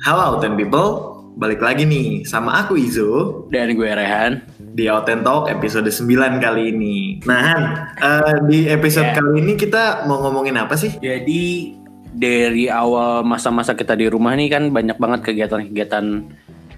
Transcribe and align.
Halo 0.00 0.40
Ten 0.40 0.56
People, 0.56 0.90
balik 1.36 1.60
lagi 1.60 1.84
nih 1.84 2.24
sama 2.24 2.64
aku 2.64 2.74
Izo 2.74 3.44
Dan 3.48 3.74
gue 3.74 3.84
Rehan 3.86 4.40
di 4.72 4.86
Outen 4.86 5.20
Talk 5.20 5.46
episode 5.46 5.86
9 5.86 6.08
kali 6.38 6.70
ini. 6.70 6.96
Nah 7.22 7.40
Han, 7.42 7.62
eh, 7.96 8.34
di 8.46 8.58
episode 8.66 9.12
Ya. 9.12 9.14
kali 9.14 9.40
ini 9.40 9.52
kita 9.54 10.06
mau 10.06 10.22
ngomongin 10.22 10.56
apa 10.56 10.72
sih? 10.74 10.94
Jadi 10.94 11.74
dari 12.10 12.66
awal 12.66 13.22
masa-masa 13.22 13.72
kita 13.72 13.92
di 13.92 14.06
rumah 14.06 14.32
nih 14.32 14.48
kan 14.48 14.62
banyak 14.68 14.96
banget 14.96 15.20
kegiatan-kegiatan 15.22 16.04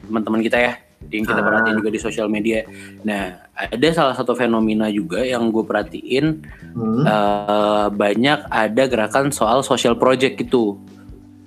teman-teman 0.03 0.43
kita 0.43 0.59
ya 0.59 0.73
yang 1.05 1.23
kita 1.23 1.39
Ah. 1.39 1.45
perhatiin 1.45 1.77
juga 1.77 1.91
di 1.91 2.01
sosial 2.01 2.27
media. 2.27 2.65
Nah, 3.03 3.35
ada 3.53 3.89
salah 3.93 4.15
satu 4.15 4.33
fenomena 4.33 4.89
juga 4.89 5.21
yang 5.21 5.47
gue 5.49 5.63
perhatiin 5.63 6.25
Hmm. 6.73 7.05
eh, 7.05 7.87
banyak 7.89 8.39
ada 8.47 8.83
gerakan 8.85 9.31
soal 9.31 9.61
social 9.61 9.95
project 9.95 10.39
gitu. 10.39 10.81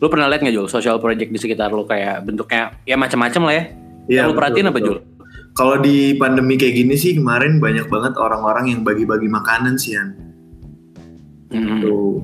Lu 0.04 0.12
pernah 0.12 0.28
lihat 0.28 0.44
nggak 0.44 0.56
Jul 0.56 0.68
social 0.68 1.00
project 1.00 1.32
di 1.32 1.40
sekitar 1.40 1.72
lu 1.72 1.88
kayak 1.88 2.28
bentuknya 2.28 2.76
ya 2.84 3.00
macam-macam 3.00 3.42
lah 3.48 3.54
ya? 3.56 3.64
Iya, 4.06 4.22
lu 4.28 4.36
betul, 4.36 4.40
perhatiin 4.44 4.68
apa. 4.70 4.80
Jul? 4.84 4.98
Kalau 5.56 5.76
di 5.80 6.12
pandemi 6.20 6.60
kayak 6.60 6.76
gini 6.76 6.96
sih 7.00 7.16
kemarin 7.16 7.64
banyak 7.64 7.88
banget 7.88 8.20
orang-orang 8.20 8.76
yang 8.76 8.82
bagi-bagi 8.84 9.32
makanan 9.32 9.80
sih 9.80 9.96
Han. 9.96 10.10
Mm-mm. 11.56 11.80
Tuh. 11.80 12.16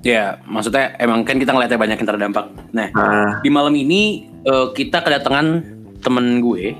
Ya, 0.00 0.40
maksudnya 0.48 0.96
emang 1.00 1.24
kan 1.28 1.36
kita 1.36 1.52
ngeliatnya 1.52 1.80
banyak 1.80 1.96
yang 2.00 2.08
terdampak. 2.08 2.46
Nah, 2.72 2.88
Ah, 2.96 3.40
di 3.40 3.48
malam 3.52 3.72
ini 3.76 4.28
eh, 4.44 4.66
kita 4.72 5.04
kedatangan 5.04 5.60
temen 6.00 6.40
gue. 6.40 6.72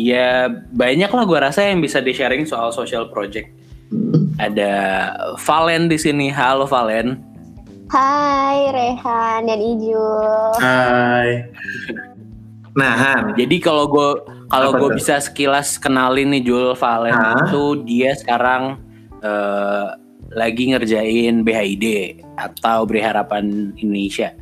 Dia 0.00 0.48
banyak 0.72 1.12
lah 1.12 1.24
gue 1.28 1.38
rasa 1.40 1.68
yang 1.68 1.84
bisa 1.84 2.00
di 2.00 2.16
sharing 2.16 2.48
soal 2.48 2.72
social 2.72 3.12
project. 3.12 3.52
hmm. 3.92 4.36
Ada 4.40 4.72
Valen 5.36 5.92
di 5.92 6.00
sini. 6.00 6.32
Halo 6.32 6.64
Valen. 6.64 7.31
Hai 7.92 8.72
Rehan 8.72 9.52
dan 9.52 9.60
Ijul. 9.60 10.56
Hai. 10.56 11.44
Nah 12.72 12.92
Han, 12.96 13.36
Jadi 13.36 13.60
kalau 13.60 13.84
gue 13.84 14.32
kalau 14.48 14.80
gue 14.80 14.96
bisa 14.96 15.20
sekilas 15.20 15.76
kenalin 15.76 16.32
nih 16.32 16.40
Jul 16.40 16.72
Valen 16.72 17.12
Hah? 17.12 17.44
itu 17.44 17.84
dia 17.84 18.16
sekarang 18.16 18.80
eh, 19.20 19.92
lagi 20.32 20.72
ngerjain 20.72 21.44
BHID 21.44 21.84
atau 22.40 22.88
Beri 22.88 23.04
Harapan 23.04 23.76
Indonesia. 23.76 24.32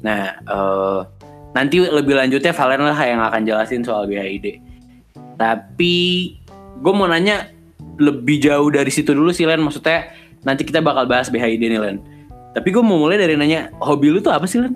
Nah 0.00 0.40
eh, 0.40 1.00
nanti 1.52 1.84
lebih 1.84 2.16
lanjutnya 2.16 2.56
Valen 2.56 2.80
lah 2.80 2.96
yang 3.04 3.20
akan 3.20 3.44
jelasin 3.44 3.84
soal 3.84 4.08
BHID. 4.08 4.56
Tapi 5.36 5.96
gue 6.80 6.92
mau 6.96 7.04
nanya 7.04 7.52
lebih 8.00 8.40
jauh 8.40 8.72
dari 8.72 8.88
situ 8.88 9.12
dulu 9.12 9.36
sih 9.36 9.44
Len. 9.44 9.60
Maksudnya 9.60 10.16
nanti 10.48 10.64
kita 10.64 10.80
bakal 10.80 11.04
bahas 11.04 11.28
BHID 11.28 11.60
nih 11.60 11.76
Len. 11.84 12.15
Tapi 12.56 12.68
gue 12.72 12.80
mau 12.80 12.96
mulai 12.96 13.20
dari 13.20 13.36
nanya 13.36 13.68
hobi 13.84 14.08
lu 14.08 14.24
tuh 14.24 14.32
apa 14.32 14.48
sih 14.48 14.64
Len? 14.64 14.72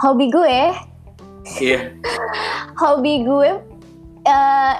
Hobi 0.00 0.32
gue, 0.32 0.58
Iya. 1.60 1.92
hobi 2.82 3.28
gue, 3.28 3.50
eh 4.24 4.74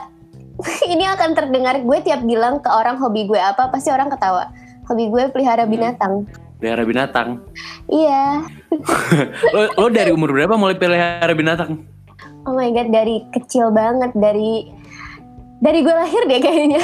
ini 0.94 1.04
akan 1.04 1.36
terdengar 1.36 1.84
gue 1.84 1.98
tiap 2.00 2.24
bilang 2.24 2.64
ke 2.64 2.70
orang 2.72 2.96
hobi 2.96 3.28
gue 3.28 3.36
apa 3.36 3.68
pasti 3.68 3.92
orang 3.92 4.08
ketawa. 4.08 4.48
Hobi 4.88 5.12
gue 5.12 5.28
pelihara 5.28 5.68
Hmm. 5.68 5.72
binatang. 5.72 6.14
Pelihara 6.56 6.82
binatang. 6.88 7.28
Iya. 7.92 8.40
lo, 9.54 9.60
lo 9.76 9.86
dari 9.92 10.14
umur 10.14 10.32
berapa 10.32 10.56
mulai 10.56 10.78
pelihara 10.78 11.36
binatang? 11.36 11.84
Oh 12.42 12.56
my 12.56 12.72
god 12.72 12.88
dari 12.88 13.22
kecil 13.30 13.68
banget 13.70 14.10
dari 14.16 14.66
dari 15.62 15.78
gue 15.86 15.94
lahir 15.94 16.22
deh 16.26 16.40
kayaknya. 16.42 16.82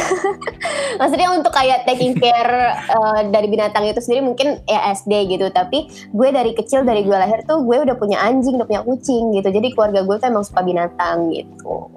Maksudnya 1.03 1.35
untuk 1.35 1.51
kayak 1.51 1.83
taking 1.83 2.15
care 2.15 2.79
eh, 2.79 3.21
dari 3.27 3.51
binatang 3.51 3.83
itu 3.91 3.99
sendiri 3.99 4.23
mungkin 4.23 4.63
ya 4.71 4.95
SD 4.95 5.35
gitu. 5.35 5.51
Tapi 5.51 5.91
gue 6.15 6.29
dari 6.31 6.55
kecil 6.55 6.87
dari 6.87 7.03
gue 7.03 7.13
lahir 7.19 7.43
tuh 7.43 7.67
gue 7.67 7.75
udah 7.75 7.99
punya 7.99 8.23
anjing, 8.23 8.55
udah 8.55 8.71
punya 8.71 8.83
kucing 8.87 9.35
gitu. 9.35 9.51
Jadi 9.51 9.75
keluarga 9.75 10.07
gue 10.07 10.17
tuh 10.23 10.27
emang 10.31 10.47
suka 10.47 10.63
binatang 10.63 11.35
gitu. 11.35 11.91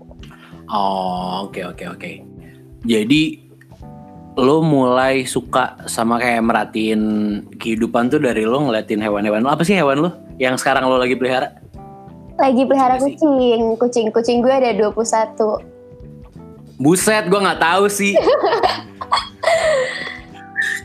Oh, 0.73 1.45
oke 1.45 1.61
oke 1.61 1.85
oke. 1.85 2.11
Jadi 2.81 3.45
lo 4.41 4.65
mulai 4.65 5.27
suka 5.29 5.85
sama 5.85 6.17
kayak 6.17 6.41
merhatiin 6.41 7.01
kehidupan 7.61 8.09
tuh 8.09 8.17
dari 8.17 8.41
lo 8.41 8.57
ngeliatin 8.57 9.05
hewan-hewan 9.05 9.45
lo. 9.45 9.53
Apa 9.53 9.61
sih 9.61 9.77
hewan 9.77 10.01
lo 10.01 10.17
yang 10.41 10.57
sekarang 10.57 10.89
lo 10.89 10.97
lagi 10.97 11.13
pelihara? 11.13 11.61
Lagi 12.41 12.65
pelihara 12.65 12.97
kucing. 12.97 13.77
Kucing-kucing 13.77 14.41
gue 14.41 14.49
ada 14.49 14.73
21. 14.73 15.70
Buset, 16.81 17.29
gue 17.29 17.39
nggak 17.39 17.61
tahu 17.61 17.85
sih. 17.85 18.17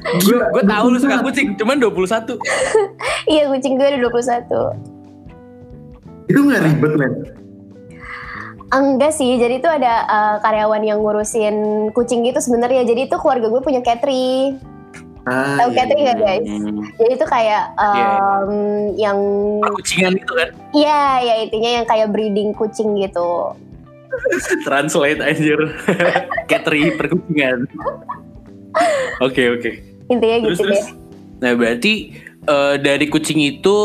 gue 0.07 0.39
gue 0.39 0.65
tahu 0.69 0.85
lu 0.93 0.99
suka 1.01 1.25
kucing, 1.25 1.57
cuman 1.57 1.81
21. 1.81 2.37
Iya 3.27 3.51
kucing 3.51 3.75
gue 3.75 3.87
ada 3.91 3.99
21. 3.99 4.77
itu 6.27 6.41
nggak 6.43 6.63
ribet 6.63 6.93
men? 6.99 7.13
Enggak 8.67 9.15
sih, 9.15 9.39
jadi 9.39 9.63
itu 9.63 9.69
ada 9.71 10.03
uh, 10.11 10.37
karyawan 10.43 10.83
yang 10.83 10.99
ngurusin 10.99 11.89
kucing 11.95 12.27
gitu 12.27 12.43
sebenarnya. 12.43 12.83
Jadi 12.83 13.07
itu 13.07 13.17
keluarga 13.17 13.47
gue 13.47 13.63
punya 13.63 13.79
Catry. 13.79 14.59
Ah, 15.27 15.59
Tahu 15.59 15.71
iya, 15.71 15.77
Catry 15.79 15.99
iya. 15.99 16.05
nggak 16.07 16.19
guys? 16.19 16.47
Hmm, 16.47 16.79
Jadi 16.99 17.13
itu 17.15 17.27
kayak 17.27 17.65
um, 17.79 18.53
yang 18.99 19.19
kucingan 19.71 20.13
gitu 20.19 20.33
kan? 20.35 20.49
Iya, 20.75 21.03
ya 21.23 21.35
intinya 21.47 21.71
yang 21.83 21.87
kayak 21.87 22.11
breeding 22.11 22.51
kucing 22.55 22.99
gitu. 22.99 23.55
Translate 24.67 25.21
anjir. 25.23 25.61
Catry 26.51 26.95
perkucingan. 26.95 27.67
Oke 29.25 29.43
oke. 29.53 29.71
Intinya 30.13 30.37
Terus 30.47 30.59
gitu 30.59 30.63
terus. 30.69 30.79
deh. 30.79 30.87
Nah 31.43 31.53
berarti 31.57 31.93
eh, 32.47 32.75
dari 32.81 33.07
kucing 33.09 33.41
itu 33.43 33.77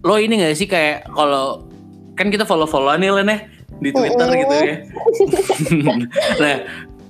lo 0.00 0.16
ini 0.16 0.40
gak 0.40 0.56
sih 0.56 0.68
kayak 0.68 1.12
kalau 1.12 1.68
kan 2.16 2.32
kita 2.32 2.48
follow 2.48 2.68
followan 2.68 3.00
nih 3.04 3.12
Len 3.12 3.28
ya 3.28 3.38
di 3.80 3.90
Twitter 3.96 4.26
Mm-mm. 4.28 4.40
gitu 4.44 4.54
ya. 4.60 4.76
nah 6.42 6.54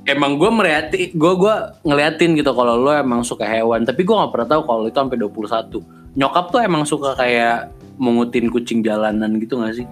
emang 0.06 0.38
gue 0.38 0.50
melihat 0.50 0.94
gue 0.94 1.32
gua 1.34 1.74
ngeliatin 1.82 2.38
gitu 2.38 2.54
kalau 2.54 2.78
lo 2.78 2.94
emang 2.94 3.26
suka 3.26 3.42
hewan 3.46 3.82
tapi 3.82 4.06
gue 4.06 4.14
nggak 4.14 4.30
pernah 4.30 4.48
tahu 4.48 4.62
kalau 4.66 4.82
itu 4.86 4.98
sampai 4.98 5.18
21 5.18 6.18
nyokap 6.18 6.44
tuh 6.50 6.60
emang 6.62 6.82
suka 6.86 7.14
kayak 7.18 7.70
mengutin 8.00 8.48
kucing 8.48 8.80
jalanan 8.80 9.36
gitu 9.42 9.60
gak 9.60 9.76
sih 9.76 9.86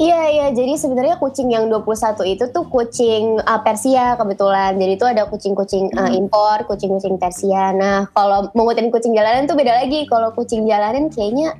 Iya, 0.00 0.20
iya. 0.32 0.46
Jadi 0.56 0.80
sebenarnya 0.80 1.20
kucing 1.20 1.52
yang 1.52 1.68
21 1.68 2.24
itu 2.24 2.48
tuh 2.48 2.64
kucing 2.72 3.36
uh, 3.36 3.60
Persia 3.60 4.16
kebetulan. 4.16 4.80
Jadi 4.80 4.92
itu 4.96 5.04
ada 5.04 5.28
kucing-kucing 5.28 5.92
uh, 5.92 6.08
Hmm. 6.08 6.16
impor, 6.24 6.64
kucing-kucing 6.64 7.20
Persia. 7.20 7.76
Nah, 7.76 8.08
kalau 8.16 8.48
mengutin 8.56 8.88
kucing 8.88 9.12
jalanan 9.12 9.44
tuh 9.44 9.60
beda 9.60 9.84
lagi. 9.84 10.08
Kalau 10.08 10.32
kucing 10.32 10.64
jalanan 10.64 11.12
kayaknya 11.12 11.52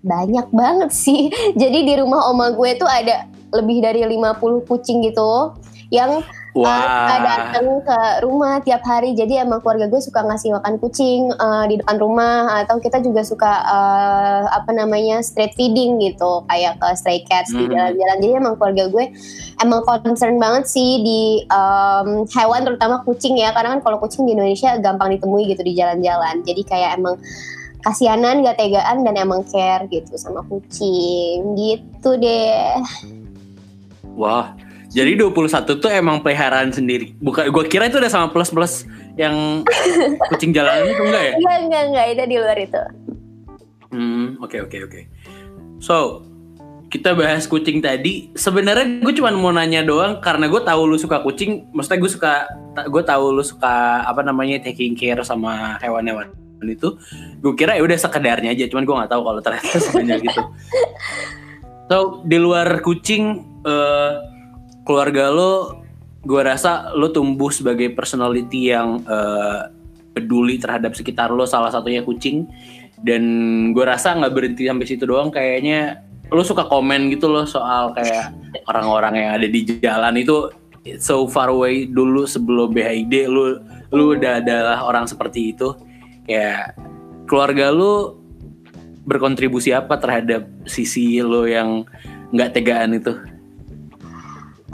banyak 0.00 0.48
banget 0.56 0.88
sih. 0.88 1.28
Jadi 1.60 1.84
di 1.84 1.94
rumah 2.00 2.32
oma 2.32 2.48
gue 2.56 2.80
tuh 2.80 2.88
ada 2.88 3.28
lebih 3.52 3.84
dari 3.84 4.00
50 4.08 4.64
kucing 4.64 5.04
gitu 5.04 5.52
yang 5.92 6.24
uh, 6.64 7.18
datang 7.20 7.84
ke 7.84 7.98
rumah 8.24 8.62
tiap 8.64 8.80
hari. 8.86 9.12
Jadi 9.12 9.36
emang 9.42 9.60
keluarga 9.60 9.90
gue 9.90 10.00
suka 10.00 10.24
ngasih 10.24 10.56
makan 10.56 10.74
kucing 10.80 11.28
uh, 11.36 11.68
di 11.68 11.82
depan 11.82 12.00
rumah 12.00 12.64
atau 12.64 12.80
kita 12.80 13.02
juga 13.04 13.20
suka 13.26 13.52
uh, 13.66 14.48
apa 14.48 14.70
namanya 14.72 15.20
street 15.20 15.52
feeding 15.58 16.00
gitu 16.00 16.46
kayak 16.48 16.80
ke 16.80 16.88
stray 16.96 17.20
cats 17.28 17.52
di 17.52 17.66
Hmm. 17.66 17.74
jalan-jalan. 17.74 18.16
Jadi 18.22 18.32
emang 18.38 18.54
keluarga 18.56 18.84
gue 18.88 19.04
emang 19.60 19.80
concern 19.84 20.38
banget 20.38 20.64
sih 20.70 21.02
di 21.02 21.22
um, 21.50 22.24
hewan 22.30 22.62
terutama 22.62 23.02
kucing 23.02 23.34
ya 23.36 23.50
karena 23.50 23.76
kan 23.76 23.80
kalau 23.82 23.98
kucing 23.98 24.24
di 24.24 24.38
Indonesia 24.38 24.78
gampang 24.78 25.18
ditemui 25.18 25.50
gitu 25.50 25.66
di 25.66 25.74
jalan-jalan. 25.74 26.46
Jadi 26.46 26.62
kayak 26.62 26.96
emang 26.96 27.18
kasianan, 27.86 28.42
gak 28.42 28.58
tegaan 28.58 29.06
dan 29.06 29.14
emang 29.14 29.46
care 29.46 29.86
gitu 29.86 30.18
sama 30.18 30.42
kucing 30.50 31.54
gitu 31.54 32.18
deh. 32.18 32.82
wah 34.16 34.56
jadi 34.96 35.12
21 35.20 35.76
tuh 35.76 35.90
emang 35.92 36.24
peliharaan 36.24 36.72
sendiri 36.72 37.12
bukan 37.20 37.52
gue 37.52 37.64
kira 37.68 37.92
itu 37.92 38.00
udah 38.00 38.08
sama 38.08 38.32
plus 38.32 38.48
plus 38.48 38.88
yang 39.20 39.60
kucing 40.32 40.56
jalanan 40.56 40.88
itu 40.88 41.02
enggak 41.04 41.22
ya 41.28 41.34
Enggak, 41.36 41.58
enggak, 41.68 41.82
enggak 41.92 42.06
itu 42.16 42.22
di 42.24 42.36
luar 42.40 42.56
itu. 42.56 42.82
Hmm, 43.96 44.36
oke 44.42 44.56
oke 44.66 44.76
oke. 44.84 45.00
So, 45.80 46.26
kita 46.92 47.16
bahas 47.16 47.48
kucing 47.48 47.80
tadi. 47.80 48.28
Sebenarnya 48.36 49.00
gue 49.00 49.12
cuma 49.16 49.32
mau 49.32 49.52
nanya 49.54 49.80
doang 49.80 50.20
karena 50.20 50.52
gue 50.52 50.60
tahu 50.60 50.82
lu 50.84 51.00
suka 51.00 51.24
kucing. 51.24 51.70
Maksudnya 51.72 51.98
gue 52.04 52.10
suka, 52.10 52.32
gue 52.92 53.02
tahu 53.02 53.24
lu 53.32 53.40
suka 53.40 54.04
apa 54.04 54.20
namanya 54.20 54.60
taking 54.60 54.92
care 54.92 55.20
sama 55.24 55.80
hewan-hewan 55.80 56.28
itu. 56.66 56.98
Gue 57.40 57.54
kira 57.56 57.78
ya 57.78 57.82
udah 57.84 57.96
sekedarnya 57.96 58.52
aja. 58.52 58.68
Cuman 58.68 58.84
gue 58.84 58.94
nggak 59.00 59.12
tahu 59.12 59.22
kalau 59.24 59.40
ternyata 59.40 59.76
sebanyak 59.80 60.18
gitu. 60.28 60.42
So, 61.86 62.26
di 62.26 62.34
luar 62.34 62.82
kucing, 62.82 63.46
eh, 63.62 64.12
keluarga 64.86 65.34
lo, 65.34 65.82
gue 66.22 66.40
rasa 66.40 66.94
lo 66.94 67.10
tumbuh 67.10 67.50
sebagai 67.50 67.90
personality 67.92 68.70
yang 68.70 69.02
eh, 69.02 69.60
peduli 70.14 70.56
terhadap 70.62 70.94
sekitar 70.94 71.34
lo. 71.34 71.44
Salah 71.44 71.74
satunya 71.74 72.06
kucing 72.06 72.46
dan 73.02 73.22
gue 73.76 73.84
rasa 73.84 74.16
nggak 74.16 74.32
berhenti 74.32 74.64
sampai 74.64 74.86
situ 74.88 75.04
doang 75.04 75.28
kayaknya 75.28 76.00
lu 76.32 76.42
suka 76.42 76.64
komen 76.66 77.12
gitu 77.12 77.28
loh 77.28 77.44
soal 77.44 77.92
kayak 77.92 78.32
orang-orang 78.66 79.14
yang 79.20 79.30
ada 79.36 79.46
di 79.46 79.60
jalan 79.78 80.16
itu 80.16 80.50
so 80.98 81.28
far 81.28 81.52
away 81.52 81.86
dulu 81.86 82.24
sebelum 82.24 82.72
BHID 82.72 83.28
lu 83.28 83.60
lu 83.92 84.16
udah 84.16 84.42
adalah 84.42 84.82
orang 84.82 85.06
seperti 85.06 85.54
itu 85.54 85.76
kayak 86.26 86.74
keluarga 87.30 87.70
lu 87.70 88.18
berkontribusi 89.06 89.70
apa 89.70 90.02
terhadap 90.02 90.50
sisi 90.66 91.22
lo 91.22 91.46
yang 91.46 91.86
nggak 92.34 92.58
tegaan 92.58 92.98
itu? 92.98 93.14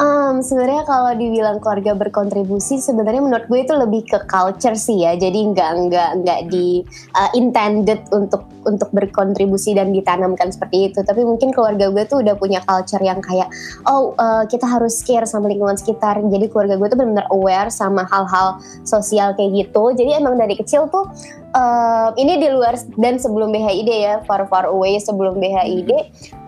Um, 0.00 0.40
sebenarnya 0.40 0.88
kalau 0.88 1.12
dibilang 1.12 1.60
keluarga 1.60 1.92
berkontribusi, 1.92 2.80
sebenarnya 2.80 3.20
menurut 3.20 3.44
gue 3.44 3.60
itu 3.60 3.76
lebih 3.76 4.08
ke 4.08 4.24
culture 4.24 4.72
sih 4.72 5.04
ya. 5.04 5.12
Jadi 5.20 5.52
nggak 5.52 5.70
nggak 5.88 6.10
nggak 6.24 6.40
di 6.48 6.80
uh, 7.12 7.28
intended 7.36 8.00
untuk 8.08 8.48
untuk 8.64 8.88
berkontribusi 8.96 9.76
dan 9.76 9.92
ditanamkan 9.92 10.48
seperti 10.48 10.88
itu. 10.88 11.04
Tapi 11.04 11.28
mungkin 11.28 11.52
keluarga 11.52 11.92
gue 11.92 12.08
tuh 12.08 12.24
udah 12.24 12.32
punya 12.40 12.64
culture 12.64 13.04
yang 13.04 13.20
kayak, 13.20 13.52
oh 13.84 14.16
uh, 14.16 14.48
kita 14.48 14.64
harus 14.64 14.96
care 15.04 15.28
sama 15.28 15.52
lingkungan 15.52 15.76
sekitar. 15.76 16.16
Jadi 16.24 16.48
keluarga 16.48 16.80
gue 16.80 16.88
tuh 16.88 16.96
benar-benar 16.96 17.28
aware 17.28 17.68
sama 17.68 18.08
hal-hal 18.08 18.64
sosial 18.88 19.36
kayak 19.36 19.68
gitu. 19.68 19.92
Jadi 19.92 20.16
emang 20.16 20.40
dari 20.40 20.56
kecil 20.56 20.88
tuh 20.88 21.04
uh, 21.52 22.16
ini 22.16 22.40
di 22.40 22.48
luar 22.48 22.80
dan 22.96 23.20
sebelum 23.20 23.52
BHID 23.52 23.90
ya, 23.92 24.14
far 24.24 24.48
far 24.48 24.72
away 24.72 24.96
sebelum 24.96 25.36
BHID. 25.36 25.92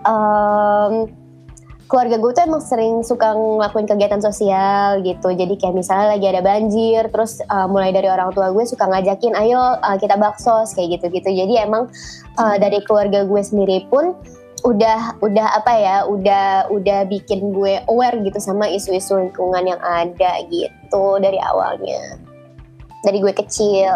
Um, 0.09 1.24
keluarga 1.95 2.19
gue 2.19 2.33
tuh 2.35 2.43
emang 2.43 2.59
sering 2.59 3.07
suka 3.07 3.39
ngelakuin 3.39 3.87
kegiatan 3.87 4.19
sosial 4.19 4.99
gitu. 5.07 5.31
Jadi 5.31 5.55
kayak 5.55 5.79
misalnya 5.79 6.19
lagi 6.19 6.27
ada 6.27 6.43
banjir, 6.43 7.07
terus 7.07 7.39
uh, 7.47 7.71
mulai 7.71 7.95
dari 7.95 8.11
orang 8.11 8.35
tua 8.35 8.51
gue 8.51 8.67
suka 8.67 8.91
ngajakin, 8.91 9.39
ayo 9.39 9.79
uh, 9.79 9.95
kita 9.95 10.19
baksos 10.19 10.75
kayak 10.75 10.99
gitu-gitu. 10.99 11.31
Jadi 11.31 11.55
emang 11.63 11.87
uh, 12.35 12.59
dari 12.59 12.83
keluarga 12.83 13.23
gue 13.23 13.39
sendiri 13.39 13.87
pun 13.87 14.11
udah 14.67 15.23
udah 15.23 15.47
apa 15.63 15.73
ya, 15.79 15.97
udah 16.11 16.67
udah 16.75 17.07
bikin 17.07 17.55
gue 17.55 17.79
aware 17.87 18.19
gitu 18.27 18.43
sama 18.43 18.67
isu-isu 18.67 19.15
lingkungan 19.15 19.63
yang 19.63 19.79
ada 19.87 20.43
gitu 20.51 21.23
dari 21.23 21.39
awalnya. 21.47 22.19
Dari 23.07 23.23
gue 23.23 23.31
kecil. 23.39 23.95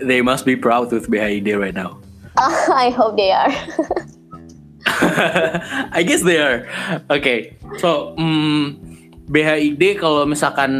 They 0.00 0.24
must 0.24 0.48
be 0.48 0.56
proud 0.56 0.88
with 0.88 1.12
BHID 1.12 1.52
right 1.60 1.76
now. 1.76 2.00
I 2.72 2.88
hope 2.96 3.20
they 3.20 3.28
are. 3.28 3.52
I 5.98 6.00
guess 6.02 6.22
they 6.22 6.38
are. 6.38 6.66
Oke, 7.08 7.20
okay. 7.20 7.38
so 7.80 8.14
um, 8.18 8.78
BHID 9.28 9.98
kalau 9.98 10.28
misalkan 10.28 10.72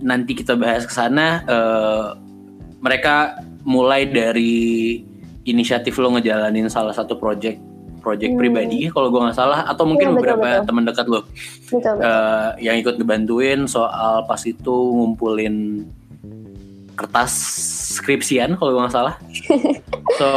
nanti 0.00 0.36
kita 0.36 0.54
bahas 0.54 0.84
ke 0.84 0.92
sana, 0.92 1.42
uh, 1.48 2.06
mereka 2.84 3.40
mulai 3.64 4.04
dari 4.04 5.00
inisiatif 5.44 5.96
lo 6.00 6.12
ngejalanin 6.16 6.68
salah 6.68 6.92
satu 6.92 7.16
project 7.16 7.60
project 8.04 8.36
hmm. 8.36 8.40
pribadi 8.40 8.80
kalau 8.92 9.08
gue 9.08 9.16
nggak 9.16 9.36
salah 9.36 9.64
atau 9.64 9.88
mungkin 9.88 10.12
ya, 10.12 10.14
beberapa 10.20 10.48
teman 10.60 10.84
dekat 10.84 11.08
lo 11.08 11.24
betul, 11.24 11.80
betul. 11.80 11.96
Uh, 12.04 12.52
yang 12.60 12.76
ikut 12.76 13.00
ngebantuin 13.00 13.64
soal 13.64 14.28
pas 14.28 14.40
itu 14.44 14.76
ngumpulin 14.92 15.88
kertas 16.94 17.32
skripsian 17.98 18.54
kalau 18.54 18.70
gue 18.76 18.82
nggak 18.86 18.94
salah. 18.94 19.14
so 20.20 20.28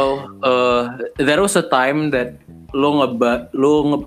uh, 0.42 0.90
there 1.20 1.38
was 1.38 1.54
a 1.54 1.64
time 1.66 2.10
that 2.10 2.34
lo 2.72 2.88
ngeba 3.00 3.48
lo 3.56 3.72
nge 3.84 3.98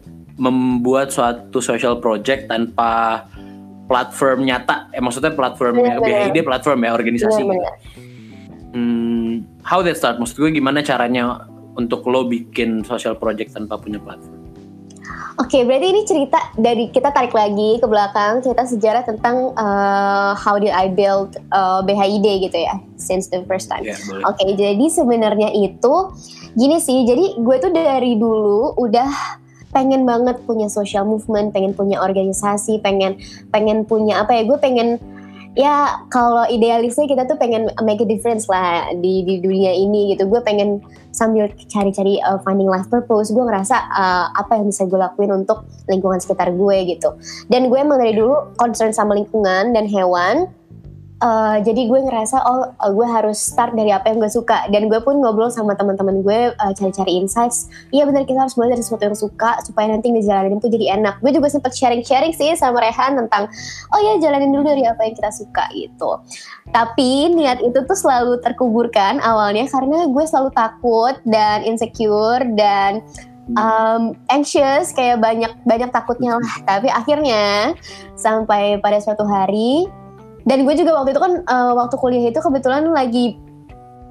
membuat 0.42 1.14
suatu 1.14 1.62
social 1.62 2.02
project 2.02 2.50
tanpa 2.50 3.26
platform 3.86 4.48
nyata. 4.48 4.90
Eh 4.96 5.02
maksudnya 5.04 5.36
platform 5.36 5.82
ya, 5.82 6.00
BHID 6.02 6.42
platform 6.42 6.80
ya 6.88 6.92
organisasi 6.96 7.42
bener, 7.46 7.76
Hmm, 8.72 9.44
how 9.68 9.84
that 9.84 10.00
start? 10.00 10.16
Maksud 10.16 10.40
gue 10.40 10.56
gimana 10.56 10.80
caranya 10.80 11.44
untuk 11.76 12.08
lo 12.08 12.24
bikin 12.24 12.88
social 12.88 13.20
project 13.20 13.52
tanpa 13.52 13.76
punya 13.76 14.00
platform 14.00 14.41
Oke, 15.40 15.58
okay, 15.58 15.62
berarti 15.64 15.88
ini 15.90 16.02
cerita 16.06 16.40
dari 16.54 16.92
kita 16.92 17.10
tarik 17.10 17.34
lagi 17.34 17.80
ke 17.82 17.88
belakang 17.88 18.44
cerita 18.46 18.68
sejarah 18.68 19.04
tentang 19.04 19.56
uh, 19.56 20.36
how 20.38 20.60
did 20.60 20.72
I 20.72 20.92
build 20.92 21.40
uh, 21.50 21.82
BHID 21.82 22.52
gitu 22.52 22.58
ya, 22.62 22.78
since 23.00 23.32
the 23.32 23.42
first 23.48 23.72
time. 23.72 23.84
Yeah, 23.88 23.98
Oke, 24.28 24.44
okay, 24.44 24.54
jadi 24.54 24.86
sebenarnya 24.92 25.50
itu 25.56 25.94
gini 26.54 26.78
sih, 26.84 27.08
jadi 27.08 27.40
gue 27.40 27.56
tuh 27.58 27.72
dari 27.74 28.20
dulu 28.20 28.76
udah 28.76 29.40
pengen 29.72 30.04
banget 30.04 30.40
punya 30.44 30.68
social 30.68 31.08
movement, 31.08 31.56
pengen 31.56 31.72
punya 31.72 32.04
organisasi, 32.04 32.84
pengen 32.84 33.18
pengen 33.50 33.88
punya 33.88 34.22
apa 34.22 34.36
ya, 34.36 34.44
gue 34.46 34.60
pengen 34.60 35.00
ya 35.52 36.08
kalau 36.08 36.48
idealisnya 36.48 37.08
kita 37.12 37.28
tuh 37.28 37.36
pengen 37.36 37.68
make 37.84 38.00
a 38.00 38.08
difference 38.08 38.48
lah 38.48 38.88
di 38.96 39.24
di 39.28 39.44
dunia 39.44 39.76
ini 39.76 40.16
gitu. 40.16 40.28
Gue 40.32 40.40
pengen 40.44 40.80
sambil 41.12 41.52
cari-cari 41.68 42.24
uh, 42.24 42.40
finding 42.48 42.72
life 42.72 42.88
purpose 42.88 43.36
gue 43.36 43.44
ngerasa 43.44 43.76
uh, 43.92 44.26
apa 44.32 44.56
yang 44.60 44.72
bisa 44.72 44.88
gue 44.88 45.00
lakuin 45.00 45.44
untuk 45.44 45.68
lingkungan 45.92 46.24
sekitar 46.24 46.56
gue 46.56 46.78
gitu. 46.88 47.20
Dan 47.52 47.68
gue 47.68 47.80
emang 47.80 48.00
dari 48.00 48.16
dulu 48.16 48.56
concern 48.56 48.96
sama 48.96 49.16
lingkungan 49.18 49.76
dan 49.76 49.88
hewan 49.92 50.48
uh, 51.22 51.58
jadi 51.62 51.88
gue 51.88 52.00
ngerasa 52.02 52.42
oh 52.44 52.74
uh, 52.74 52.92
gue 52.92 53.08
harus 53.08 53.38
start 53.38 53.78
dari 53.78 53.94
apa 53.94 54.10
yang 54.12 54.20
gue 54.20 54.32
suka. 54.34 54.68
Dan 54.74 54.90
gue 54.90 55.00
pun 55.00 55.22
ngobrol 55.22 55.54
sama 55.54 55.78
teman-teman 55.78 56.26
gue 56.26 56.52
uh, 56.52 56.74
cari-cari 56.76 57.22
insights. 57.22 57.70
Iya 57.94 58.10
benar 58.10 58.26
kita 58.26 58.44
harus 58.44 58.58
mulai 58.58 58.76
dari 58.76 58.84
sesuatu 58.84 59.06
yang 59.08 59.18
suka 59.18 59.62
supaya 59.64 59.94
nanti 59.94 60.10
ngejalanin 60.10 60.58
itu 60.58 60.68
jadi 60.68 61.00
enak. 61.00 61.22
Gue 61.22 61.32
juga 61.32 61.48
sempat 61.48 61.78
sharing-sharing 61.78 62.34
sih 62.36 62.52
sama 62.58 62.82
Rehan 62.82 63.16
tentang 63.16 63.48
oh 63.94 64.00
ya 64.02 64.20
jalanin 64.20 64.52
dulu 64.52 64.66
dari 64.68 64.84
apa 64.84 65.06
yang 65.06 65.16
kita 65.16 65.32
suka 65.32 65.70
gitu. 65.78 66.20
Tapi 66.74 67.32
niat 67.32 67.62
itu 67.62 67.78
tuh 67.86 67.98
selalu 67.98 68.42
terkuburkan 68.42 69.22
awalnya 69.22 69.70
karena 69.70 70.10
gue 70.10 70.24
selalu 70.26 70.50
takut 70.58 71.16
dan 71.30 71.62
insecure 71.64 72.44
dan 72.58 73.06
um, 73.56 74.18
anxious 74.32 74.92
kayak 74.96 75.22
banyak 75.22 75.52
banyak 75.64 75.90
takutnya 75.94 76.38
lah. 76.38 76.54
Tapi 76.66 76.88
akhirnya 76.90 77.76
sampai 78.18 78.82
pada 78.82 78.98
suatu 79.02 79.26
hari 79.28 79.88
dan 80.46 80.66
gue 80.66 80.74
juga 80.74 80.98
waktu 80.98 81.14
itu 81.14 81.22
kan 81.22 81.34
uh, 81.46 81.74
waktu 81.78 81.96
kuliah 81.98 82.30
itu 82.30 82.40
kebetulan 82.42 82.90
lagi 82.90 83.38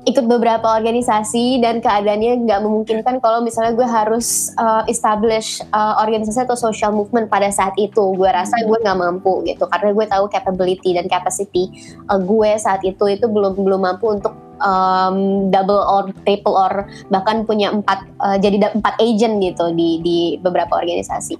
ikut 0.08 0.24
beberapa 0.24 0.64
organisasi 0.64 1.60
dan 1.60 1.84
keadaannya 1.84 2.48
nggak 2.48 2.60
memungkinkan 2.64 3.20
kalau 3.20 3.44
misalnya 3.44 3.76
gue 3.76 3.84
harus 3.84 4.48
uh, 4.56 4.80
establish 4.88 5.60
uh, 5.76 6.00
organisasi 6.00 6.40
atau 6.48 6.56
social 6.56 6.88
movement 6.96 7.28
pada 7.28 7.52
saat 7.52 7.76
itu. 7.76 8.16
Gue 8.16 8.30
rasa 8.32 8.56
gue 8.64 8.78
nggak 8.80 8.96
mampu 8.96 9.44
gitu 9.44 9.68
karena 9.68 9.92
gue 9.92 10.06
tahu 10.08 10.24
capability 10.32 10.96
dan 10.96 11.04
capacity 11.04 11.68
uh, 12.08 12.16
gue 12.16 12.50
saat 12.56 12.80
itu 12.80 13.04
itu 13.12 13.28
belum 13.28 13.60
belum 13.60 13.80
mampu 13.84 14.16
untuk 14.16 14.32
um, 14.64 15.48
double 15.52 15.84
or 15.84 16.08
triple 16.24 16.56
or 16.56 16.88
bahkan 17.12 17.44
punya 17.44 17.68
empat 17.68 18.00
uh, 18.24 18.40
jadi 18.40 18.72
empat 18.72 18.96
agent 19.04 19.36
gitu 19.44 19.68
di 19.76 20.00
di 20.00 20.18
beberapa 20.40 20.80
organisasi. 20.80 21.36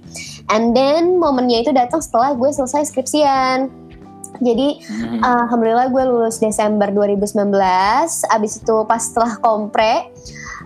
And 0.53 0.77
then 0.77 1.17
momennya 1.17 1.65
itu 1.65 1.71
datang 1.73 2.05
setelah 2.05 2.37
gue 2.37 2.53
selesai 2.53 2.93
skripsian 2.93 3.80
jadi 4.41 4.81
hmm. 4.81 5.21
uh, 5.21 5.45
alhamdulillah 5.45 5.93
gue 5.93 6.03
lulus 6.09 6.41
Desember 6.41 6.89
2019. 6.89 7.53
Abis 8.25 8.53
itu 8.57 8.75
pas 8.89 8.97
setelah 8.97 9.37
kompre, 9.37 10.09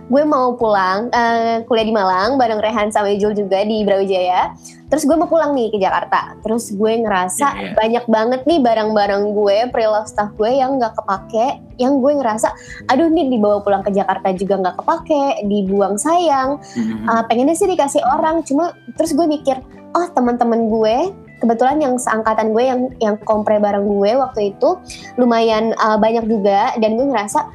gue 0.08 0.22
mau 0.24 0.56
pulang 0.56 1.12
uh, 1.12 1.60
kuliah 1.68 1.86
di 1.86 1.94
Malang 1.94 2.40
bareng 2.40 2.64
Rehan 2.64 2.88
sama 2.88 3.12
Ijul 3.12 3.36
juga 3.36 3.60
di 3.68 3.84
Brawijaya. 3.84 4.56
Terus 4.88 5.04
gue 5.04 5.12
mau 5.18 5.28
pulang 5.28 5.52
nih 5.52 5.68
ke 5.68 5.78
Jakarta. 5.82 6.40
Terus 6.40 6.72
gue 6.72 6.92
ngerasa 7.04 7.46
yeah, 7.52 7.62
yeah. 7.68 7.74
banyak 7.76 8.04
banget 8.08 8.40
nih 8.48 8.64
barang-barang 8.64 9.22
gue, 9.36 9.56
pre-love 9.68 10.08
stuff 10.08 10.32
gue 10.40 10.56
yang 10.56 10.80
nggak 10.80 10.96
kepake. 10.96 11.60
Yang 11.76 11.94
gue 12.00 12.12
ngerasa, 12.16 12.48
aduh 12.88 13.12
nih 13.12 13.28
dibawa 13.28 13.60
pulang 13.60 13.84
ke 13.84 13.92
Jakarta 13.92 14.32
juga 14.32 14.56
nggak 14.56 14.76
kepake, 14.80 15.44
dibuang 15.44 16.00
sayang. 16.00 16.62
Mm-hmm. 16.62 17.04
Uh, 17.12 17.22
pengennya 17.28 17.52
sih 17.58 17.68
dikasih 17.68 18.00
orang, 18.08 18.40
cuma 18.46 18.72
terus 18.96 19.12
gue 19.12 19.26
mikir, 19.28 19.60
oh 19.92 20.06
teman-teman 20.16 20.72
gue 20.72 21.25
kebetulan 21.46 21.78
yang 21.78 21.94
seangkatan 21.94 22.50
gue 22.50 22.64
yang 22.66 22.80
yang 22.98 23.14
kompre 23.22 23.62
bareng 23.62 23.86
gue 23.86 24.18
waktu 24.18 24.50
itu 24.50 24.82
lumayan 25.14 25.70
uh, 25.78 25.94
banyak 25.94 26.26
juga. 26.26 26.74
Dan 26.74 26.98
gue 26.98 27.06
ngerasa 27.06 27.46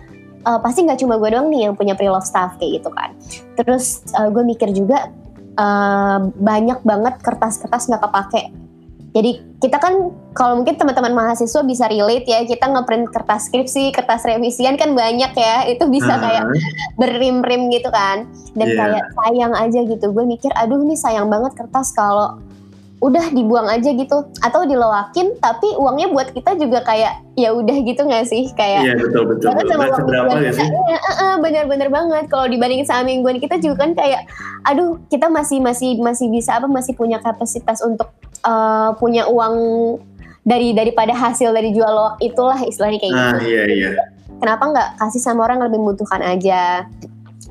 uh, 0.47 0.59
pasti 0.63 0.87
nggak 0.87 1.03
cuma 1.03 1.19
gue 1.19 1.27
doang 1.27 1.51
nih 1.51 1.67
yang 1.67 1.75
punya 1.75 1.91
pre-love 1.91 2.23
stuff 2.23 2.55
kayak 2.55 2.79
gitu 2.79 2.89
kan. 2.95 3.11
Terus 3.59 4.07
uh, 4.15 4.31
gue 4.31 4.47
mikir 4.47 4.71
juga 4.71 5.11
uh, 5.59 6.23
banyak 6.39 6.79
banget 6.87 7.19
kertas-kertas 7.19 7.91
nggak 7.91 7.99
kepake. 8.07 8.55
Jadi 9.11 9.59
kita 9.59 9.75
kan 9.75 10.15
kalau 10.31 10.63
mungkin 10.63 10.79
teman-teman 10.79 11.11
mahasiswa 11.11 11.67
bisa 11.67 11.91
relate 11.91 12.23
ya 12.31 12.47
kita 12.47 12.63
ngeprint 12.63 13.11
kertas 13.11 13.51
skripsi, 13.51 13.91
kertas 13.91 14.23
revisian 14.23 14.79
kan 14.79 14.95
banyak 14.95 15.35
ya. 15.35 15.67
Itu 15.67 15.91
bisa 15.91 16.15
uh-huh. 16.15 16.23
kayak 16.23 16.43
berim-rim 16.95 17.67
gitu 17.75 17.91
kan. 17.91 18.23
Dan 18.55 18.71
yeah. 18.71 18.79
kayak 18.79 19.05
sayang 19.19 19.51
aja 19.51 19.79
gitu. 19.83 20.15
Gue 20.15 20.23
mikir 20.23 20.55
aduh 20.55 20.79
ini 20.79 20.95
sayang 20.95 21.27
banget 21.27 21.59
kertas 21.59 21.91
kalau 21.91 22.39
udah 23.01 23.33
dibuang 23.33 23.67
aja 23.67 23.89
gitu. 23.91 24.29
Atau 24.45 24.69
diloakin 24.69 25.41
tapi 25.41 25.73
uangnya 25.75 26.13
buat 26.13 26.29
kita 26.31 26.55
juga 26.55 26.85
kayak 26.85 27.25
ya 27.35 27.51
udah 27.51 27.77
gitu 27.81 28.01
nggak 28.05 28.25
sih? 28.29 28.53
Kayak 28.53 28.81
iya 28.85 28.93
betul 28.95 29.25
betul, 29.25 29.51
betul. 29.51 29.73
sama 29.73 29.85
seberapa 29.97 30.33
ya 30.37 30.51
sih? 30.53 30.69
ya, 30.69 30.97
uh, 31.01 31.11
uh, 31.11 31.33
bener-bener 31.41 31.89
banget. 31.89 32.29
Kalau 32.29 32.45
dibandingin 32.45 32.85
sama 32.85 33.09
mingguan 33.09 33.41
kita 33.41 33.57
juga 33.57 33.89
kan 33.89 33.97
kayak 33.97 34.29
aduh 34.63 35.01
kita 35.09 35.27
masih 35.27 35.57
masih 35.59 35.97
masih 35.97 36.29
bisa 36.29 36.61
apa 36.61 36.69
masih 36.69 36.93
punya 36.93 37.17
kapasitas 37.17 37.81
untuk 37.81 38.13
uh, 38.45 38.93
punya 39.01 39.25
uang 39.25 39.55
dari 40.41 40.73
daripada 40.73 41.13
hasil 41.13 41.53
dari 41.53 41.69
jual 41.73 41.89
loak 41.89 42.17
itulah 42.21 42.57
istilahnya 42.65 42.97
kayak 42.97 43.13
ah, 43.13 43.37
gitu. 43.37 43.49
iya 43.49 43.63
iya. 43.69 43.89
Kenapa 44.41 44.63
nggak 44.73 44.89
kasih 44.97 45.21
sama 45.21 45.45
orang 45.45 45.61
yang 45.61 45.67
lebih 45.69 45.79
membutuhkan 45.85 46.21
aja? 46.25 46.89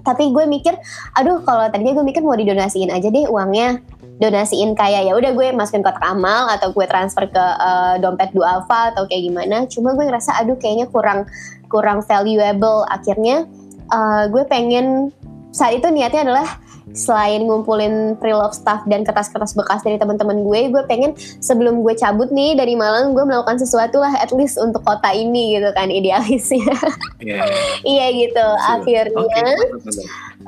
Tapi 0.01 0.33
gue 0.35 0.45
mikir 0.49 0.75
aduh 1.15 1.43
kalau 1.47 1.71
tadinya 1.71 2.03
gue 2.03 2.07
mikir 2.07 2.23
mau 2.25 2.35
didonasiin 2.35 2.91
aja 2.91 3.09
deh 3.13 3.31
uangnya 3.31 3.79
donasiin 4.21 4.77
kayak 4.77 5.09
ya 5.09 5.13
udah 5.17 5.33
gue 5.33 5.49
masukin 5.57 5.81
kotak 5.81 6.05
amal 6.05 6.47
atau 6.53 6.71
gue 6.77 6.85
transfer 6.85 7.25
ke 7.25 7.41
uh, 7.41 7.97
dompet 7.99 8.31
duafa 8.37 8.93
atau 8.93 9.09
kayak 9.09 9.33
gimana 9.33 9.65
cuma 9.67 9.97
gue 9.97 10.05
ngerasa 10.05 10.37
aduh 10.45 10.61
kayaknya 10.61 10.87
kurang 10.93 11.25
kurang 11.73 12.05
valuable 12.05 12.85
akhirnya 12.93 13.49
uh, 13.89 14.29
gue 14.29 14.45
pengen 14.45 15.09
saat 15.51 15.81
itu 15.81 15.89
niatnya 15.89 16.29
adalah 16.31 16.47
selain 16.91 17.47
ngumpulin 17.47 18.19
pre-love 18.19 18.55
stuff 18.55 18.83
dan 18.91 19.07
kertas-kertas 19.07 19.55
bekas 19.55 19.83
dari 19.87 19.95
teman-teman 19.95 20.43
gue, 20.43 20.61
gue 20.75 20.83
pengen 20.91 21.15
sebelum 21.39 21.87
gue 21.87 21.95
cabut 21.95 22.31
nih 22.35 22.59
dari 22.59 22.75
Malang, 22.75 23.15
gue 23.15 23.23
melakukan 23.23 23.63
sesuatu 23.63 24.03
lah 24.03 24.11
at 24.19 24.35
least 24.35 24.59
untuk 24.59 24.83
kota 24.83 25.11
ini 25.15 25.59
gitu 25.59 25.71
kan 25.75 25.87
idealisnya. 25.87 26.75
Iya. 27.23 27.47
iya 27.87 28.07
gitu. 28.27 28.47
Akhirnya 28.67 29.23
Oke. 29.23 29.51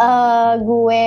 uh, 0.02 0.52
gue 0.59 1.07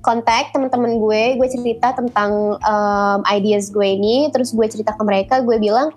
kontak 0.00 0.52
teman-teman 0.52 0.96
gue, 0.96 1.22
gue 1.36 1.48
cerita 1.48 1.92
tentang 1.92 2.56
um, 2.56 3.20
ideas 3.28 3.68
gue 3.68 3.84
ini, 3.84 4.28
terus 4.32 4.52
gue 4.52 4.66
cerita 4.66 4.96
ke 4.96 5.02
mereka, 5.04 5.44
gue 5.44 5.56
bilang 5.56 5.92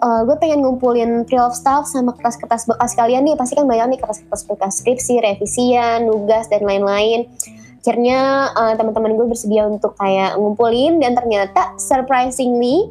"Eh, 0.00 0.22
gue 0.24 0.36
pengen 0.40 0.64
ngumpulin 0.64 1.28
pre-love 1.28 1.52
stuff 1.52 1.84
sama 1.84 2.16
kertas-kertas 2.16 2.64
bekas 2.64 2.96
kalian 2.96 3.20
nih, 3.20 3.36
pasti 3.36 3.52
kan 3.52 3.68
banyak 3.68 3.92
nih 3.92 3.98
kertas-kertas 4.00 4.48
bekas 4.48 4.80
skripsi, 4.80 5.20
revisian, 5.20 6.08
nugas 6.08 6.48
dan 6.48 6.64
lain-lain. 6.64 7.28
Akhirnya 7.80 8.48
uh, 8.56 8.72
teman-teman 8.80 9.16
gue 9.16 9.26
bersedia 9.28 9.68
untuk 9.68 9.96
kayak 9.96 10.40
ngumpulin 10.40 11.00
dan 11.04 11.12
ternyata 11.12 11.76
surprisingly 11.76 12.88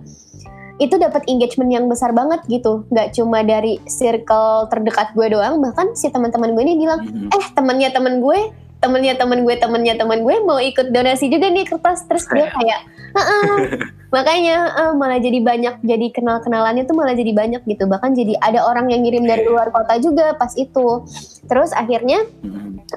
itu 0.80 0.96
dapat 0.96 1.28
engagement 1.28 1.70
yang 1.74 1.86
besar 1.92 2.16
banget 2.16 2.40
gitu, 2.48 2.88
nggak 2.88 3.12
cuma 3.12 3.44
dari 3.44 3.84
circle 3.84 4.70
terdekat 4.72 5.12
gue 5.12 5.28
doang, 5.34 5.60
bahkan 5.60 5.92
si 5.98 6.08
teman-teman 6.08 6.56
gue 6.56 6.64
ini 6.64 6.76
bilang 6.80 7.04
Mhm. 7.04 7.36
eh 7.36 7.46
temennya 7.52 7.90
temen 7.92 8.22
gue 8.24 8.54
temennya 8.80 9.16
temen 9.20 9.44
gue 9.44 9.56
temennya 9.60 9.96
temen 10.00 10.24
gue 10.24 10.36
mau 10.44 10.60
ikut 10.60 10.96
donasi 10.96 11.28
juga 11.28 11.52
nih 11.52 11.68
kertas 11.68 12.08
terus 12.08 12.26
dia 12.32 12.48
kayak 12.48 12.80
"Heeh." 13.16 13.56
makanya 14.16 14.56
eh, 14.74 14.94
malah 14.98 15.22
jadi 15.22 15.40
banyak 15.44 15.86
jadi 15.86 16.08
kenal 16.10 16.42
kenalannya 16.42 16.88
tuh 16.90 16.98
malah 16.98 17.14
jadi 17.14 17.30
banyak 17.30 17.62
gitu. 17.68 17.86
Bahkan 17.86 18.18
jadi 18.18 18.34
ada 18.42 18.66
orang 18.66 18.90
yang 18.90 19.06
ngirim 19.06 19.28
dari 19.28 19.46
luar 19.46 19.70
kota 19.70 20.02
juga 20.02 20.34
pas 20.34 20.50
itu. 20.58 21.06
Terus 21.46 21.70
akhirnya 21.78 22.26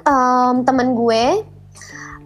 em, 0.09 0.55
temen 0.65 0.97
gue 0.97 1.45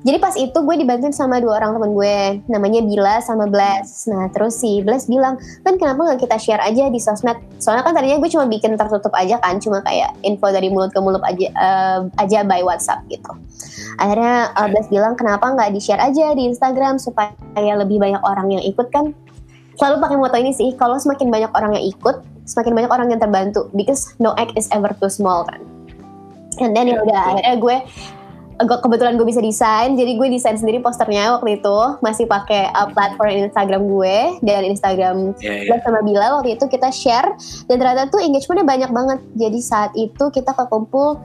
jadi 0.06 0.22
pas 0.22 0.38
itu 0.38 0.54
gue 0.54 0.76
dibantuin 0.78 1.10
sama 1.10 1.42
dua 1.42 1.58
orang 1.58 1.74
temen 1.74 1.90
gue 1.98 2.16
namanya 2.46 2.78
Bila 2.86 3.18
sama 3.18 3.50
Bless. 3.50 4.06
Nah 4.06 4.30
terus 4.30 4.54
si 4.62 4.78
Bless 4.78 5.10
bilang 5.10 5.34
kan 5.66 5.74
kenapa 5.82 5.98
nggak 5.98 6.22
kita 6.22 6.38
share 6.38 6.62
aja 6.62 6.86
di 6.86 7.02
sosmed? 7.02 7.34
Soalnya 7.58 7.82
kan 7.82 7.90
tadinya 7.90 8.22
gue 8.22 8.30
cuma 8.30 8.46
bikin 8.46 8.78
tertutup 8.78 9.10
aja 9.18 9.42
kan 9.42 9.58
cuma 9.58 9.82
kayak 9.82 10.14
info 10.22 10.46
dari 10.54 10.70
mulut 10.70 10.94
ke 10.94 11.02
mulut 11.02 11.18
aja 11.26 11.50
eh, 11.50 12.00
aja 12.22 12.46
by 12.46 12.62
WhatsApp 12.62 13.02
gitu. 13.10 13.34
Akhirnya 13.98 14.54
eh, 14.54 14.66
Bless 14.70 14.86
bilang 14.94 15.18
kenapa 15.18 15.42
nggak 15.50 15.74
di 15.74 15.82
share 15.82 15.98
aja 15.98 16.38
di 16.38 16.54
Instagram 16.54 17.02
supaya 17.02 17.34
lebih 17.58 17.98
banyak 17.98 18.22
orang 18.22 18.46
yang 18.54 18.62
ikut 18.62 18.86
kan? 18.94 19.10
Selalu 19.74 20.06
pakai 20.06 20.16
moto 20.22 20.36
ini 20.38 20.54
sih 20.54 20.70
kalau 20.78 21.02
semakin 21.02 21.34
banyak 21.34 21.50
orang 21.50 21.74
yang 21.74 21.82
ikut 21.82 22.22
semakin 22.46 22.78
banyak 22.78 22.90
orang 22.94 23.10
yang 23.10 23.18
terbantu 23.18 23.66
because 23.74 24.14
no 24.22 24.38
act 24.38 24.54
is 24.54 24.70
ever 24.70 24.94
too 25.02 25.10
small 25.10 25.42
kan. 25.50 25.58
And 26.62 26.78
then 26.78 26.86
ya 26.86 27.02
udah 27.02 27.10
betul. 27.10 27.30
akhirnya 27.34 27.54
gue 27.58 27.76
gue 27.76 28.25
kebetulan 28.56 29.20
gue 29.20 29.28
bisa 29.28 29.44
desain 29.44 30.00
jadi 30.00 30.16
gue 30.16 30.28
desain 30.32 30.56
sendiri 30.56 30.80
posternya 30.80 31.36
waktu 31.36 31.60
itu. 31.60 31.78
Masih 32.00 32.24
pakai 32.24 32.72
uh, 32.72 32.88
platform 32.88 33.52
Instagram 33.52 33.82
gue 33.84 34.16
dan 34.40 34.64
Instagram 34.64 35.16
iya. 35.44 35.68
Bless 35.68 35.84
sama 35.84 36.00
Bila 36.00 36.40
waktu 36.40 36.56
itu 36.56 36.64
kita 36.64 36.88
share. 36.88 37.36
Dan 37.68 37.76
ternyata 37.76 38.08
tuh 38.08 38.24
engagementnya 38.24 38.64
banyak 38.64 38.90
banget. 38.90 39.18
Jadi 39.36 39.58
saat 39.60 39.92
itu 39.92 40.32
kita 40.32 40.56
kekumpul 40.56 41.20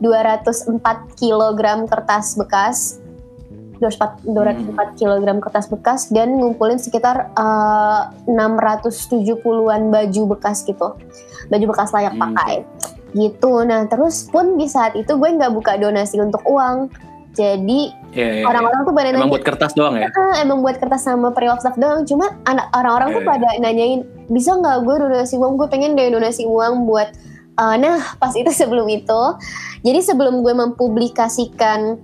204 0.00 0.80
kilogram 1.20 1.84
kertas 1.84 2.34
bekas 2.40 3.04
204, 3.78 4.24
204 4.24 4.98
kilogram 5.00 5.38
kertas 5.42 5.66
bekas 5.68 6.08
dan 6.08 6.38
ngumpulin 6.38 6.78
sekitar 6.78 7.34
uh, 7.36 8.08
670-an 8.30 9.90
baju 9.90 10.22
bekas 10.36 10.64
gitu. 10.64 10.96
Baju 11.50 11.64
bekas 11.68 11.90
layak 11.92 12.14
Hmm. 12.14 12.22
Gitu. 13.14 13.62
Nah 13.62 13.86
terus 13.86 14.26
pun 14.28 14.58
di 14.58 14.66
saat 14.66 14.98
itu 14.98 15.14
gue 15.14 15.28
nggak 15.30 15.54
buka 15.54 15.78
donasi 15.78 16.18
untuk 16.20 16.42
uang. 16.44 16.90
Jadi 17.34 17.90
Iya, 18.14 18.30
iya, 18.30 18.44
orang-orang 18.46 18.86
tuh 18.86 18.94
pada 18.94 19.10
Emang 19.10 19.26
nanya 19.26 19.32
buat 19.34 19.42
kertas 19.42 19.72
doang 19.74 19.98
ya? 19.98 20.06
"Ah, 20.06 20.38
emang 20.38 20.62
buat 20.62 20.78
kertas 20.78 21.02
sama 21.02 21.34
pre-love 21.34 21.58
stuff 21.58 21.74
doang. 21.74 22.06
Cuma 22.06 22.30
anak 22.46 22.70
orang-orang 22.70 23.10
tuh 23.10 23.22
Iya, 23.26 23.30
pada 23.34 23.48
nanyain 23.58 24.00
bisa 24.30 24.54
nggak 24.54 24.86
gue 24.86 24.94
donasi 25.02 25.34
uang? 25.34 25.58
Gue 25.58 25.66
pengen 25.66 25.98
deh 25.98 26.14
donasi 26.14 26.46
uang 26.46 26.86
buat 26.86 27.10
uh, 27.58 27.74
nah 27.74 27.98
pas 28.22 28.30
itu 28.38 28.50
sebelum 28.60 28.86
itu. 28.86 29.22
Jadi 29.82 29.98
sebelum 29.98 30.46
gue 30.46 30.54
mempublikasikan 30.54 31.98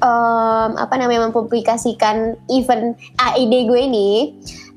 um, 0.00 0.70
apa 0.76 0.94
namanya 1.00 1.32
mempublikasikan 1.32 2.36
event 2.52 2.94
AID 3.16 3.52
gue 3.64 3.80
ini 3.80 4.08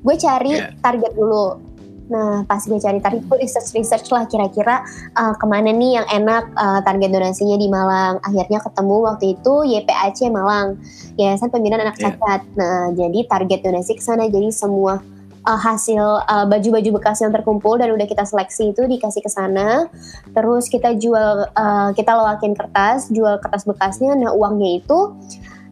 gue 0.00 0.16
cari 0.16 0.54
Iya. 0.56 0.74
target 0.80 1.12
dulu 1.12 1.67
nah 2.08 2.40
pas 2.48 2.64
gue 2.64 2.80
cari 2.80 3.04
target 3.04 3.20
gue 3.28 3.36
research 3.36 3.76
research 3.76 4.08
lah 4.08 4.24
kira-kira 4.24 4.80
uh, 5.12 5.36
ke 5.36 5.44
mana 5.44 5.68
nih 5.68 6.00
yang 6.00 6.06
enak 6.08 6.48
uh, 6.56 6.80
target 6.80 7.12
donasinya 7.12 7.60
di 7.60 7.68
Malang 7.68 8.16
akhirnya 8.24 8.64
ketemu 8.64 8.96
waktu 9.04 9.36
itu 9.36 9.54
YPAC 9.68 10.32
Malang 10.32 10.80
Yayasan 11.20 11.52
Pembinaan 11.52 11.84
Anak 11.84 11.98
Iya. 11.98 12.14
Cacat. 12.14 12.40
Nah, 12.54 12.94
jadi 12.94 13.18
target 13.26 13.60
donasi 13.66 13.98
ke 13.98 14.02
sana 14.02 14.30
jadi 14.30 14.48
semua 14.54 15.02
uh, 15.48 15.56
hasil 15.56 16.04
uh, 16.28 16.44
baju-baju 16.44 17.00
bekas 17.00 17.24
yang 17.24 17.32
terkumpul 17.32 17.80
dan 17.80 17.88
udah 17.96 18.04
kita 18.04 18.28
seleksi 18.28 18.76
itu 18.76 18.84
dikasih 18.84 19.24
ke 19.24 19.30
sana. 19.32 19.88
Terus 20.36 20.68
kita 20.68 20.92
jual 21.00 21.48
uh, 21.48 21.90
kita 21.96 22.12
loakin 22.12 22.52
kertas, 22.52 23.08
jual 23.08 23.40
kertas 23.40 23.64
bekasnya. 23.64 24.12
Nah, 24.12 24.36
uangnya 24.36 24.84
itu 24.84 25.16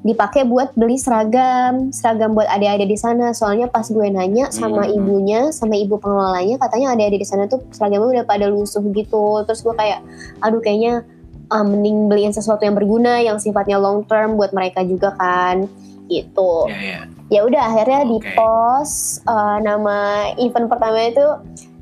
dipakai 0.06 0.46
buat 0.46 0.70
beli 0.78 1.02
seragam, 1.02 1.90
seragam 1.90 2.32
buat 2.32 2.46
adik-adik 2.46 2.94
di 2.94 2.98
sana. 2.98 3.34
Soalnya 3.34 3.66
pas 3.66 3.84
gue 3.90 4.06
nanya 4.06 4.54
sama 4.54 4.86
Hmm. 4.86 4.96
ibunya, 4.96 5.40
sama 5.50 5.74
ibu 5.74 5.98
pengelolanya, 5.98 6.62
katanya 6.62 6.94
adik-adik 6.94 7.26
di 7.26 7.28
sana 7.28 7.50
tuh 7.50 7.60
seragamnya 7.74 8.22
udah 8.22 8.24
pada 8.24 8.46
lusuh 8.46 8.86
gitu. 8.94 9.42
Terus 9.44 9.66
gue 9.66 9.74
kayak, 9.74 10.00
aduh 10.40 10.62
kayaknya 10.62 11.02
uh, 11.50 11.66
mending 11.66 12.06
beliin 12.06 12.30
sesuatu 12.30 12.62
yang 12.62 12.78
berguna, 12.78 13.18
yang 13.18 13.42
sifatnya 13.42 13.82
long 13.82 14.06
term 14.06 14.38
buat 14.38 14.54
mereka 14.54 14.86
juga 14.86 15.10
kan, 15.18 15.66
gitu. 16.06 16.70
Iya, 16.70 16.78
iya. 16.78 17.00
Ya 17.26 17.42
udah 17.42 17.74
akhirnya 17.74 18.06
di 18.06 18.18
Oke. 18.22 18.34
post 18.38 19.26
uh, 19.26 19.58
nama 19.58 20.30
event 20.38 20.70
pertama 20.70 21.10
itu 21.10 21.26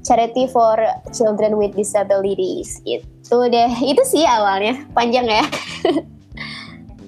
Charity 0.05 0.49
for 0.53 0.77
Children 1.13 1.57
with 1.57 1.73
Disabilities. 1.77 2.81
Itu 2.85 3.49
deh, 3.49 3.73
itu 3.85 4.03
sih 4.05 4.25
awalnya 4.29 4.85
panjang 4.93 5.29
ya. 5.29 5.45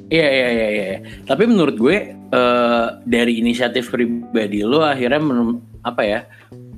Iya 0.07 0.29
iya 0.31 0.49
iya 0.55 0.69
iya. 0.71 0.99
Tapi 1.27 1.51
menurut 1.51 1.75
gue 1.75 2.15
eh, 2.15 2.87
dari 3.03 3.43
inisiatif 3.43 3.91
pribadi 3.91 4.63
lo 4.63 4.79
akhirnya 4.87 5.19
men- 5.19 5.59
apa 5.83 6.03
ya? 6.07 6.21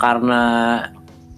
Karena 0.00 0.40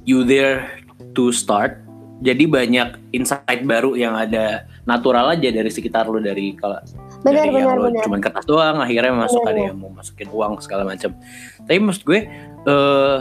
you 0.06 0.22
there 0.22 0.70
to 1.18 1.34
start, 1.34 1.82
jadi 2.22 2.46
banyak 2.46 2.94
insight 3.10 3.66
baru 3.66 3.98
yang 3.98 4.14
ada 4.14 4.70
natural 4.86 5.34
aja 5.34 5.50
dari 5.50 5.66
sekitar 5.66 6.06
lo 6.06 6.22
dari 6.22 6.54
kalau 6.54 6.78
Benar 7.20 7.44
dari 7.44 7.52
yang 7.52 7.68
benar 7.68 7.76
lo 7.76 7.88
benar. 7.92 8.04
cuman 8.08 8.20
kertas 8.24 8.44
doang 8.48 8.76
akhirnya 8.80 9.12
masuk 9.12 9.40
Benar, 9.44 9.52
ada 9.52 9.60
yang 9.68 9.76
mau 9.76 9.90
masukin 9.92 10.28
uang 10.32 10.52
segala 10.64 10.82
macam. 10.88 11.10
Tapi 11.68 11.78
maksud 11.78 12.02
gue 12.04 12.20
eh, 12.64 13.18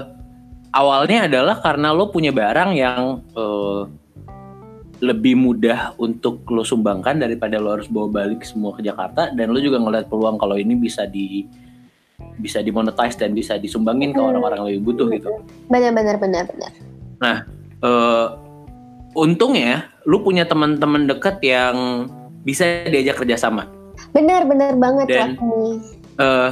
awalnya 0.71 1.27
adalah 1.27 1.59
karena 1.59 1.91
lo 1.91 2.07
punya 2.11 2.31
barang 2.31 2.71
yang 2.75 3.19
eh, 3.35 3.81
lebih 4.99 5.39
mudah 5.39 5.95
untuk 5.95 6.43
lo 6.51 6.67
sumbangkan 6.67 7.23
daripada 7.23 7.55
lo 7.55 7.71
harus 7.75 7.87
bawa 7.87 8.11
balik 8.11 8.43
semua 8.43 8.75
ke 8.75 8.83
Jakarta 8.83 9.31
dan 9.31 9.51
lo 9.51 9.59
juga 9.63 9.79
ngeliat 9.79 10.11
peluang 10.11 10.35
kalau 10.35 10.59
ini 10.59 10.75
bisa 10.75 11.07
di 11.07 11.47
bisa 12.39 12.59
dimonetize 12.59 13.15
dan 13.15 13.31
bisa 13.31 13.55
disumbangin 13.55 14.11
ke 14.11 14.19
Hmm. 14.19 14.35
orang-orang 14.35 14.57
yang 14.59 14.67
lebih 14.75 14.83
butuh 14.91 15.07
gitu. 15.11 15.29
Benar 15.71 15.91
benar 15.95 16.15
benar 16.19 16.43
benar. 16.51 16.71
Eh, 17.79 18.27
untungnya 19.15 19.87
lu 20.03 20.19
punya 20.19 20.43
teman-teman 20.43 21.07
deket 21.07 21.39
yang 21.43 22.07
bisa 22.43 22.83
diajak 22.87 23.23
kerjasama. 23.23 23.78
Benar 24.15 24.41
benar 24.49 24.73
banget 24.75 25.07
Dan- 25.07 25.37
eh 26.19 26.51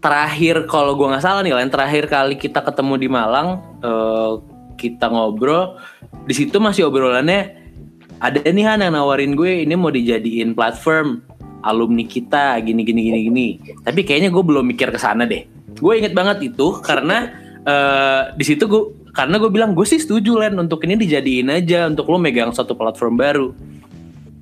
terakhir 0.00 0.68
kalau 0.68 0.96
gua 0.96 1.16
nggak 1.16 1.24
salah 1.24 1.40
nih 1.40 1.56
Len, 1.56 1.72
terakhir 1.72 2.08
kali 2.08 2.36
kita 2.36 2.60
ketemu 2.60 2.94
di 3.00 3.08
Malang 3.08 3.48
eh, 3.80 4.32
kita 4.76 5.08
ngobrol 5.08 5.80
di 6.24 6.34
situ 6.36 6.56
masih 6.60 6.88
obrolannya 6.88 7.64
ada 8.24 8.40
nih 8.40 8.64
Han 8.64 8.80
yang 8.80 8.94
nawarin 8.96 9.36
gue 9.36 9.68
ini 9.68 9.74
mau 9.76 9.92
dijadiin 9.92 10.56
platform 10.56 11.20
alumni 11.64 12.04
kita 12.08 12.56
gini 12.64 12.80
gini 12.84 13.00
gini 13.10 13.18
gini. 13.28 13.46
Tapi 13.84 14.00
kayaknya 14.04 14.32
gue 14.32 14.44
belum 14.44 14.64
mikir 14.64 14.88
ke 14.88 15.00
sana 15.00 15.28
deh. 15.28 15.44
Gue 15.76 16.00
inget 16.00 16.16
banget 16.16 16.40
itu 16.40 16.80
karena 16.80 17.28
eh, 17.64 18.32
di 18.36 18.44
situ 18.44 18.64
gue 18.64 18.82
karena 19.12 19.36
gue 19.36 19.50
bilang 19.52 19.76
gue 19.76 19.84
sih 19.84 20.00
setuju 20.00 20.40
Len 20.40 20.56
untuk 20.56 20.80
ini 20.88 20.96
dijadiin 20.96 21.52
aja 21.52 21.88
untuk 21.88 22.08
lo 22.08 22.16
megang 22.16 22.50
satu 22.52 22.72
platform 22.72 23.14
baru 23.20 23.48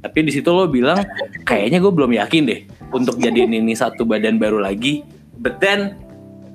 tapi 0.03 0.19
di 0.27 0.35
situ 0.35 0.51
lo 0.51 0.67
bilang 0.67 0.99
kayaknya 1.47 1.79
gue 1.79 1.93
belum 1.95 2.11
yakin 2.19 2.43
deh 2.43 2.61
untuk 2.91 3.23
jadiin 3.23 3.55
ini 3.55 3.73
satu 3.79 4.03
badan 4.03 4.37
baru 4.37 4.59
lagi. 4.59 5.07
But 5.39 5.63
then 5.63 5.95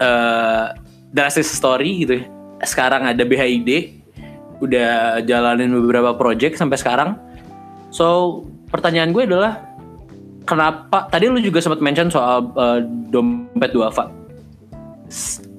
uh, 0.04 0.75
drastic 1.16 1.48
story 1.48 2.04
gitu 2.04 2.20
ya. 2.20 2.24
Sekarang 2.68 3.08
ada 3.08 3.24
BHID 3.24 3.96
udah 4.60 5.24
jalanin 5.24 5.72
beberapa 5.72 6.12
project 6.20 6.60
sampai 6.60 6.75
sekarang. 6.75 7.16
So 7.88 8.44
pertanyaan 8.68 9.16
gue 9.16 9.24
adalah 9.24 9.63
kenapa 10.44 11.08
tadi 11.08 11.32
lu 11.32 11.39
juga 11.39 11.63
sempat 11.63 11.80
mention 11.80 12.12
soal 12.12 12.51
uh, 12.60 12.84
dompet 12.84 13.72
duafa. 13.72 14.12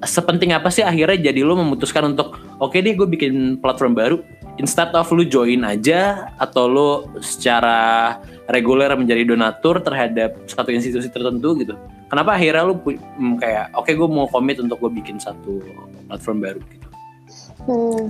Sepenting 0.05 0.53
apa 0.53 0.69
sih 0.69 0.85
akhirnya 0.85 1.33
jadi 1.33 1.41
lu 1.41 1.57
memutuskan 1.57 2.13
untuk 2.13 2.37
oke 2.61 2.77
deh 2.77 2.93
gue 2.93 3.09
bikin 3.09 3.57
platform 3.57 3.97
baru 3.97 4.21
instead 4.59 4.91
of 4.91 5.07
lu 5.15 5.23
join 5.23 5.63
aja 5.63 6.29
atau 6.35 6.67
lu 6.67 6.89
secara 7.23 8.19
reguler 8.51 8.91
menjadi 8.93 9.23
donatur 9.23 9.79
terhadap 9.79 10.35
satu 10.45 10.69
institusi 10.69 11.07
tertentu 11.07 11.55
gitu 11.57 11.73
kenapa 12.11 12.35
akhirnya 12.35 12.67
lu 12.67 12.75
hmm, 12.77 13.39
kayak 13.39 13.71
oke 13.73 13.87
okay, 13.87 13.95
gue 13.95 14.09
mau 14.11 14.27
komit 14.27 14.59
untuk 14.59 14.77
gue 14.83 14.91
bikin 14.99 15.17
satu 15.17 15.63
platform 16.11 16.37
baru 16.43 16.61
gitu 16.69 16.87
hmm. 17.65 18.05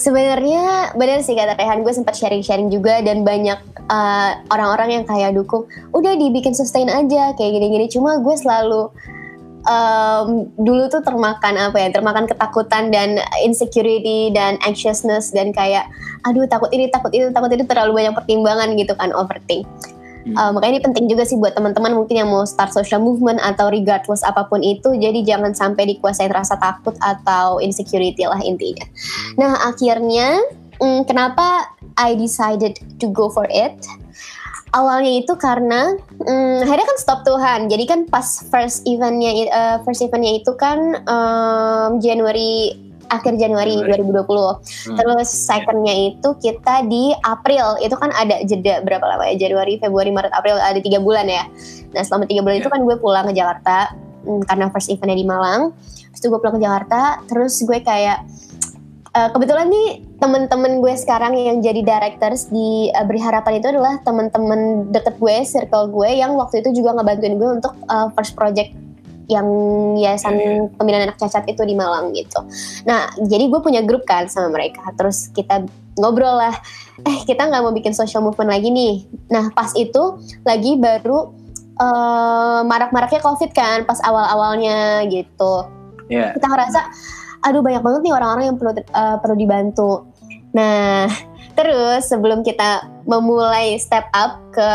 Sebenarnya 0.00 0.96
benar 0.96 1.20
sih 1.20 1.36
kata 1.36 1.60
Rehan, 1.60 1.84
gue 1.84 1.92
sempat 1.92 2.16
sharing-sharing 2.16 2.72
juga 2.72 3.04
dan 3.04 3.20
banyak 3.20 3.60
uh, 3.92 4.32
orang-orang 4.48 4.88
uh, 4.88 4.94
yang 4.96 5.04
kayak 5.04 5.36
dukung, 5.36 5.68
udah 5.92 6.16
dibikin 6.16 6.56
sustain 6.56 6.88
aja 6.88 7.36
kayak 7.36 7.60
gini-gini. 7.60 7.84
Cuma 7.84 8.16
gue 8.16 8.32
selalu 8.32 8.88
um, 9.66 10.48
dulu 10.60 10.88
tuh 10.88 11.02
termakan 11.04 11.56
apa 11.56 11.76
ya 11.76 11.88
termakan 11.92 12.24
ketakutan 12.28 12.88
dan 12.88 13.20
insecurity 13.42 14.32
dan 14.32 14.56
anxiousness 14.64 15.32
dan 15.34 15.52
kayak 15.52 15.88
aduh 16.24 16.44
takut 16.48 16.70
ini 16.72 16.88
takut 16.88 17.12
itu 17.12 17.28
takut 17.32 17.50
itu 17.52 17.64
terlalu 17.66 18.04
banyak 18.04 18.14
pertimbangan 18.16 18.76
gitu 18.76 18.92
kan 18.96 19.10
overthink 19.12 19.66
Hmm. 20.20 20.36
Uh, 20.36 20.50
makanya 20.52 20.72
ini 20.76 20.82
penting 20.84 21.06
juga 21.08 21.24
sih 21.24 21.40
buat 21.40 21.56
teman-teman 21.56 21.96
mungkin 21.96 22.12
yang 22.12 22.28
mau 22.28 22.44
start 22.44 22.76
social 22.76 23.00
movement 23.00 23.40
atau 23.40 23.72
regardless 23.72 24.20
apa 24.20 24.44
pun 24.52 24.60
itu. 24.60 24.92
Jadi 24.92 25.24
jangan 25.24 25.56
sampai 25.56 25.96
dikuasai 25.96 26.28
rasa 26.28 26.60
takut 26.60 26.92
atau 27.00 27.56
insecurity 27.64 28.28
lah 28.28 28.40
intinya. 28.44 28.84
Nah 29.40 29.56
akhirnya 29.64 30.44
hmm, 30.76 31.08
kenapa 31.08 31.72
I 31.96 32.16
decided 32.20 32.76
to 33.00 33.08
go 33.08 33.32
for 33.32 33.48
it? 33.48 33.80
Awalnya 34.70 35.12
itu 35.22 35.32
karena 35.34 35.98
hmm, 36.22 36.66
akhirnya 36.66 36.86
kan 36.86 36.98
stop 36.98 37.20
Tuhan 37.26 37.66
jadi 37.66 37.84
kan 37.86 38.00
pas 38.06 38.26
first 38.50 38.86
eventnya 38.86 39.50
uh, 39.50 39.76
first 39.82 40.02
eventnya 40.02 40.38
itu 40.38 40.52
kan 40.54 41.02
um, 41.06 41.98
Januari 41.98 42.78
akhir 43.10 43.34
Januari, 43.42 43.74
Januari. 43.74 44.06
2020 44.06 44.22
hmm. 44.22 44.96
terus 44.96 45.28
secondnya 45.28 46.14
itu 46.14 46.28
kita 46.38 46.86
di 46.86 47.10
April 47.26 47.74
itu 47.82 47.94
kan 47.98 48.14
ada 48.14 48.38
jeda 48.46 48.86
berapa 48.86 49.02
lama 49.02 49.26
ya 49.34 49.50
Januari 49.50 49.82
Februari 49.82 50.14
Maret 50.14 50.30
April 50.30 50.56
ada 50.62 50.78
tiga 50.78 51.02
bulan 51.02 51.26
ya 51.26 51.44
nah 51.90 52.06
selama 52.06 52.30
tiga 52.30 52.46
bulan 52.46 52.62
yeah. 52.62 52.64
itu 52.64 52.70
kan 52.70 52.80
gue 52.86 52.96
pulang 53.02 53.26
ke 53.26 53.34
Jakarta 53.34 53.76
hmm, 54.24 54.46
karena 54.46 54.70
first 54.70 54.88
eventnya 54.94 55.18
di 55.18 55.26
Malang 55.26 55.74
terus 56.14 56.22
gue 56.30 56.38
pulang 56.38 56.56
ke 56.58 56.62
Jakarta 56.62 57.02
terus 57.26 57.58
gue 57.66 57.78
kayak 57.82 58.22
uh, 59.16 59.28
kebetulan 59.34 59.66
nih 59.70 59.88
temen-temen 60.20 60.84
gue 60.84 60.94
sekarang 60.94 61.34
yang 61.34 61.58
jadi 61.64 61.80
directors 61.82 62.50
di 62.52 62.90
uh, 62.94 63.04
Beri 63.06 63.20
Harapan 63.22 63.58
itu 63.58 63.66
adalah 63.72 63.98
temen-temen 64.04 64.92
deket 64.92 65.16
gue, 65.18 65.36
circle 65.46 65.90
gue 65.90 66.10
yang 66.20 66.36
waktu 66.36 66.62
itu 66.62 66.82
juga 66.82 66.98
ngebantuin 66.98 67.36
gue 67.38 67.48
untuk 67.62 67.74
uh, 67.88 68.08
first 68.14 68.36
project 68.38 68.74
yang 69.30 69.46
yayasan 69.94 70.34
iya, 70.34 70.50
iya. 70.58 70.66
pembinaan 70.74 71.06
anak 71.06 71.18
cacat 71.22 71.46
itu 71.46 71.62
di 71.62 71.78
Malang 71.78 72.10
gitu. 72.10 72.42
Nah, 72.82 73.14
jadi 73.22 73.46
gue 73.46 73.62
punya 73.62 73.78
grup 73.86 74.02
kan 74.02 74.26
sama 74.26 74.50
mereka. 74.50 74.82
Terus 74.98 75.30
kita 75.30 75.62
ngobrol 75.94 76.34
lah, 76.34 76.54
eh 77.06 77.18
kita 77.22 77.46
nggak 77.46 77.62
mau 77.62 77.70
bikin 77.70 77.94
social 77.94 78.26
movement 78.26 78.50
lagi 78.50 78.74
nih. 78.74 79.06
Nah, 79.30 79.54
pas 79.54 79.70
itu 79.78 80.18
lagi 80.42 80.74
baru 80.74 81.30
uh, 81.78 82.66
marak-maraknya 82.66 83.22
COVID 83.22 83.50
kan, 83.54 83.86
pas 83.86 84.02
awal-awalnya 84.02 85.06
gitu. 85.06 85.70
Yeah. 86.10 86.34
Kita 86.34 86.50
ngerasa, 86.50 86.80
aduh 87.40 87.64
banyak 87.64 87.80
banget 87.80 88.00
nih 88.04 88.14
orang-orang 88.14 88.44
yang 88.52 88.56
perlu 88.60 88.72
uh, 88.76 89.16
perlu 89.20 89.36
dibantu 89.36 90.10
Nah, 90.50 91.06
terus 91.58 92.10
sebelum 92.10 92.42
kita 92.42 92.86
memulai 93.06 93.78
step 93.78 94.06
up 94.14 94.38
ke 94.50 94.70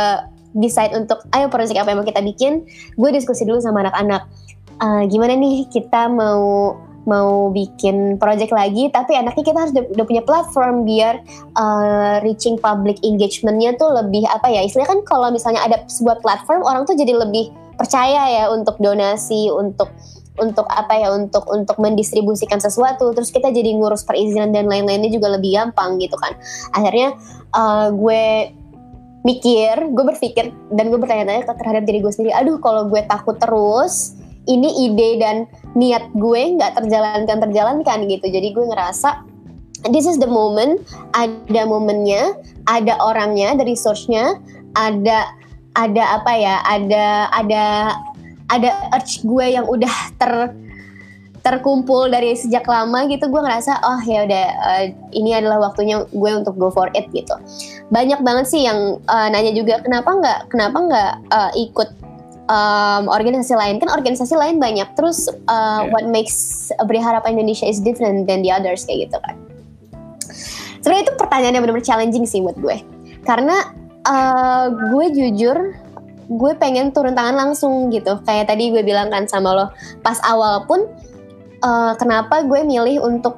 decide 0.55 0.95
untuk 0.95 1.19
ayo 1.35 1.51
proyek 1.51 1.75
apa 1.75 1.91
yang 1.91 1.99
mau 1.99 2.07
kita 2.07 2.23
bikin, 2.23 2.63
gue 2.95 3.09
diskusi 3.11 3.43
dulu 3.43 3.59
sama 3.59 3.83
anak-anak. 3.83 4.23
Uh, 4.75 5.07
gimana 5.07 5.35
nih 5.35 5.67
kita 5.71 6.11
mau 6.11 6.75
mau 7.05 7.53
bikin 7.53 8.17
project 8.17 8.49
lagi, 8.49 8.89
tapi 8.89 9.13
anaknya 9.13 9.45
kita 9.45 9.59
harus 9.61 9.73
udah, 9.77 10.05
punya 10.09 10.25
platform 10.25 10.89
biar 10.89 11.21
uh, 11.53 12.17
reaching 12.25 12.57
public 12.57 12.97
engagementnya 13.05 13.77
tuh 13.77 13.93
lebih 13.93 14.25
apa 14.25 14.49
ya? 14.49 14.65
Istilahnya 14.65 14.89
kan 14.89 15.01
kalau 15.05 15.29
misalnya 15.29 15.61
ada 15.61 15.77
sebuah 15.85 16.17
platform, 16.25 16.65
orang 16.65 16.89
tuh 16.89 16.97
jadi 16.97 17.13
lebih 17.13 17.53
percaya 17.77 18.41
ya 18.41 18.43
untuk 18.49 18.79
donasi, 18.81 19.53
untuk 19.53 19.93
untuk 20.35 20.67
apa 20.67 20.93
ya 20.99 21.15
untuk 21.15 21.47
untuk 21.47 21.79
mendistribusikan 21.79 22.59
sesuatu 22.59 23.11
terus 23.15 23.31
kita 23.31 23.51
jadi 23.51 23.71
ngurus 23.75 24.03
perizinan 24.03 24.51
dan 24.51 24.67
lain-lainnya 24.67 25.11
juga 25.11 25.35
lebih 25.35 25.55
gampang 25.55 25.97
gitu 25.99 26.15
kan. 26.19 26.35
Akhirnya 26.75 27.15
uh, 27.55 27.91
gue 27.95 28.51
mikir 29.25 29.89
gue 29.89 30.05
berpikir 30.05 30.53
dan 30.75 30.93
gue 30.93 30.99
bertanya-tanya 31.01 31.49
terhadap 31.49 31.83
diri 31.89 31.97
gue 31.97 32.13
sendiri 32.13 32.35
aduh 32.37 32.61
kalau 32.61 32.85
gue 32.85 33.01
takut 33.09 33.41
terus 33.41 34.13
ini 34.45 34.85
ide 34.85 35.17
dan 35.17 35.49
niat 35.73 36.13
gue 36.13 36.41
nggak 36.61 36.77
terjalankan 36.77 37.37
terjalankan 37.49 37.97
gitu. 38.05 38.25
Jadi 38.29 38.47
gue 38.53 38.65
ngerasa 38.69 39.25
this 39.89 40.05
is 40.05 40.17
the 40.21 40.29
moment 40.29 40.81
ada 41.13 41.65
momennya 41.65 42.37
ada 42.69 42.97
orangnya 43.01 43.53
ada 43.57 43.63
resource-nya 43.65 44.37
ada 44.77 45.29
ada 45.75 46.03
apa 46.21 46.31
ya 46.33 46.55
ada 46.63 47.29
ada 47.35 47.63
ada 48.49 48.69
urge 48.93 49.25
gue 49.25 49.45
yang 49.57 49.65
udah 49.65 49.95
ter 50.21 50.53
terkumpul 51.45 52.09
dari 52.09 52.33
sejak 52.33 52.65
lama 52.65 53.05
gitu 53.05 53.29
gue 53.29 53.37
ngerasa 53.37 53.77
oh 53.85 54.01
ya 54.01 54.25
udah 54.25 54.45
uh, 54.65 54.83
ini 55.13 55.37
adalah 55.37 55.69
waktunya 55.69 56.01
gue 56.09 56.31
untuk 56.33 56.57
go 56.57 56.73
for 56.73 56.89
it 56.97 57.05
gitu. 57.13 57.37
Banyak 57.93 58.25
banget 58.25 58.49
sih 58.49 58.65
yang 58.65 58.97
uh, 59.05 59.27
nanya 59.29 59.53
juga 59.53 59.77
kenapa 59.85 60.09
nggak 60.09 60.39
kenapa 60.49 60.77
nggak 60.81 61.11
uh, 61.29 61.51
ikut 61.53 61.89
um, 62.49 63.05
organisasi 63.13 63.53
lain? 63.53 63.77
Kan 63.77 63.93
organisasi 63.93 64.33
lain 64.33 64.57
banyak 64.57 64.89
terus 64.97 65.29
uh, 65.45 65.85
yeah. 65.85 65.93
what 65.93 66.09
makes 66.09 66.73
Beri 66.89 66.97
Harapan 66.97 67.37
Indonesia 67.37 67.69
is 67.69 67.77
different 67.77 68.25
than 68.25 68.41
the 68.41 68.49
others 68.49 68.81
kayak 68.89 69.13
gitu 69.13 69.17
kan. 69.21 69.37
Sebenarnya 70.81 71.09
itu 71.09 71.13
pertanyaan 71.13 71.53
yang 71.53 71.63
benar-benar 71.65 71.85
challenging 71.85 72.25
sih 72.25 72.41
buat 72.41 72.57
gue. 72.57 72.81
Karena 73.21 73.69
uh, 74.09 74.73
gue 74.73 75.05
jujur 75.13 75.77
gue 76.25 76.51
pengen 76.57 76.91
turun 76.91 77.13
tangan 77.13 77.35
langsung 77.37 77.93
gitu. 77.93 78.19
Kayak 78.25 78.53
tadi 78.53 78.73
gue 78.73 78.81
bilang 78.81 79.09
kan 79.13 79.29
sama 79.29 79.53
lo 79.53 79.65
pas 80.01 80.17
awal 80.25 80.65
pun 80.65 80.85
uh, 81.61 81.93
kenapa 81.97 82.43
gue 82.45 82.61
milih 82.65 83.01
untuk 83.01 83.37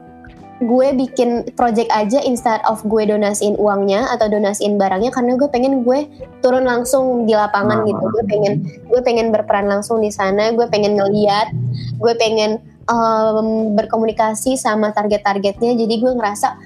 gue 0.58 0.89
bikin 0.97 1.45
project 1.54 1.86
aja 1.93 2.17
instead 2.26 2.58
of 2.65 2.82
gue 2.89 3.06
donasiin 3.06 3.54
uangnya 3.62 4.10
atau 4.10 4.26
donasiin 4.26 4.82
barangnya 4.82 5.13
karena 5.13 5.38
gue 5.38 5.45
pengen 5.54 5.86
gue 5.86 6.10
turun 6.41 6.65
langsung 6.65 7.30
di 7.30 7.38
lapangan 7.38 7.86
gitu. 7.86 8.02
Gue 8.02 8.23
pengen 8.26 8.54
gue 8.89 9.02
pengen 9.06 9.30
berperan 9.30 9.69
langsung 9.69 10.02
di 10.02 10.10
sana 10.10 10.50
gue 10.56 10.65
pengen 10.67 10.97
ngeliat 10.97 11.54
gue 12.02 12.13
pengen 12.17 12.58
um, 12.89 13.78
berkomunikasi 13.78 14.58
sama 14.58 14.89
target-targetnya. 14.97 15.78
Jadi 15.78 15.93
gue 16.02 16.12
ngerasa 16.17 16.58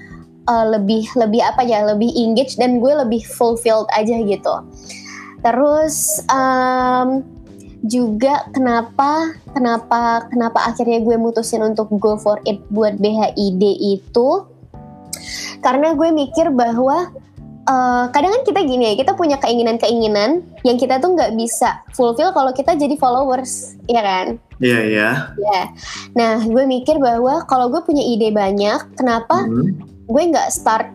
uh, 0.48 0.66
lebih 0.72 1.06
lebih 1.18 1.42
apa 1.44 1.62
ya 1.62 1.84
lebih 1.86 2.10
engage 2.16 2.56
dan 2.56 2.80
gue 2.80 2.92
lebih 2.92 3.22
fulfilled 3.22 3.86
aja 3.94 4.16
gitu 4.24 4.54
Terus 5.42 6.22
um, 6.30 7.26
juga 7.82 8.46
kenapa 8.54 9.34
kenapa 9.50 10.30
kenapa 10.30 10.70
akhirnya 10.70 11.02
gue 11.02 11.18
mutusin 11.18 11.66
untuk 11.66 11.90
go 11.98 12.14
for 12.14 12.38
it 12.46 12.62
buat 12.70 12.94
BHID 13.02 13.62
itu 13.98 14.46
karena 15.62 15.90
gue 15.98 16.08
mikir 16.14 16.54
bahwa 16.54 17.10
uh, 17.66 18.06
kadang 18.14 18.38
kan 18.38 18.42
kita 18.46 18.60
gini 18.62 18.94
ya 18.94 18.94
kita 18.94 19.18
punya 19.18 19.34
keinginan-keinginan 19.42 20.46
yang 20.62 20.78
kita 20.78 21.02
tuh 21.02 21.18
nggak 21.18 21.34
bisa 21.34 21.82
fulfill 21.90 22.30
kalau 22.30 22.54
kita 22.54 22.78
jadi 22.78 22.94
followers 22.94 23.74
ya 23.90 24.02
kan 24.02 24.38
Iya 24.62 24.70
yeah, 24.70 24.82
iya 24.86 24.98
yeah. 25.02 25.14
yeah. 25.42 25.64
nah 26.14 26.34
gue 26.38 26.62
mikir 26.62 27.02
bahwa 27.02 27.42
kalau 27.50 27.66
gue 27.66 27.82
punya 27.82 28.02
ide 28.06 28.30
banyak 28.30 28.94
kenapa 28.94 29.42
hmm. 29.42 30.06
gue 30.06 30.22
nggak 30.30 30.54
start 30.54 30.86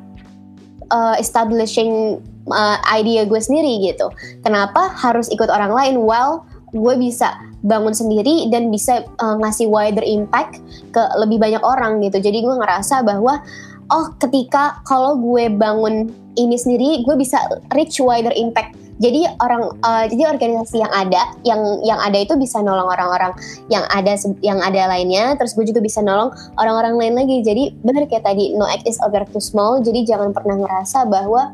uh, 0.88 1.20
establishing 1.20 2.24
uh, 2.50 2.78
idea 2.92 3.24
gue 3.28 3.40
sendiri 3.40 3.80
gitu. 3.84 4.12
Kenapa 4.44 4.92
harus 4.96 5.28
ikut 5.30 5.48
orang 5.48 5.72
lain? 5.72 5.96
While 6.04 6.48
gue 6.76 6.96
bisa 7.00 7.40
bangun 7.64 7.96
sendiri 7.96 8.52
dan 8.52 8.68
bisa 8.68 9.08
uh, 9.24 9.36
ngasih 9.40 9.72
wider 9.72 10.04
impact 10.04 10.60
ke 10.92 11.02
lebih 11.20 11.40
banyak 11.40 11.64
orang 11.64 12.04
gitu. 12.04 12.20
Jadi 12.20 12.44
gue 12.44 12.56
ngerasa 12.60 13.08
bahwa 13.08 13.40
oh 13.88 14.06
ketika 14.20 14.84
kalau 14.84 15.16
gue 15.16 15.48
bangun 15.48 16.12
ini 16.36 16.56
sendiri 16.60 17.02
gue 17.08 17.16
bisa 17.16 17.40
reach 17.72 18.04
wider 18.04 18.36
impact. 18.36 18.76
Jadi 18.98 19.30
orang 19.46 19.78
uh, 19.86 20.10
jadi 20.10 20.26
organisasi 20.26 20.82
yang 20.82 20.90
ada 20.90 21.22
yang 21.46 21.62
yang 21.86 22.00
ada 22.02 22.18
itu 22.18 22.34
bisa 22.34 22.66
nolong 22.66 22.90
orang-orang 22.90 23.30
yang 23.70 23.86
ada 23.94 24.18
yang 24.42 24.58
ada 24.58 24.90
lainnya. 24.90 25.38
Terus 25.38 25.54
gue 25.54 25.70
juga 25.70 25.86
bisa 25.86 26.02
nolong 26.02 26.34
orang-orang 26.58 26.98
lain 26.98 27.14
lagi. 27.14 27.38
Jadi 27.46 27.78
benar 27.86 28.10
kayak 28.10 28.26
tadi 28.26 28.58
no 28.58 28.66
act 28.66 28.90
is 28.90 28.98
ever 29.06 29.22
too 29.30 29.42
small. 29.42 29.78
Jadi 29.86 30.02
jangan 30.02 30.34
pernah 30.34 30.58
ngerasa 30.58 31.06
bahwa 31.06 31.54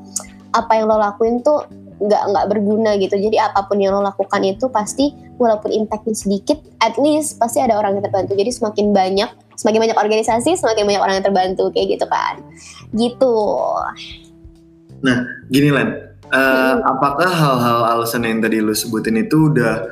apa 0.53 0.71
yang 0.77 0.85
lo 0.89 1.01
lakuin 1.01 1.41
tuh 1.41 1.65
nggak 2.03 2.23
nggak 2.33 2.45
berguna 2.49 2.95
gitu. 2.97 3.15
Jadi 3.15 3.37
apa 3.37 3.65
pun 3.65 3.77
yang 3.81 3.97
lo 3.97 4.01
lakukan 4.05 4.41
itu 4.43 4.69
pasti 4.69 5.13
walaupun 5.37 5.73
impactnya 5.73 6.15
sedikit 6.15 6.57
at 6.81 6.95
least 6.97 7.37
pasti 7.37 7.59
ada 7.61 7.77
orang 7.77 7.97
yang 7.97 8.05
terbantu. 8.05 8.33
Jadi 8.37 8.51
semakin 8.53 8.93
banyak 8.93 9.29
semakin 9.57 9.79
banyak 9.89 9.97
organisasi 9.97 10.57
semakin 10.57 10.83
banyak 10.89 11.01
orang 11.01 11.15
yang 11.21 11.25
terbantu. 11.25 11.69
Kayak 11.73 11.99
gitu 11.99 12.05
kan. 12.09 12.35
Gitu. 12.93 13.35
Nah 15.05 15.17
gini 15.49 15.69
Len. 15.73 15.89
Uh, 16.33 16.81
hmm. 16.81 16.97
apakah 16.97 17.29
hal-hal 17.29 17.79
alasan 17.93 18.25
yang 18.25 18.41
tadi 18.41 18.57
lo 18.57 18.73
sebutin 18.73 19.21
itu 19.21 19.53
udah 19.53 19.85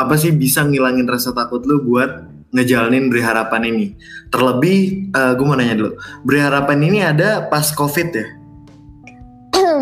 apa 0.00 0.16
sih 0.16 0.32
bisa 0.32 0.64
ngilangin 0.64 1.04
rasa 1.04 1.36
takut 1.36 1.60
lo 1.68 1.84
buat 1.84 2.24
ngejalanin 2.56 3.12
beri 3.12 3.22
harapan 3.22 3.62
ini. 3.68 3.86
Terlebih, 4.30 5.12
uh, 5.14 5.32
gue 5.36 5.44
mau 5.46 5.58
nanya 5.58 5.76
dulu, 5.78 5.92
beri 6.26 6.40
harapan 6.42 6.78
ini 6.80 6.98
ada 7.04 7.46
pas 7.46 7.70
COVID 7.76 8.08
ya? 8.14 8.39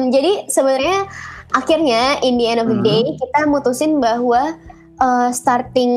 Jadi 0.08 0.46
sebenarnya 0.46 1.08
akhirnya 1.52 2.20
in 2.22 2.36
the 2.36 2.46
end 2.46 2.60
of 2.60 2.68
the 2.68 2.78
day 2.84 3.02
hmm. 3.04 3.16
kita 3.16 3.40
mutusin 3.48 3.98
bahwa 3.98 4.56
uh, 5.00 5.30
starting 5.32 5.92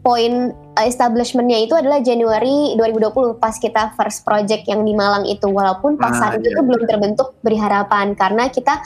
point 0.00 0.54
uh, 0.78 0.86
establishmentnya 0.86 1.66
itu 1.66 1.74
adalah 1.74 1.98
Januari 2.00 2.76
2020 2.78 3.42
pas 3.42 3.56
kita 3.58 3.92
first 3.98 4.22
project 4.22 4.68
yang 4.68 4.86
di 4.86 4.94
Malang 4.94 5.26
itu 5.26 5.48
walaupun 5.50 5.98
pas 5.98 6.14
ah, 6.14 6.30
saat 6.30 6.40
itu 6.40 6.54
iya. 6.54 6.64
belum 6.64 6.82
terbentuk 6.86 7.34
beri 7.42 7.58
harapan 7.58 8.14
karena 8.14 8.46
kita 8.48 8.78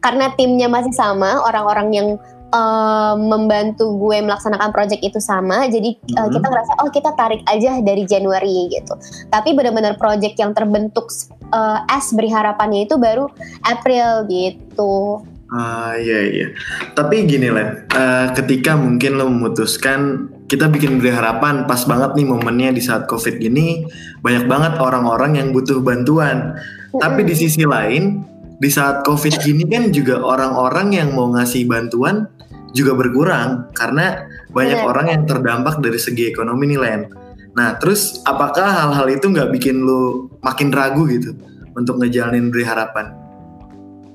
karena 0.00 0.32
timnya 0.34 0.66
masih 0.66 0.96
sama 0.96 1.44
orang-orang 1.44 1.88
yang 1.92 2.08
uh, 2.50 3.14
membantu 3.16 3.94
gue 3.96 4.18
melaksanakan 4.22 4.70
project 4.74 5.02
itu 5.02 5.18
sama. 5.22 5.66
Jadi 5.70 5.96
uh, 6.18 6.28
kita 6.28 6.46
ngerasa 6.46 6.72
oh 6.82 6.90
kita 6.90 7.10
tarik 7.14 7.42
aja 7.46 7.78
dari 7.80 8.04
Januari 8.04 8.70
gitu. 8.70 8.94
Tapi 9.30 9.54
benar-benar 9.54 9.96
project 9.96 10.36
yang 10.38 10.52
terbentuk 10.52 11.10
uh, 11.54 11.86
as 11.86 12.10
beri 12.14 12.30
harapannya 12.30 12.86
itu 12.86 12.98
baru 12.98 13.30
April 13.66 14.26
gitu. 14.28 15.24
Ah 15.50 15.98
iya 15.98 16.30
iya. 16.30 16.46
Tapi 16.94 17.26
gini 17.26 17.50
Len, 17.50 17.90
uh, 17.90 18.30
ketika 18.38 18.78
mungkin 18.78 19.18
lo 19.18 19.26
memutuskan 19.26 20.30
kita 20.46 20.70
bikin 20.70 21.02
beri 21.02 21.10
harapan 21.10 21.66
pas 21.66 21.82
banget 21.86 22.14
nih 22.14 22.26
momennya 22.26 22.70
di 22.74 22.82
saat 22.82 23.06
covid 23.10 23.38
gini 23.38 23.86
banyak 24.22 24.46
banget 24.46 24.78
orang-orang 24.78 25.42
yang 25.42 25.50
butuh 25.50 25.82
bantuan. 25.82 26.54
Tapi 26.90 27.22
di 27.22 27.34
sisi 27.34 27.62
lain 27.66 28.22
di 28.60 28.70
saat 28.70 29.02
covid 29.02 29.42
gini 29.42 29.66
kan 29.66 29.90
juga 29.90 30.22
orang-orang 30.22 30.94
yang 30.94 31.16
mau 31.18 31.30
ngasih 31.34 31.66
bantuan 31.66 32.30
juga 32.76 32.94
berkurang 32.94 33.70
karena 33.74 34.26
banyak 34.50 34.78
yeah. 34.82 34.88
orang 34.88 35.06
yang 35.10 35.22
terdampak 35.26 35.78
dari 35.82 35.98
segi 35.98 36.30
ekonomi 36.30 36.70
nih 36.70 36.80
Len. 36.80 37.00
Nah 37.54 37.78
terus 37.82 38.22
apakah 38.26 38.66
hal-hal 38.66 39.06
itu 39.10 39.26
nggak 39.30 39.50
bikin 39.50 39.82
lo 39.82 40.30
makin 40.42 40.70
ragu 40.70 41.06
gitu 41.10 41.34
untuk 41.74 41.98
ngejalanin 41.98 42.50
beri 42.50 42.66
harapan? 42.66 43.20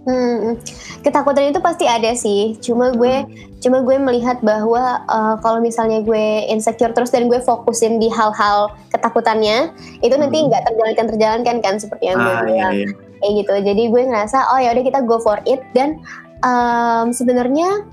Hmm, 0.06 0.54
ketakutan 1.02 1.50
itu 1.50 1.58
pasti 1.58 1.89
ada 1.89 2.13
sih. 2.13 2.54
Cuma 2.62 2.94
gue, 2.94 3.26
hmm. 3.26 3.58
cuma 3.58 3.82
gue 3.82 3.98
melihat 3.98 4.38
bahwa 4.46 5.02
uh, 5.10 5.34
kalau 5.41 5.58
misalnya 5.58 6.06
gue 6.06 6.46
insecure 6.46 6.94
terus 6.94 7.10
dan 7.10 7.26
gue 7.26 7.41
fokusin 7.41 7.98
di 7.98 8.06
hal-hal 8.13 8.70
ketakutannya, 8.94 9.74
itu 10.06 10.13
nanti 10.13 10.46
hmm. 10.46 10.54
nggak 10.54 10.63
terjalankan 10.70 11.06
terjalankan 11.10 11.58
kan 11.65 11.76
seperti 11.82 12.13
yang 12.13 12.22
gue 12.22 12.36
ah, 12.38 12.46
bilang, 12.46 12.74
iya, 12.78 12.86
iya. 12.86 12.88
kayak 13.18 13.34
gitu. 13.34 13.54
Jadi 13.65 13.84
gue 13.89 14.02
ngerasa, 14.06 14.38
oh 14.54 14.60
ya 14.62 14.78
udah 14.78 14.86
kita 14.86 15.00
go 15.10 15.18
for 15.18 15.41
it 15.50 15.65
dan 15.74 15.98
um, 16.46 17.10
sebenarnya 17.10 17.89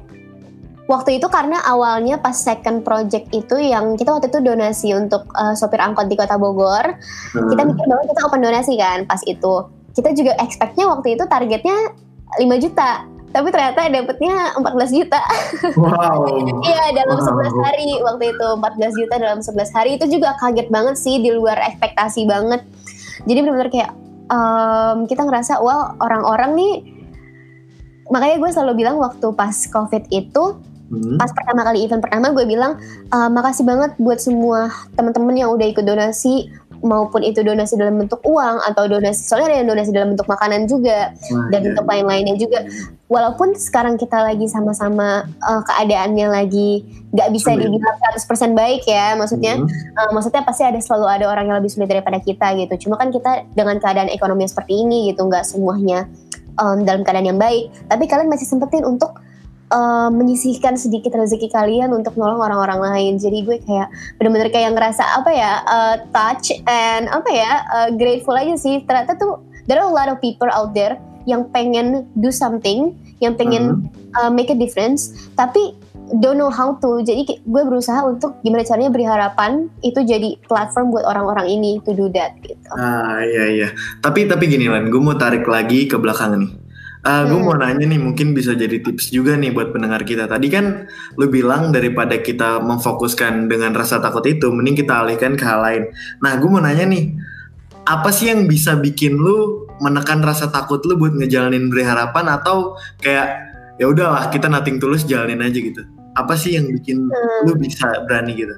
waktu 0.91 1.23
itu 1.23 1.27
karena 1.31 1.63
awalnya 1.63 2.19
pas 2.19 2.35
second 2.35 2.83
project 2.83 3.31
itu 3.31 3.57
yang 3.59 3.95
kita 3.95 4.15
waktu 4.15 4.29
itu 4.31 4.41
donasi 4.43 4.95
untuk 4.97 5.27
uh, 5.35 5.55
sopir 5.55 5.79
angkot 5.79 6.11
di 6.11 6.19
kota 6.19 6.35
Bogor, 6.39 6.99
hmm. 7.37 7.49
kita 7.55 7.63
mikir 7.67 7.85
bahwa 7.87 8.05
kita 8.07 8.21
open 8.27 8.43
donasi 8.43 8.75
kan 8.79 9.07
pas 9.07 9.23
itu 9.27 9.55
kita 9.93 10.11
juga 10.17 10.33
expectnya 10.41 10.89
waktu 10.89 11.15
itu 11.15 11.25
targetnya 11.29 11.77
5 12.41 12.65
juta 12.65 13.13
tapi 13.33 13.49
ternyata 13.49 13.89
dapetnya 13.89 14.53
14 14.61 14.93
juta. 14.93 15.21
Wow. 15.81 16.29
Iya 16.69 16.85
dalam 16.93 17.17
wow. 17.17 17.49
11 17.49 17.65
hari 17.65 17.89
waktu 18.05 18.25
itu 18.37 18.47
14 18.61 19.01
juta 19.01 19.15
dalam 19.17 19.41
11 19.41 19.73
hari 19.73 19.91
itu 19.97 20.05
juga 20.13 20.37
kaget 20.37 20.69
banget 20.69 21.01
sih 21.01 21.17
di 21.17 21.33
luar 21.33 21.57
ekspektasi 21.73 22.29
banget. 22.29 22.61
Jadi 23.25 23.39
benar-benar 23.41 23.73
kayak 23.73 23.91
um, 24.29 25.09
kita 25.09 25.25
ngerasa 25.25 25.65
wow 25.65 25.97
orang-orang 26.05 26.53
nih 26.55 26.75
makanya 28.13 28.37
gue 28.45 28.51
selalu 28.53 28.73
bilang 28.85 29.01
waktu 29.01 29.25
pas 29.33 29.57
covid 29.73 30.05
itu 30.13 30.61
hmm. 30.93 31.17
pas 31.17 31.33
pertama 31.33 31.65
kali 31.65 31.89
event 31.89 32.05
pertama 32.05 32.31
gue 32.37 32.45
bilang 32.45 32.77
uh, 33.11 33.29
makasih 33.33 33.65
banget 33.65 33.97
buat 33.97 34.21
semua 34.21 34.69
teman-teman 34.95 35.35
yang 35.35 35.51
udah 35.51 35.67
ikut 35.67 35.83
donasi 35.83 36.53
maupun 36.83 37.23
itu 37.23 37.41
donasi 37.47 37.79
dalam 37.79 37.97
bentuk 37.97 38.19
uang 38.27 38.59
atau 38.67 38.91
donasi 38.91 39.23
soalnya 39.23 39.55
ada 39.55 39.57
yang 39.63 39.69
donasi 39.71 39.91
dalam 39.95 40.09
bentuk 40.13 40.27
makanan 40.27 40.67
juga 40.67 41.15
Wah, 41.15 41.49
dan 41.55 41.61
bentuk 41.71 41.87
lain-lainnya 41.87 42.35
juga. 42.37 42.67
Walaupun 43.07 43.55
sekarang 43.55 43.95
kita 44.01 44.19
lagi 44.19 44.51
sama-sama 44.51 45.31
uh, 45.47 45.63
keadaannya 45.63 46.27
lagi 46.27 46.83
nggak 47.15 47.29
bisa 47.31 47.55
dibilang 47.55 47.97
100% 48.19 48.59
baik 48.59 48.83
ya 48.85 49.15
maksudnya. 49.15 49.63
Hmm. 49.63 49.71
uh, 49.71 50.11
maksudnya 50.11 50.43
pasti 50.43 50.67
ada 50.67 50.81
selalu 50.83 51.07
ada 51.07 51.25
orang 51.31 51.49
yang 51.49 51.57
lebih 51.63 51.71
sulit 51.71 51.87
daripada 51.87 52.19
kita 52.19 52.59
gitu. 52.59 52.89
Cuma 52.89 52.99
kan 52.99 53.15
kita 53.15 53.47
dengan 53.55 53.79
keadaan 53.79 54.11
ekonomi 54.11 54.45
seperti 54.51 54.83
ini 54.83 55.15
gitu 55.15 55.23
nggak 55.23 55.47
semuanya 55.47 56.11
um, 56.59 56.83
dalam 56.83 57.07
keadaan 57.07 57.31
yang 57.31 57.39
baik. 57.39 57.71
Tapi 57.87 58.05
kalian 58.11 58.27
masih 58.27 58.49
sempetin 58.51 58.83
untuk 58.83 59.15
uh, 59.73 60.09
menyisihkan 60.13 60.77
sedikit 60.77 61.17
rezeki 61.17 61.49
kalian 61.49 61.91
untuk 61.97 62.15
nolong 62.21 62.39
orang-orang 62.39 62.81
lain. 62.93 63.13
Jadi 63.17 63.43
gue 63.43 63.57
kayak 63.65 63.89
bener-bener 64.21 64.53
kayak 64.53 64.77
ngerasa 64.77 65.03
apa 65.19 65.31
ya 65.33 65.53
uh, 65.65 65.97
touch 66.13 66.53
and 66.69 67.09
apa 67.09 67.31
ya 67.33 67.53
uh, 67.73 67.89
grateful 67.97 68.37
aja 68.37 68.55
sih. 68.55 68.85
Ternyata 68.85 69.17
tuh 69.17 69.41
there 69.67 69.81
are 69.81 69.89
a 69.89 69.95
lot 69.95 70.13
of 70.13 70.21
people 70.21 70.49
out 70.53 70.77
there 70.77 71.01
yang 71.25 71.49
pengen 71.55 72.05
do 72.19 72.35
something, 72.35 72.99
yang 73.23 73.39
pengen 73.39 73.89
uh, 74.19 74.27
make 74.27 74.51
a 74.51 74.59
difference, 74.59 75.31
tapi 75.39 75.73
don't 76.19 76.37
know 76.37 76.51
how 76.51 76.75
to. 76.83 77.01
Jadi 77.01 77.41
gue 77.41 77.63
berusaha 77.63 78.03
untuk 78.05 78.43
gimana 78.43 78.67
caranya 78.67 78.91
beri 78.91 79.07
harapan 79.07 79.71
itu 79.87 80.03
jadi 80.03 80.37
platform 80.51 80.91
buat 80.91 81.07
orang-orang 81.07 81.47
ini 81.49 81.79
to 81.87 81.95
do 81.95 82.11
that 82.11 82.35
gitu. 82.43 82.69
Ah 82.75 83.23
iya 83.23 83.45
iya. 83.49 83.69
Tapi 84.03 84.27
tapi 84.27 84.51
gini 84.51 84.67
Lan, 84.67 84.91
gue 84.91 85.01
mau 85.01 85.15
tarik 85.15 85.47
lagi 85.47 85.87
ke 85.87 85.97
belakang 85.97 86.37
nih 86.43 86.62
Uh, 87.03 87.27
gue 87.27 87.35
hmm. 87.35 87.47
mau 87.51 87.59
nanya 87.59 87.83
nih 87.83 87.99
mungkin 87.99 88.31
bisa 88.31 88.55
jadi 88.55 88.79
tips 88.79 89.11
juga 89.11 89.35
nih 89.35 89.51
buat 89.51 89.75
pendengar 89.75 90.07
kita. 90.07 90.31
Tadi 90.31 90.47
kan 90.47 90.87
lu 91.19 91.27
bilang 91.27 91.75
daripada 91.75 92.15
kita 92.23 92.63
memfokuskan 92.63 93.51
dengan 93.51 93.75
rasa 93.75 93.99
takut 93.99 94.23
itu, 94.23 94.55
mending 94.55 94.79
kita 94.79 95.03
alihkan 95.03 95.35
ke 95.35 95.43
hal 95.43 95.67
lain. 95.67 95.91
Nah, 96.23 96.39
gue 96.39 96.47
mau 96.47 96.63
nanya 96.63 96.87
nih, 96.87 97.11
apa 97.91 98.15
sih 98.15 98.31
yang 98.31 98.47
bisa 98.47 98.79
bikin 98.79 99.19
lu 99.19 99.67
menekan 99.83 100.23
rasa 100.23 100.47
takut 100.47 100.79
lu 100.87 100.95
buat 100.95 101.19
ngejalanin 101.19 101.67
beri 101.67 101.83
harapan 101.83 102.31
atau 102.31 102.79
kayak 103.03 103.51
ya 103.83 103.91
udahlah 103.91 104.31
kita 104.31 104.47
nating 104.47 104.79
tulus 104.79 105.03
jalanin 105.03 105.43
aja 105.43 105.59
gitu. 105.59 105.83
Apa 106.15 106.39
sih 106.39 106.55
yang 106.55 106.71
bikin 106.71 107.11
hmm. 107.11 107.51
lu 107.51 107.59
bisa 107.59 108.07
berani 108.07 108.39
gitu? 108.39 108.55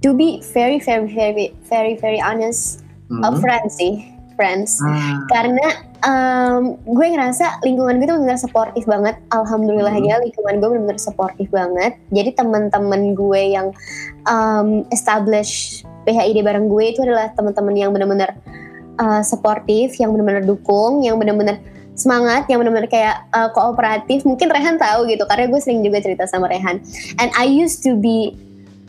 To 0.00 0.16
be 0.16 0.40
very 0.56 0.80
very 0.80 1.12
very 1.12 1.52
very 1.68 1.92
very 2.00 2.20
honest, 2.24 2.88
hmm. 3.12 3.20
a 3.20 3.36
friend 3.36 3.68
sih, 3.68 4.08
friends. 4.40 4.80
Hmm. 4.80 5.28
Karena 5.28 5.90
um, 6.04 6.80
gue 6.80 7.06
ngerasa 7.12 7.60
lingkungan 7.64 8.00
gue 8.00 8.08
tuh 8.08 8.16
benar 8.20 8.38
sportif 8.40 8.84
banget 8.88 9.16
alhamdulillah 9.32 9.92
hmm. 9.92 10.08
ya 10.08 10.16
lingkungan 10.20 10.60
gue 10.60 10.68
benar-benar 10.76 11.00
sportif 11.00 11.48
banget 11.52 11.96
jadi 12.08 12.32
teman-teman 12.36 13.12
gue 13.12 13.42
yang 13.52 13.68
um, 14.28 14.84
establish 14.88 15.84
PHID 16.08 16.40
bareng 16.40 16.72
gue 16.72 16.84
itu 16.96 17.04
adalah 17.04 17.32
teman-teman 17.36 17.74
yang 17.76 17.90
benar-benar 17.92 18.36
uh, 18.96 19.20
sportif 19.20 19.96
yang 20.00 20.12
benar-benar 20.16 20.44
dukung 20.48 21.04
yang 21.04 21.20
benar-benar 21.20 21.60
semangat 21.92 22.48
yang 22.48 22.64
benar-benar 22.64 22.88
kayak 22.88 23.28
uh, 23.36 23.52
kooperatif 23.52 24.24
mungkin 24.24 24.48
Rehan 24.48 24.80
tahu 24.80 25.04
gitu 25.04 25.28
karena 25.28 25.52
gue 25.52 25.60
sering 25.60 25.84
juga 25.84 26.00
cerita 26.00 26.24
sama 26.24 26.48
Rehan 26.48 26.80
and 27.20 27.28
I 27.36 27.44
used 27.44 27.84
to 27.84 27.92
be 27.92 28.32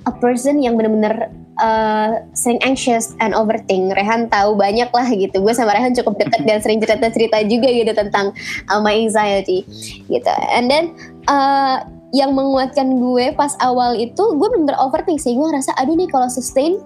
a 0.07 0.13
person 0.15 0.63
yang 0.63 0.79
benar-benar 0.79 1.29
uh, 1.61 2.25
sering 2.33 2.57
anxious 2.65 3.13
and 3.21 3.37
overthink. 3.37 3.93
Rehan 3.93 4.27
tahu 4.27 4.57
banyak 4.57 4.89
lah 4.89 5.07
gitu. 5.13 5.39
Gue 5.39 5.53
sama 5.53 5.77
Rehan 5.77 5.93
cukup 5.93 6.17
dekat 6.17 6.43
dan 6.43 6.59
sering 6.59 6.81
cerita-cerita 6.81 7.45
juga 7.45 7.69
gitu 7.69 7.93
tentang 7.93 8.33
uh, 8.67 8.81
my 8.81 8.97
anxiety 8.97 9.63
gitu. 10.09 10.33
And 10.51 10.67
then 10.67 10.97
uh, 11.29 11.85
yang 12.11 12.35
menguatkan 12.35 12.99
gue 12.99 13.31
pas 13.37 13.55
awal 13.63 13.95
itu 13.95 14.19
gue 14.19 14.47
bener-bener 14.51 14.81
overthink 14.81 15.21
sih. 15.21 15.37
Gue 15.37 15.47
ngerasa 15.47 15.77
aduh 15.79 15.95
nih 15.95 16.09
kalau 16.09 16.27
sustain 16.27 16.81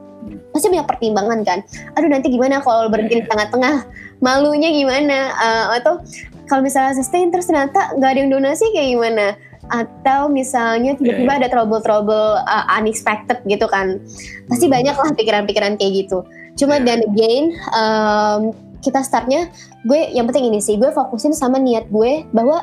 pasti 0.51 0.67
banyak 0.69 0.85
pertimbangan 0.85 1.39
kan. 1.47 1.59
Aduh 1.97 2.11
nanti 2.11 2.29
gimana 2.29 2.61
kalau 2.61 2.91
berhenti 2.91 3.23
di 3.23 3.25
tengah-tengah 3.25 3.87
malunya 4.19 4.69
gimana 4.71 5.33
uh, 5.33 5.65
atau 5.81 6.03
kalau 6.45 6.61
misalnya 6.61 6.93
sustain 6.93 7.33
terus 7.33 7.49
ternyata 7.49 7.97
nggak 7.97 8.09
ada 8.09 8.19
yang 8.21 8.31
donasi 8.31 8.69
kayak 8.71 8.89
gimana 8.95 9.25
atau 9.73 10.29
misalnya 10.29 10.93
tiba-tiba 10.93 11.25
yeah, 11.25 11.37
yeah. 11.41 11.47
ada 11.49 11.53
trouble-trouble 11.53 12.37
uh, 12.45 12.65
unexpected 12.77 13.41
gitu 13.49 13.65
kan 13.65 13.97
pasti 14.45 14.69
hmm. 14.69 14.73
banyak 14.77 14.95
lah 14.95 15.09
pikiran-pikiran 15.17 15.73
kayak 15.81 16.05
gitu 16.05 16.21
cuma 16.53 16.77
yeah. 16.77 16.85
dan 16.85 16.99
again 17.09 17.43
um, 17.73 18.41
kita 18.85 19.01
startnya 19.01 19.49
gue 19.89 20.13
yang 20.13 20.29
penting 20.29 20.53
ini 20.53 20.61
sih 20.61 20.77
gue 20.77 20.93
fokusin 20.93 21.33
sama 21.33 21.57
niat 21.57 21.89
gue 21.89 22.21
bahwa 22.29 22.61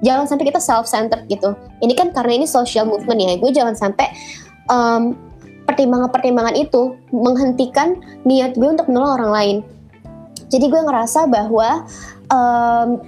jangan 0.00 0.24
sampai 0.24 0.48
kita 0.48 0.58
self 0.58 0.88
centered 0.88 1.28
gitu 1.28 1.52
ini 1.84 1.92
kan 1.92 2.10
karena 2.16 2.40
ini 2.40 2.46
social 2.48 2.88
movement 2.88 3.20
ya 3.20 3.36
gue 3.36 3.50
jangan 3.52 3.76
sampai 3.76 4.08
um, 4.72 5.12
pertimbangan-pertimbangan 5.68 6.56
itu 6.56 6.96
menghentikan 7.12 8.00
niat 8.24 8.56
gue 8.56 8.68
untuk 8.72 8.88
menolong 8.88 9.20
orang 9.20 9.32
lain 9.32 9.56
jadi 10.48 10.68
gue 10.68 10.80
ngerasa 10.80 11.28
bahwa 11.28 11.84
um, 12.32 13.00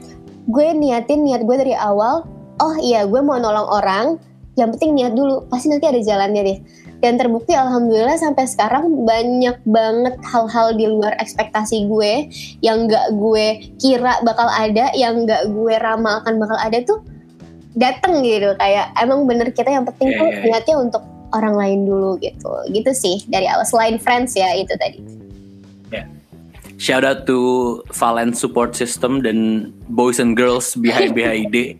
gue 0.52 0.68
niatin 0.76 1.24
niat 1.24 1.48
gue 1.48 1.56
dari 1.56 1.72
awal 1.72 2.28
oh 2.64 2.74
iya 2.80 3.04
gue 3.04 3.20
mau 3.20 3.36
nolong 3.36 3.68
orang 3.68 4.06
yang 4.56 4.72
penting 4.72 4.96
niat 4.96 5.12
dulu 5.12 5.44
pasti 5.52 5.68
nanti 5.68 5.84
ada 5.84 6.00
jalannya 6.00 6.42
deh 6.42 6.58
dan 7.04 7.20
terbukti 7.20 7.52
alhamdulillah 7.52 8.16
sampai 8.16 8.48
sekarang 8.48 9.04
banyak 9.04 9.60
banget 9.68 10.16
hal-hal 10.24 10.72
di 10.72 10.88
luar 10.88 11.12
ekspektasi 11.20 11.84
gue 11.84 12.32
yang 12.64 12.88
gak 12.88 13.12
gue 13.12 13.60
kira 13.76 14.24
bakal 14.24 14.48
ada 14.48 14.88
yang 14.96 15.28
gak 15.28 15.44
gue 15.52 15.74
ramalkan 15.76 16.40
bakal 16.40 16.56
ada 16.56 16.80
tuh 16.80 17.04
dateng 17.76 18.24
gitu 18.24 18.56
kayak 18.56 18.94
emang 18.96 19.26
bener 19.28 19.50
kita 19.50 19.68
yang 19.68 19.84
penting 19.84 20.14
yeah, 20.14 20.20
tuh. 20.22 20.28
Iya. 20.30 20.42
niatnya 20.48 20.76
untuk 20.80 21.02
orang 21.34 21.54
lain 21.58 21.80
dulu 21.84 22.16
gitu 22.22 22.50
gitu 22.70 22.90
sih 22.94 23.26
dari 23.26 23.50
awal 23.50 23.66
selain 23.66 23.98
friends 23.98 24.38
ya 24.38 24.54
itu 24.54 24.72
tadi 24.78 25.23
Shout 26.74 27.06
out 27.06 27.22
to 27.24 27.38
Valen 27.90 28.34
Support 28.34 28.74
System 28.74 29.22
dan 29.22 29.70
boys 29.86 30.18
and 30.18 30.34
girls 30.34 30.74
behind 30.74 31.14
BHID. 31.16 31.78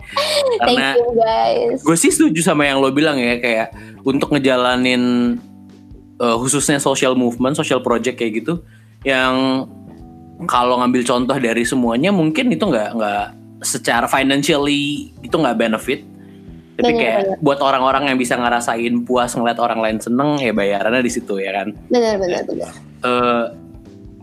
thank 0.63 0.79
you 0.97 1.13
guys 1.19 1.83
gue 1.83 1.97
sih 1.99 2.15
setuju 2.15 2.41
sama 2.41 2.65
yang 2.65 2.79
lo 2.79 2.95
bilang 2.95 3.19
ya 3.19 3.37
kayak 3.39 3.75
untuk 4.07 4.31
ngejalanin 4.31 5.35
uh, 6.19 6.37
khususnya 6.39 6.79
social 6.79 7.19
movement, 7.19 7.59
social 7.59 7.83
project 7.83 8.17
kayak 8.17 8.45
gitu 8.45 8.63
yang 9.03 9.67
kalau 10.47 10.79
ngambil 10.83 11.03
contoh 11.03 11.37
dari 11.37 11.63
semuanya 11.63 12.11
mungkin 12.11 12.51
itu 12.51 12.63
nggak 12.63 12.95
nggak 12.95 13.25
secara 13.63 14.07
financially 14.07 15.11
itu 15.21 15.35
nggak 15.35 15.57
benefit 15.57 16.03
tapi 16.75 16.91
Bener, 16.91 16.99
kayak 16.99 17.21
bener. 17.23 17.39
buat 17.39 17.59
orang-orang 17.63 18.11
yang 18.11 18.19
bisa 18.19 18.35
ngerasain 18.35 18.95
puas 19.07 19.31
ngeliat 19.31 19.63
orang 19.63 19.79
lain 19.79 19.99
seneng 20.03 20.43
ya 20.43 20.51
bayarannya 20.51 21.07
di 21.07 21.13
situ 21.13 21.39
ya 21.39 21.63
kan 21.63 21.71
benar 21.87 22.19
benar 22.19 22.43
benar 22.47 22.73
Eh, 23.05 23.45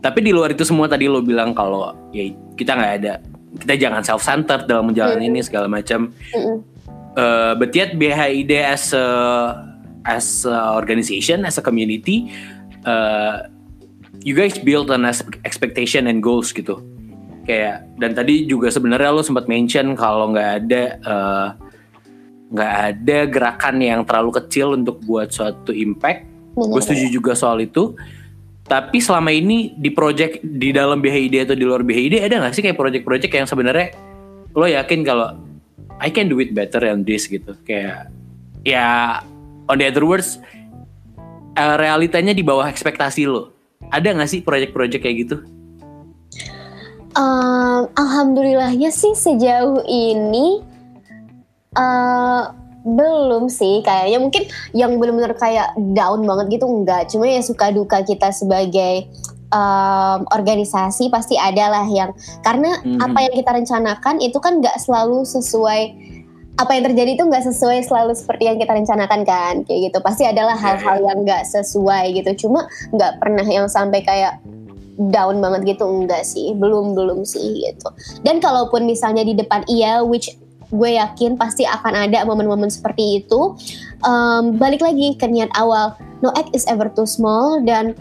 tapi 0.02 0.20
di 0.26 0.34
luar 0.34 0.52
itu 0.52 0.66
semua 0.66 0.90
tadi 0.90 1.06
lo 1.06 1.22
bilang 1.22 1.54
kalau 1.54 1.94
ya 2.10 2.26
kita 2.58 2.74
nggak 2.74 2.94
ada 3.02 3.14
kita 3.62 3.74
jangan 3.78 4.02
self 4.02 4.26
centered 4.26 4.66
dalam 4.66 4.90
menjalani 4.90 5.30
Hmm. 5.30 5.32
ini 5.38 5.40
segala 5.46 5.70
macam. 5.70 6.10
Mm-mm. 6.34 6.58
uh, 7.16 7.54
but 7.56 7.70
yet 7.78 7.96
BHID 7.96 8.52
as 8.58 8.92
a 8.98 9.06
as 10.08 10.48
a 10.50 10.74
organization 10.74 11.46
as 11.46 11.62
a 11.62 11.64
community 11.64 12.34
uh, 12.90 13.46
you 14.26 14.34
guys 14.34 14.58
build 14.58 14.90
an 14.90 15.06
expectation 15.46 16.10
and 16.10 16.26
goals 16.26 16.50
gitu. 16.50 16.82
Kayak 17.46 17.86
dan 17.98 18.14
tadi 18.14 18.46
juga 18.46 18.70
sebenarnya 18.70 19.10
lo 19.14 19.22
sempat 19.22 19.46
mention 19.46 19.94
kalau 19.98 20.34
nggak 20.34 20.50
ada 20.66 20.84
uh, 21.06 21.48
nggak 22.52 22.74
ada 22.94 23.18
gerakan 23.30 23.76
yang 23.82 24.02
terlalu 24.06 24.42
kecil 24.42 24.74
untuk 24.78 25.02
buat 25.06 25.30
suatu 25.34 25.74
impact. 25.74 26.28
Gue 26.52 26.82
setuju 26.84 27.08
juga 27.08 27.32
soal 27.32 27.64
itu 27.64 27.96
tapi 28.72 29.04
selama 29.04 29.36
ini 29.36 29.76
di 29.76 29.92
project 29.92 30.40
di 30.40 30.72
dalam 30.72 31.04
BHID 31.04 31.44
atau 31.44 31.60
di 31.60 31.68
luar 31.68 31.84
BHID 31.84 32.24
ada 32.24 32.40
nggak 32.40 32.56
sih 32.56 32.64
kayak 32.64 32.80
project-project 32.80 33.34
yang 33.36 33.44
sebenarnya 33.44 33.92
lo 34.56 34.64
yakin 34.64 35.04
kalau 35.04 35.36
I 36.00 36.08
can 36.08 36.32
do 36.32 36.40
it 36.40 36.56
better 36.56 36.80
than 36.80 37.04
this 37.04 37.28
gitu? 37.28 37.52
Kayak 37.68 38.08
ya 38.64 39.20
on 39.68 39.76
the 39.76 39.92
other 39.92 40.08
words 40.08 40.40
eh, 41.60 41.76
realitanya 41.76 42.32
di 42.32 42.48
bawah 42.48 42.64
ekspektasi 42.64 43.28
lo. 43.28 43.52
Ada 43.92 44.16
nggak 44.16 44.32
sih 44.32 44.40
project-project 44.40 45.04
kayak 45.04 45.18
gitu? 45.28 45.44
Um, 47.20 47.92
alhamdulillahnya 48.00 48.88
sih 48.88 49.12
sejauh 49.20 49.84
ini 49.84 50.64
eh 51.76 52.44
belum 52.82 53.46
sih 53.46 53.86
kayaknya 53.86 54.18
mungkin 54.18 54.44
yang 54.74 54.98
benar-benar 54.98 55.38
kayak 55.38 55.74
down 55.94 56.26
banget 56.26 56.58
gitu 56.58 56.66
enggak. 56.66 57.10
Cuma 57.14 57.30
ya 57.30 57.42
suka 57.46 57.70
duka 57.70 58.02
kita 58.02 58.34
sebagai 58.34 59.06
em, 59.52 60.20
organisasi 60.32 61.12
pasti 61.12 61.36
ada 61.36 61.68
lah 61.68 61.86
yang 61.86 62.16
karena 62.40 62.72
Mhm. 62.82 63.04
apa 63.04 63.20
yang 63.20 63.34
kita 63.36 63.52
rencanakan 63.52 64.16
itu 64.24 64.40
kan 64.40 64.64
nggak 64.64 64.80
selalu 64.80 65.28
sesuai 65.28 65.82
apa 66.56 66.72
yang 66.72 66.84
terjadi 66.88 67.20
itu 67.20 67.24
nggak 67.28 67.44
sesuai 67.52 67.84
selalu 67.84 68.16
seperti 68.16 68.48
yang 68.48 68.58
kita 68.60 68.72
rencanakan 68.72 69.22
kan 69.28 69.54
kayak 69.68 69.92
gitu. 69.92 69.98
Pasti 70.00 70.24
adalah 70.24 70.56
Iya, 70.56 70.64
hal-hal 70.80 70.98
yang 71.04 71.18
nggak 71.28 71.44
sesuai 71.48 72.06
gitu. 72.16 72.48
Cuma 72.48 72.64
nggak 72.96 73.20
pernah 73.20 73.44
yang 73.44 73.68
sampai 73.68 74.00
kayak 74.04 74.40
down 75.12 75.42
banget 75.42 75.76
gitu 75.76 75.84
enggak 75.90 76.24
sih. 76.24 76.54
Belum 76.56 76.94
belum 76.94 77.26
sih 77.26 77.66
gitu. 77.66 77.90
Dan 78.22 78.40
kalaupun 78.40 78.86
misalnya 78.86 79.26
di 79.26 79.34
depan 79.34 79.66
iya 79.68 80.00
which 80.06 80.32
gue 80.72 80.92
yakin 80.96 81.36
pasti 81.36 81.68
akan 81.68 82.08
ada 82.08 82.24
momen-momen 82.24 82.72
seperti 82.72 83.22
itu. 83.24 83.60
Em, 84.02 84.56
balik 84.56 84.82
lagi 84.82 85.20
ke 85.20 85.28
niat 85.28 85.52
awal. 85.60 85.94
No 86.24 86.32
act 86.34 86.56
is 86.56 86.64
ever 86.72 86.88
too 86.88 87.06
small. 87.06 87.60
Dan 87.62 87.94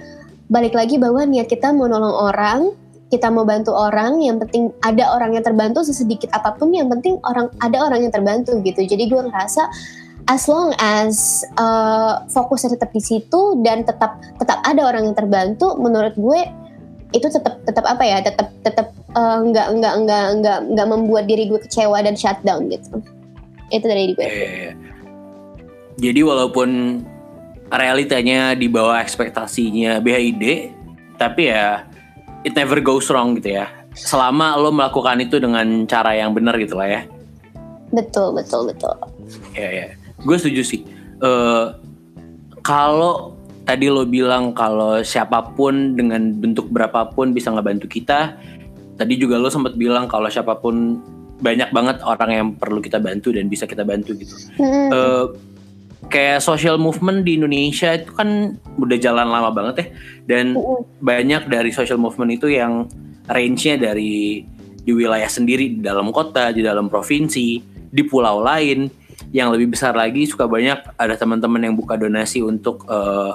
balik 0.46 0.78
lagi 0.78 0.96
bahwa 0.96 1.26
niat 1.26 1.50
kita 1.50 1.74
mau 1.74 1.90
nolong 1.90 2.16
orang 2.16 2.60
kita 3.10 3.26
mau 3.26 3.42
bantu 3.42 3.74
orang 3.74 4.22
yang 4.22 4.38
penting 4.38 4.70
ada 4.86 5.10
orang 5.10 5.34
yang 5.34 5.42
terbantu 5.42 5.82
sesedikit 5.82 6.30
apa 6.30 6.54
pun 6.54 6.70
yang 6.70 6.86
penting 6.86 7.18
orang 7.26 7.50
ada 7.58 7.82
orang 7.82 8.06
yang 8.06 8.14
terbantu 8.14 8.54
gitu. 8.62 8.86
Jadi 8.86 9.10
gue 9.10 9.18
ngerasa 9.18 9.66
as 10.30 10.46
long 10.46 10.70
as 10.78 11.42
uh, 11.58 12.22
fokusnya 12.30 12.78
tetap 12.78 12.94
di 12.94 13.02
situ 13.02 13.58
dan 13.66 13.82
tetap 13.82 14.22
tetap 14.38 14.62
ada 14.62 14.86
orang 14.86 15.10
yang 15.10 15.16
terbantu 15.18 15.74
menurut 15.74 16.14
gue 16.14 16.40
itu 17.10 17.26
tetap 17.26 17.58
tetap 17.66 17.82
apa 17.82 18.02
ya 18.06 18.22
tetap 18.22 18.54
tetap 18.62 18.94
uh, 19.14 19.38
nggak 19.42 19.68
nggak 19.78 19.94
nggak 20.06 20.26
nggak 20.42 20.58
nggak 20.74 20.88
membuat 20.88 21.24
diri 21.30 21.48
gue 21.50 21.60
kecewa 21.62 22.02
dan 22.02 22.14
shutdown 22.14 22.70
gitu 22.70 23.02
itu 23.70 23.86
dari 23.86 24.12
gue 24.14 24.26
Eh, 24.26 24.72
jadi 26.00 26.20
walaupun 26.24 27.00
realitanya 27.70 28.58
di 28.58 28.66
bawah 28.66 28.98
ekspektasinya 28.98 30.02
BHID, 30.02 30.74
tapi 31.20 31.52
ya 31.52 31.86
it 32.42 32.56
never 32.58 32.82
goes 32.82 33.06
wrong 33.12 33.38
gitu 33.38 33.62
ya. 33.62 33.70
Selama 33.94 34.58
lo 34.58 34.74
melakukan 34.74 35.22
itu 35.22 35.38
dengan 35.38 35.86
cara 35.86 36.14
yang 36.16 36.34
benar 36.34 36.58
gitu 36.58 36.78
lah 36.78 36.88
ya. 36.88 37.02
betul 37.90 38.30
betul 38.30 38.70
betul 38.70 38.94
Ya 39.58 39.66
ya. 39.66 39.86
Gue 40.22 40.38
setuju 40.38 40.62
sih. 40.62 40.80
Eh, 41.20 41.66
kalau 42.62 43.34
tadi 43.66 43.90
lo 43.90 44.06
bilang 44.06 44.54
kalau 44.54 45.02
siapa 45.02 45.54
pun 45.54 45.98
dengan 45.98 46.34
bentuk 46.38 46.70
berapapun 46.70 47.34
bisa 47.34 47.50
ngebantu 47.50 47.90
kita. 47.90 48.38
Tadi 49.00 49.16
juga 49.16 49.40
lo 49.40 49.48
sempat 49.48 49.80
bilang 49.80 50.04
kalau 50.04 50.28
siapa 50.28 50.60
pun 50.60 51.00
banyak 51.40 51.72
banget 51.72 52.04
orang 52.04 52.30
yang 52.30 52.46
perlu 52.52 52.84
kita 52.84 53.00
bantu 53.00 53.32
dan 53.32 53.48
bisa 53.48 53.64
kita 53.64 53.80
bantu 53.80 54.12
gitu. 54.12 54.36
Mm-mm. 54.60 54.92
Eh, 54.92 55.26
kayak 56.12 56.44
social 56.44 56.76
movement 56.76 57.24
di 57.24 57.40
Indonesia 57.40 57.96
itu 57.96 58.12
kan 58.12 58.60
udah 58.76 58.98
jalan 59.00 59.28
lama 59.28 59.48
banget 59.48 59.74
ya 59.80 59.86
dan 60.36 60.52
Mm-mm. 60.52 60.84
banyak 61.00 61.48
dari 61.48 61.72
social 61.72 61.96
movement 61.96 62.36
itu 62.36 62.52
yang 62.52 62.84
range-nya 63.24 63.80
dari 63.80 64.44
di 64.80 64.92
wilayah 64.92 65.28
sendiri 65.28 65.76
di 65.76 65.80
dalam 65.80 66.12
kota 66.12 66.52
di 66.52 66.60
dalam 66.60 66.92
provinsi 66.92 67.60
di 67.88 68.02
pulau 68.04 68.44
lain 68.44 68.88
yang 69.30 69.52
lebih 69.52 69.76
besar 69.76 69.92
lagi 69.96 70.24
suka 70.24 70.48
banyak 70.48 70.96
ada 70.96 71.14
teman-teman 71.16 71.68
yang 71.68 71.74
buka 71.76 71.96
donasi 71.96 72.40
untuk 72.44 72.84
eh, 72.88 73.32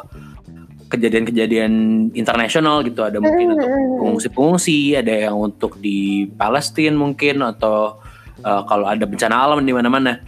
kejadian-kejadian 0.89 1.74
internasional 2.13 2.86
gitu. 2.86 3.02
Ada 3.02 3.17
mungkin 3.17 3.58
untuk 3.58 3.69
Mm-mm. 3.69 3.98
pengungsi-pengungsi 4.02 4.93
ada 4.98 5.30
yang 5.30 5.36
untuk 5.38 5.82
di 5.82 6.30
Palestina 6.38 6.93
mungkin 6.93 7.41
atau 7.41 8.00
eh, 8.41 8.62
kalau 8.69 8.86
ada 8.86 9.04
bencana 9.04 9.36
alam 9.36 9.65
di 9.65 9.74
mana-mana. 9.74 10.21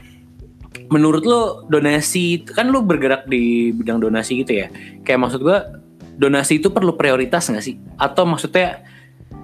Menurut 0.87 1.23
lo 1.27 1.41
donasi 1.67 2.47
kan 2.47 2.71
lo 2.71 2.79
bergerak 2.79 3.27
di 3.27 3.75
bidang 3.75 3.99
donasi 3.99 4.41
gitu 4.41 4.65
ya. 4.65 4.67
Kayak 5.03 5.19
maksud 5.27 5.39
gua 5.43 5.83
donasi 6.17 6.57
itu 6.63 6.73
perlu 6.73 6.97
prioritas 6.97 7.45
nggak 7.51 7.65
sih? 7.65 7.77
Atau 7.99 8.25
maksudnya 8.25 8.81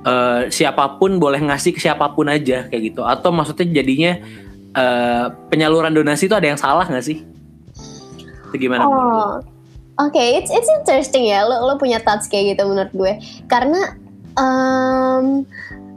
eh, 0.08 0.50
siapa 0.50 0.98
pun 0.98 1.22
boleh 1.22 1.44
ngasih 1.44 1.78
ke 1.78 1.80
siapa 1.84 2.10
pun 2.16 2.32
aja 2.32 2.66
kayak 2.72 2.96
gitu. 2.96 3.06
Atau 3.06 3.30
maksudnya 3.30 3.70
jadinya 3.70 4.18
eh, 4.74 5.26
penyaluran 5.54 5.94
donasi 5.94 6.26
itu 6.26 6.34
ada 6.34 6.48
yang 6.50 6.58
salah 6.58 6.90
nggak 6.90 7.06
sih? 7.06 7.22
Itu 8.50 8.56
gimana? 8.58 8.86
Oh, 8.86 9.53
oke, 10.00 10.18
it's 10.18 10.50
it's 10.50 10.70
interesting 10.80 11.30
ya. 11.30 11.46
Lo 11.46 11.66
lo 11.66 11.76
punya 11.78 12.02
thoughts 12.02 12.26
kayak 12.26 12.58
gitu 12.58 12.64
menurut 12.66 12.94
gue. 12.94 13.14
Karena 13.46 13.94
em, 14.34 15.46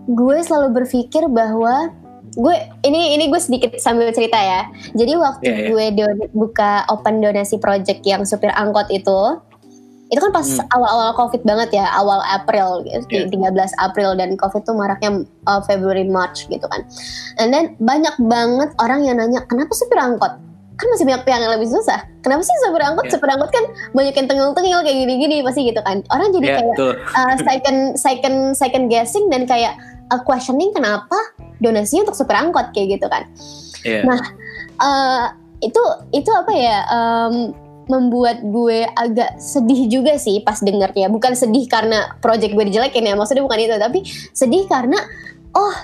gue 0.06 0.36
selalu 0.42 0.84
berpikir 0.84 1.26
bahwa 1.26 1.90
gue 2.36 2.56
ini 2.84 3.16
ini 3.16 3.32
gue 3.32 3.40
sedikit 3.40 3.72
sambil 3.80 4.12
cerita 4.12 4.36
ya. 4.36 4.68
Jadi 4.92 5.12
waktu 5.16 5.48
Iya, 5.48 5.56
iya. 5.56 5.90
gue 5.92 6.28
buka 6.36 6.84
open 6.92 7.24
donasi 7.24 7.56
project 7.56 8.04
yang 8.04 8.28
supir 8.28 8.52
angkot 8.52 8.92
itu, 8.92 9.40
itu 10.12 10.20
kan 10.20 10.30
pas 10.30 10.44
Hmm. 10.44 10.68
awal-awal 10.70 11.16
covid 11.16 11.42
banget 11.42 11.80
ya, 11.80 11.88
awal 11.96 12.20
April, 12.28 12.84
gitu, 12.84 13.26
Iya. 13.26 13.32
13 13.32 13.72
April 13.80 14.14
dan 14.20 14.36
covid 14.36 14.62
tuh 14.62 14.76
maraknya 14.76 15.24
uh, 15.48 15.64
February 15.64 16.04
March 16.04 16.44
gitu 16.46 16.62
kan. 16.68 16.84
And 17.40 17.50
then 17.50 17.72
banyak 17.80 18.14
banget 18.20 18.70
orang 18.78 19.08
yang 19.08 19.16
nanya 19.16 19.42
kenapa 19.48 19.72
supir 19.72 19.96
angkot? 19.96 20.36
Kan 20.76 20.86
masih 20.92 21.04
banyak 21.08 21.22
pihak 21.24 21.40
yang 21.40 21.52
lebih 21.56 21.68
susah. 21.72 22.04
Kenapa 22.20 22.44
sih 22.44 22.52
supir 22.60 22.82
angkot? 22.84 23.04
Iya. 23.08 23.12
Supir 23.16 23.28
angkot 23.32 23.50
kan 23.50 23.64
banyak 23.96 24.14
yang 24.14 24.28
tengil-tengil 24.28 24.78
kayak 24.84 24.96
gini-gini 25.08 25.36
pasti 25.40 25.60
gitu 25.64 25.80
kan. 25.80 26.04
Orang 26.12 26.36
jadi 26.36 26.46
ya 26.46 26.56
kayak 26.60 26.76
uh, 27.16 27.34
second 27.40 27.80
second 27.96 28.36
second 28.52 28.84
guessing 28.92 29.32
dan 29.32 29.48
kayak 29.48 29.72
uh, 30.12 30.20
questioning 30.22 30.70
kenapa 30.76 31.16
donasinya 31.64 32.08
untuk 32.08 32.16
supir 32.20 32.36
angkot 32.36 32.76
kayak 32.76 33.00
gitu 33.00 33.06
kan. 33.08 33.24
Iya. 33.88 34.04
Nah, 34.04 34.20
uh, 34.80 35.24
itu 35.64 35.82
itu 36.12 36.30
apa 36.30 36.52
ya? 36.52 36.76
um, 36.92 37.56
membuat 37.86 38.42
gue 38.42 38.82
agak 38.98 39.38
sedih 39.38 39.86
juga 39.86 40.18
sih 40.18 40.42
pas 40.42 40.58
dengernya. 40.58 41.06
Bukan 41.06 41.38
sedih 41.38 41.70
karena 41.70 42.18
project 42.18 42.52
gue 42.54 42.64
dijelekin 42.66 43.06
ya, 43.06 43.14
maksudnya 43.14 43.46
bukan 43.46 43.58
itu, 43.62 43.74
tapi 43.78 43.98
sedih 44.34 44.66
karena 44.66 44.98
oh 45.54 45.74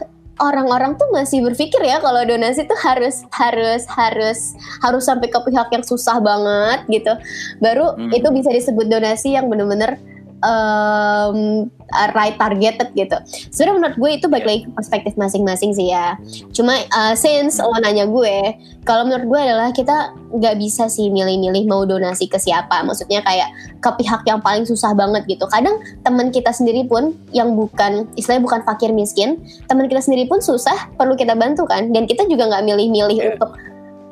orang-orang 0.43 0.99
tuh 0.99 1.07
masih 1.15 1.41
berpikir 1.47 1.79
ya 1.87 2.03
kalau 2.03 2.27
donasi 2.27 2.67
tuh 2.67 2.77
harus 2.83 3.23
harus 3.31 3.87
harus 3.87 4.59
harus 4.83 5.03
sampai 5.07 5.31
ke 5.31 5.39
pihak 5.39 5.71
yang 5.71 5.85
susah 5.87 6.19
banget 6.19 6.83
gitu. 6.91 7.15
Baru 7.63 7.95
Hmm. 7.95 8.11
itu 8.11 8.29
bisa 8.35 8.51
disebut 8.51 8.91
donasi 8.91 9.39
yang 9.39 9.47
bener-bener 9.47 9.97
um, 10.43 11.67
right 12.13 12.37
targeted 12.37 12.93
gitu. 12.93 13.17
Sebenarnya 13.51 13.75
menurut 13.79 13.97
gue 13.97 14.11
itu 14.21 14.27
balik 14.29 14.47
lagi 14.47 14.61
ke 14.67 14.71
perspektif 14.75 15.13
masing-masing 15.17 15.73
sih 15.73 15.91
ya. 15.93 16.19
Cuma 16.53 16.77
uh, 16.93 17.15
since 17.17 17.63
lo 17.63 17.73
nanya 17.81 18.05
gue, 18.09 18.37
kalau 18.83 19.07
menurut 19.07 19.27
gue 19.29 19.41
adalah 19.41 19.71
kita 19.71 20.13
nggak 20.33 20.57
bisa 20.59 20.89
sih 20.89 21.09
milih-milih 21.13 21.65
mau 21.69 21.85
donasi 21.87 22.27
ke 22.29 22.37
siapa. 22.37 22.83
Maksudnya 22.83 23.23
kayak 23.23 23.49
ke 23.81 23.91
pihak 24.03 24.23
yang 24.27 24.41
paling 24.43 24.67
susah 24.67 24.93
banget 24.93 25.25
gitu. 25.31 25.45
Kadang 25.49 25.79
teman 26.03 26.35
kita 26.35 26.51
sendiri 26.51 26.85
pun 26.87 27.15
yang 27.31 27.55
bukan 27.55 28.09
istilahnya 28.19 28.45
bukan 28.45 28.61
fakir 28.65 28.91
miskin, 28.93 29.41
teman 29.69 29.87
kita 29.87 30.03
sendiri 30.03 30.29
pun 30.29 30.43
susah 30.43 30.91
perlu 30.99 31.15
kita 31.15 31.37
bantu 31.39 31.65
kan. 31.69 31.93
Dan 31.95 32.05
kita 32.09 32.27
juga 32.29 32.51
nggak 32.51 32.65
milih-milih 32.67 33.11
Yeah. 33.13 33.37
untuk 33.37 33.55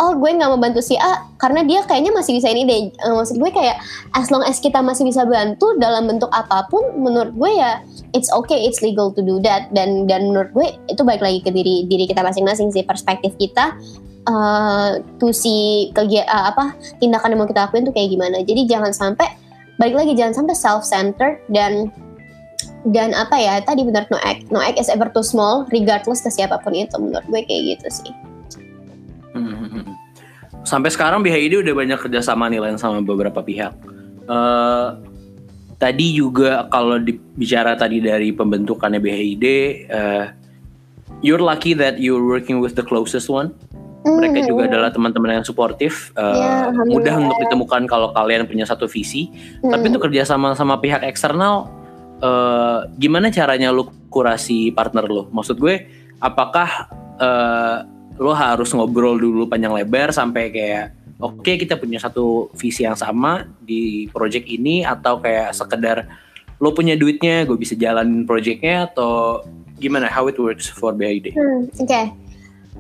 oh 0.01 0.17
gue 0.17 0.31
nggak 0.33 0.49
mau 0.49 0.57
bantu 0.57 0.81
si 0.81 0.97
A 0.97 1.29
karena 1.37 1.61
dia 1.61 1.85
kayaknya 1.85 2.11
masih 2.17 2.41
bisa 2.41 2.49
ini 2.49 2.65
deh. 2.65 2.81
Eh, 2.89 3.13
maksud 3.13 3.37
gue 3.37 3.51
kayak 3.53 3.77
as 4.17 4.33
long 4.33 4.41
as 4.41 4.57
kita 4.57 4.81
masih 4.81 5.05
bisa 5.05 5.29
bantu 5.29 5.77
dalam 5.77 6.09
bentuk 6.09 6.33
apa 6.33 6.65
pun 6.73 6.81
menurut 6.97 7.37
gue 7.37 7.51
ya 7.61 7.85
it's 8.17 8.33
okay 8.33 8.65
it's 8.65 8.81
legal 8.81 9.13
to 9.13 9.21
do 9.21 9.37
that. 9.45 9.69
Dan 9.77 10.09
dan 10.09 10.33
menurut 10.33 10.51
gue 10.57 10.67
itu 10.89 11.05
balik 11.05 11.21
lagi 11.21 11.45
ke 11.45 11.53
diri 11.53 11.85
diri 11.85 12.09
kita 12.09 12.25
masing-masing 12.25 12.73
sih 12.73 12.83
perspektif 12.83 13.37
kita 13.37 13.77
uh, 14.25 14.97
to 15.21 15.37
si 15.37 15.89
kegia 15.93 16.25
uh, 16.25 16.49
apa 16.49 16.73
tindakan 16.99 17.37
yang 17.37 17.41
mau 17.45 17.49
kita 17.49 17.69
lakuin 17.69 17.85
tuh 17.85 17.93
kayak 17.93 18.09
gimana. 18.09 18.41
Jadi 18.41 18.65
jangan 18.65 18.97
sampai 18.97 19.29
balik 19.77 20.01
lagi 20.01 20.13
jangan 20.17 20.45
sampai 20.45 20.57
self 20.57 20.83
centered 20.89 21.45
dan 21.53 21.93
dan 22.89 23.13
apa 23.13 23.37
ya 23.37 23.61
tadi 23.61 23.85
benar 23.85 24.09
no 24.09 24.17
act 24.25 24.49
no 24.49 24.61
act 24.61 24.81
is 24.81 24.89
ever 24.89 25.13
too 25.13 25.25
small 25.25 25.69
regardless 25.69 26.25
ke 26.25 26.33
siapa 26.33 26.57
pun 26.65 26.73
itu 26.73 26.97
menurut 26.97 27.25
gue 27.29 27.41
kayak 27.45 27.77
gitu 27.77 27.89
sih 28.05 28.13
Hmm. 29.33 29.87
Sampai 30.67 30.91
sekarang 30.93 31.23
BHID 31.23 31.63
udah 31.65 31.75
banyak 31.75 31.99
kerjasama 31.99 32.51
nih 32.51 32.61
Len 32.61 32.77
sama 32.77 33.01
beberapa 33.01 33.41
pihak. 33.41 33.73
Eh, 34.29 34.89
tadi 35.81 36.07
juga 36.13 36.69
kalau 36.69 37.01
bicara 37.35 37.73
tadi 37.75 38.03
dari 38.05 38.35
pembentukannya 38.35 39.01
BHID, 39.01 39.45
eh, 39.89 40.25
you're 41.25 41.41
lucky 41.41 41.73
that 41.73 41.97
you're 41.97 42.21
working 42.21 42.61
with 42.61 42.77
the 42.77 42.85
closest 42.85 43.33
one. 43.33 43.55
Mereka 44.01 44.45
Mhm. 44.45 44.49
juga 44.49 44.63
adalah 44.65 44.91
teman-teman 44.93 45.41
yang 45.41 45.47
suportif. 45.47 46.13
eh, 46.17 46.25
Ya, 46.25 46.69
alhamdulillah. 46.73 46.89
mudah 46.89 47.15
untuk 47.21 47.39
ditemukan 47.45 47.83
kalau 47.85 48.09
kalian 48.13 48.49
punya 48.49 48.65
satu 48.65 48.89
visi. 48.89 49.29
Tapi 49.61 49.85
Hmm. 49.85 49.91
untuk 49.93 50.09
kerjasama 50.09 50.57
sama 50.57 50.81
pihak 50.81 51.05
eksternal, 51.05 51.69
eh, 52.21 52.79
gimana 52.97 53.29
caranya 53.29 53.69
lu 53.73 53.89
kurasi 54.09 54.73
partner 54.73 55.05
lu? 55.09 55.29
Maksud 55.31 55.57
gue, 55.57 55.89
apakah 56.19 56.69
eh, 57.21 57.77
lu 58.21 58.31
harus 58.37 58.69
ngobrol 58.77 59.17
dulu 59.17 59.49
panjang 59.49 59.73
lebar 59.73 60.13
sampai 60.13 60.53
kayak 60.53 60.93
oke 61.17 61.57
kita 61.57 61.81
punya 61.81 61.97
satu 61.97 62.53
visi 62.53 62.85
yang 62.85 62.95
sama 62.95 63.49
di 63.65 64.13
project 64.13 64.45
ini 64.45 64.85
atau 64.85 65.17
kayak 65.25 65.57
sekedar 65.57 66.05
lu 66.61 66.77
punya 66.77 66.93
duitnya 67.01 67.49
gue 67.49 67.57
bisa 67.57 67.73
jalanin 67.73 68.29
projectnya 68.29 68.93
atau 68.93 69.41
gimana 69.81 70.13
how 70.13 70.29
it 70.29 70.37
works 70.37 70.69
for 70.69 70.93
BID? 70.93 71.33
Hmm, 71.33 71.73
Oke. 71.81 72.03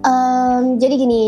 Em, 0.00 0.80
jadi 0.80 0.96
gini, 0.96 1.24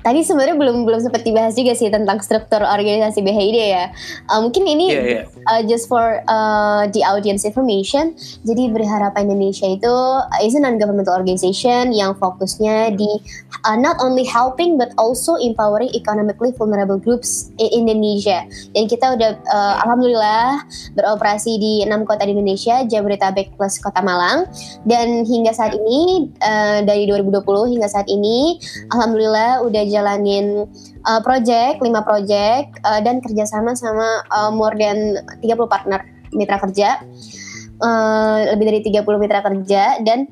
tadi 0.00 0.24
sebenarnya 0.24 0.56
belum 0.56 0.88
belum 0.88 1.04
sempat 1.04 1.20
dibahas 1.20 1.52
juga 1.52 1.76
sih 1.76 1.92
tentang 1.92 2.16
struktur 2.24 2.64
organisasi 2.64 3.20
BHID 3.20 3.56
ya. 3.60 3.92
Eh, 3.92 4.40
mungkin 4.40 4.64
ini 4.64 4.88
Iya 4.88 5.02
iya. 5.04 5.22
uh, 5.52 5.60
just 5.68 5.84
for 5.84 6.24
uh, 6.24 6.88
the 6.96 7.04
audience 7.04 7.44
information. 7.44 8.16
Jadi 8.48 8.72
Berharapan 8.72 9.28
Indonesia 9.28 9.68
itu 9.68 9.92
uh, 9.92 10.40
is 10.40 10.56
a 10.56 10.64
non-governmental 10.64 11.12
organization 11.12 11.92
yang 11.92 12.16
fokusnya 12.16 12.96
di 12.96 13.20
uh, 13.68 13.76
not 13.76 14.00
only 14.00 14.24
helping 14.24 14.80
but 14.80 14.96
also 14.96 15.36
empowering 15.36 15.92
economically 15.92 16.56
vulnerable 16.56 16.96
groups 16.96 17.52
in 17.60 17.84
Indonesia. 17.84 18.48
Dan 18.72 18.88
kita 18.88 19.12
udah 19.12 19.30
uh, 19.44 19.74
alhamdulillah 19.84 20.64
beroperasi 20.96 21.60
di 21.60 21.72
enam 21.84 22.08
kota 22.08 22.24
di 22.24 22.32
Indonesia, 22.32 22.80
Jabodetabek 22.80 23.60
plus 23.60 23.76
Kota 23.76 24.00
Malang. 24.00 24.48
Dan 24.88 25.28
hingga 25.28 25.52
saat 25.52 25.76
ini 25.76 26.32
uh, 26.40 26.80
dari 26.80 27.04
2020 27.04 27.76
hingga 27.76 27.88
saat 27.92 28.05
ini, 28.08 28.58
alhamdulillah 28.90 29.62
udah 29.66 29.82
jalanin 29.86 30.66
uh, 31.06 31.20
project, 31.22 31.82
5 31.82 31.90
project 32.02 32.68
uh, 32.82 33.00
dan 33.02 33.22
kerjasama 33.22 33.74
sama 33.76 34.24
uh, 34.32 34.50
more 34.50 34.74
than 34.74 35.20
30 35.42 35.66
partner 35.68 36.00
mitra 36.34 36.58
kerja. 36.62 37.02
Uh, 37.76 38.56
lebih 38.56 38.72
dari 38.72 38.80
30 38.88 39.04
mitra 39.20 39.44
kerja 39.44 40.00
dan 40.00 40.24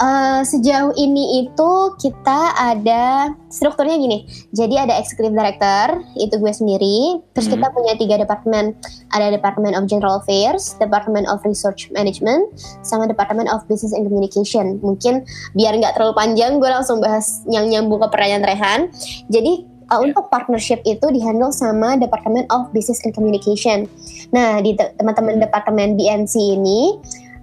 uh, 0.00 0.40
sejauh 0.42 0.96
ini 0.96 1.44
itu 1.46 1.70
kita 2.00 2.56
ada 2.56 3.36
strukturnya 3.52 4.00
gini. 4.00 4.24
Jadi 4.50 4.74
ada 4.80 4.96
executive 4.96 5.36
director, 5.36 6.00
itu 6.16 6.34
gue 6.40 6.52
sendiri. 6.52 7.20
Terus 7.36 7.46
Hmm. 7.46 7.60
kita 7.60 7.66
punya 7.70 7.94
tiga 8.00 8.16
departemen. 8.18 8.74
Ada 9.12 9.30
Department 9.30 9.76
of 9.76 9.86
General 9.86 10.18
Affairs, 10.18 10.74
Department 10.80 11.28
of 11.28 11.44
Research 11.44 11.92
Management, 11.92 12.48
sama 12.82 13.04
Department 13.06 13.52
of 13.52 13.62
Business 13.68 13.92
and 13.92 14.08
Communication. 14.08 14.80
Mungkin 14.80 15.22
biar 15.54 15.76
nggak 15.76 15.94
terlalu 16.00 16.16
panjang, 16.16 16.58
gue 16.58 16.70
langsung 16.72 16.98
bahas 17.04 17.44
yang 17.46 17.68
nyambung 17.68 18.00
ke 18.00 18.08
pertanyaan 18.08 18.44
Rehan. 18.46 18.80
Jadi 19.28 19.68
uh, 19.90 20.00
untuk 20.00 20.30
partnership 20.30 20.80
itu 20.86 21.04
dihandle 21.10 21.52
sama 21.52 21.98
Department 21.98 22.48
of 22.48 22.70
Business 22.72 23.02
and 23.04 23.12
Communication. 23.12 23.84
Nah, 24.30 24.62
di 24.62 24.78
te- 24.78 24.94
teman-teman 24.96 25.42
departemen 25.42 25.98
BNC 25.98 26.34
ini 26.56 26.96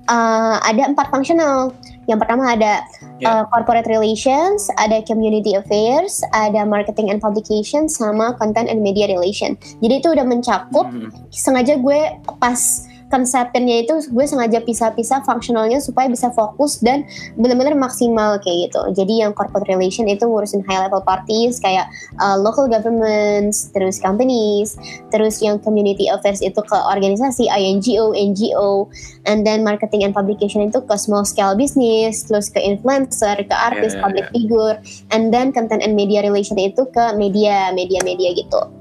uh, 0.08 0.58
ada 0.64 0.88
empat 0.88 1.12
fungsional. 1.12 1.76
Yang 2.08 2.20
pertama 2.24 2.56
ada 2.56 2.82
Ya. 3.20 3.28
uh, 3.30 3.44
corporate 3.52 3.90
relations, 3.90 4.70
ada 4.80 5.02
community 5.04 5.58
affairs, 5.58 6.24
ada 6.32 6.64
marketing 6.64 7.12
and 7.12 7.20
publication, 7.20 7.92
sama 7.92 8.34
content 8.38 8.70
and 8.72 8.80
media 8.80 9.10
relation. 9.10 9.58
Jadi 9.82 10.00
itu 10.00 10.08
udah 10.14 10.26
mencakup 10.26 10.88
Hmm. 10.88 11.10
sengaja 11.30 11.76
gue 11.78 12.00
pas 12.38 12.60
konsepnya 13.08 13.88
itu 13.88 13.96
gue 14.12 14.26
sengaja 14.28 14.60
pisah-pisah 14.60 15.24
fungsionalnya 15.24 15.80
supaya 15.80 16.12
bisa 16.12 16.32
fokus 16.36 16.84
dan 16.84 17.08
benar-benar 17.40 17.76
maksimal 17.76 18.40
kayak 18.44 18.72
gitu. 18.72 18.82
Jadi 19.04 19.24
yang 19.24 19.32
corporate 19.32 19.68
relation 19.72 20.06
itu 20.12 20.28
ngurusin 20.28 20.64
high 20.68 20.88
level 20.88 21.00
parties 21.04 21.60
kayak 21.64 21.88
uh, 22.20 22.36
local 22.36 22.68
governments, 22.68 23.72
terus 23.72 23.98
companies, 24.04 24.76
terus 25.10 25.40
yang 25.40 25.60
community 25.64 26.12
affairs 26.12 26.44
itu 26.44 26.60
ke 26.60 26.78
organisasi, 26.78 27.48
INGO, 27.48 28.12
NGO, 28.12 28.92
and 29.24 29.48
then 29.48 29.64
marketing 29.64 30.04
and 30.04 30.12
publication 30.12 30.68
itu 30.68 30.84
ke 30.84 30.96
small 31.00 31.24
scale 31.24 31.56
business, 31.56 32.28
terus 32.28 32.52
ke 32.52 32.60
influencer, 32.60 33.40
ke 33.48 33.56
artis, 33.56 33.96
ya, 33.96 34.04
public 34.04 34.28
figure, 34.36 34.76
and 35.16 35.32
then 35.32 35.56
content 35.56 35.80
and 35.80 35.96
media 35.96 36.20
relation 36.20 36.60
itu 36.60 36.84
ke 36.92 37.06
media, 37.16 37.72
media-media 37.72 38.36
gitu. 38.36 38.77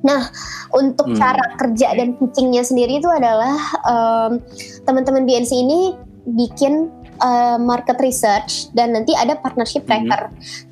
Nah, 0.00 0.32
untuk 0.72 1.12
Hmm. 1.12 1.16
cara 1.16 1.44
kerja 1.56 1.92
dan 1.92 2.16
pitchingnya 2.16 2.64
sendiri 2.64 2.98
itu 2.98 3.08
adalah 3.08 3.56
em, 3.84 4.40
teman-teman 4.82 5.24
BNC 5.24 5.52
ini 5.56 5.92
bikin 6.24 6.88
eh, 7.20 7.60
market 7.60 8.00
research 8.00 8.72
dan 8.72 8.96
nanti 8.96 9.12
ada 9.12 9.36
partnership 9.36 9.84
Mhm. 9.84 9.88
tracker. 9.92 10.22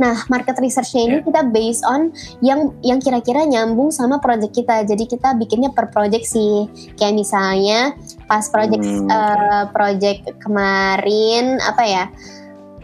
Nah, 0.01 0.25
market 0.33 0.57
researchnya 0.57 1.05
ini 1.05 1.17
Yeah. 1.21 1.27
kita 1.29 1.41
based 1.53 1.85
on 1.85 2.09
yang 2.41 2.73
yang 2.81 3.05
kira-kira 3.05 3.45
nyambung 3.45 3.93
sama 3.93 4.17
project 4.17 4.57
kita. 4.57 4.81
Jadi 4.89 5.05
kita 5.05 5.37
bikinnya 5.37 5.77
per 5.77 5.93
project 5.93 6.25
sih. 6.25 6.65
Kayak 6.97 7.21
misalnya 7.21 7.93
pas 8.25 8.49
project 8.49 8.81
Hmm, 8.81 9.13
eh, 9.13 9.65
project 9.77 10.41
kemarin 10.41 11.61
apa 11.61 11.85
ya? 11.85 12.05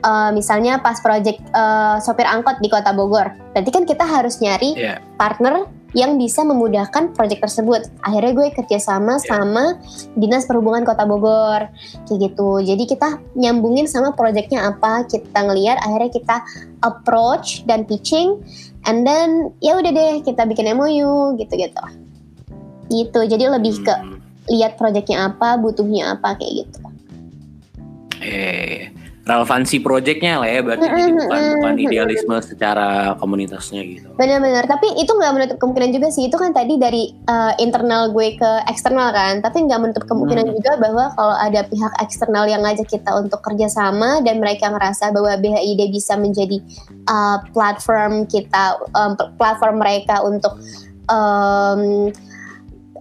Eh, 0.05 0.31
misalnya 0.37 0.85
pas 0.85 1.01
project 1.01 1.41
eh, 1.41 1.97
sopir 2.05 2.29
angkot 2.29 2.61
di 2.61 2.69
Kota 2.69 2.93
Bogor. 2.93 3.33
Berarti 3.57 3.71
kan 3.73 3.89
kita 3.89 4.05
harus 4.05 4.45
nyari 4.45 4.77
Iya. 4.77 5.01
partner 5.17 5.65
yang 5.95 6.19
bisa 6.19 6.43
memudahkan 6.43 7.15
proyek 7.15 7.39
tersebut. 7.41 7.87
Akhirnya 8.03 8.35
gue 8.35 8.49
kerjasama 8.51 9.23
Ya. 9.23 9.39
sama 9.39 9.79
Dinas 10.19 10.45
Perhubungan 10.45 10.83
Kota 10.83 11.07
Bogor, 11.07 11.71
kayak 12.11 12.19
gitu. 12.19 12.61
Jadi 12.67 12.85
kita 12.85 13.23
nyambungin 13.39 13.87
sama 13.87 14.11
proyeknya 14.13 14.75
apa, 14.75 15.07
kita 15.07 15.39
ngeliat, 15.39 15.79
akhirnya 15.87 16.11
kita 16.11 16.37
approach 16.83 17.63
dan 17.71 17.87
pitching, 17.87 18.43
and 18.91 19.07
then 19.07 19.55
ya 19.63 19.79
udah 19.79 19.95
deh 19.95 20.15
kita 20.27 20.43
bikin 20.51 20.75
MOU 20.75 21.39
gitu-gitu. 21.39 21.85
Gitu. 22.91 23.21
Jadi 23.31 23.45
lebih 23.49 23.87
ke 23.87 23.95
Hmm. 23.95 24.19
lihat 24.51 24.77
proyeknya 24.77 25.31
apa, 25.33 25.57
butuhnya 25.57 26.19
apa 26.19 26.37
kayak 26.37 26.67
gitu. 26.67 26.79
eh 28.25 28.89
relevansi 29.25 29.81
projectnya 29.81 30.37
lah 30.37 30.49
ya 30.53 30.61
berarti 30.61 30.85
jadi 30.85 31.13
bukan 31.17 31.43
bukan 31.57 31.75
idealisme 31.81 32.37
secara 32.45 33.17
komunitasnya 33.17 33.81
gitu. 33.81 34.09
Benar-benar, 34.21 34.69
tapi 34.69 34.93
itu 35.01 35.09
nggak 35.09 35.33
menutup 35.33 35.57
kemungkinan 35.57 35.91
juga 35.97 36.09
sih. 36.13 36.29
Itu 36.29 36.37
kan 36.37 36.53
tadi 36.53 36.77
dari 36.77 37.09
uh, 37.25 37.57
internal 37.57 38.13
gue 38.13 38.37
ke 38.37 38.51
eksternal 38.69 39.17
kan, 39.17 39.41
tapi 39.41 39.65
nggak 39.65 39.81
menutup 39.81 40.05
kemungkinan 40.05 40.45
Hmm. 40.45 40.57
juga 40.61 40.73
bahwa 40.77 41.05
kalau 41.17 41.37
ada 41.41 41.65
pihak 41.65 41.93
eksternal 42.05 42.45
yang 42.45 42.61
ngajak 42.61 42.85
kita 42.85 43.11
untuk 43.17 43.41
kerjasama 43.41 44.21
dan 44.21 44.45
mereka 44.45 44.69
ngerasa 44.69 45.09
bahwa 45.17 45.41
BHID 45.41 45.89
bisa 45.89 46.21
menjadi 46.21 46.61
uh, 47.09 47.41
platform 47.57 48.29
kita, 48.29 48.77
um, 48.93 49.17
platform 49.41 49.81
mereka 49.81 50.21
untuk 50.21 50.53
um, 51.09 52.13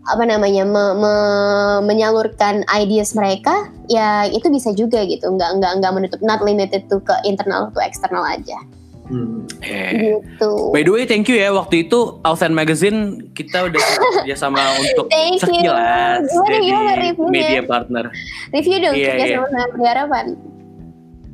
apa 0.04 0.24
namanya 0.28 0.68
me- 0.68 0.96
me- 1.00 1.82
menyalurkan 1.88 2.68
ideas 2.70 3.16
mereka, 3.16 3.72
ya 3.88 4.28
itu 4.28 4.52
bisa 4.52 4.76
juga 4.76 5.00
gitu. 5.08 5.32
Nggak 5.32 5.64
nggak 5.64 5.72
nggak 5.80 5.94
menutup, 5.96 6.20
not 6.20 6.44
limited 6.44 6.88
to 6.92 7.00
ke 7.00 7.16
internal 7.24 7.72
to 7.72 7.80
eksternal 7.80 8.24
aja. 8.24 8.60
Hmm. 9.04 9.44
Eh. 9.60 10.16
gitu. 10.16 10.72
By 10.72 10.84
the 10.84 10.92
way, 10.92 11.04
thank 11.04 11.28
you 11.28 11.36
ya. 11.36 11.52
Waktu 11.52 11.88
itu 11.88 12.20
Authent 12.24 12.56
Magazine 12.56 13.32
kita 13.36 13.68
udah 13.68 13.82
kerja 14.24 14.36
sama 14.36 14.64
untuk 14.84 15.12
Thank 15.12 15.44
you. 15.44 15.72
sekilas 15.72 16.24
Gimana, 16.32 16.96
jadi 16.96 17.08
media 17.28 17.62
partner. 17.68 18.08
Review 18.56 18.78
dong 18.80 18.96
Iya, 18.96 19.12
kerja 19.12 19.26
iya. 19.28 19.38
sama. 19.44 20.20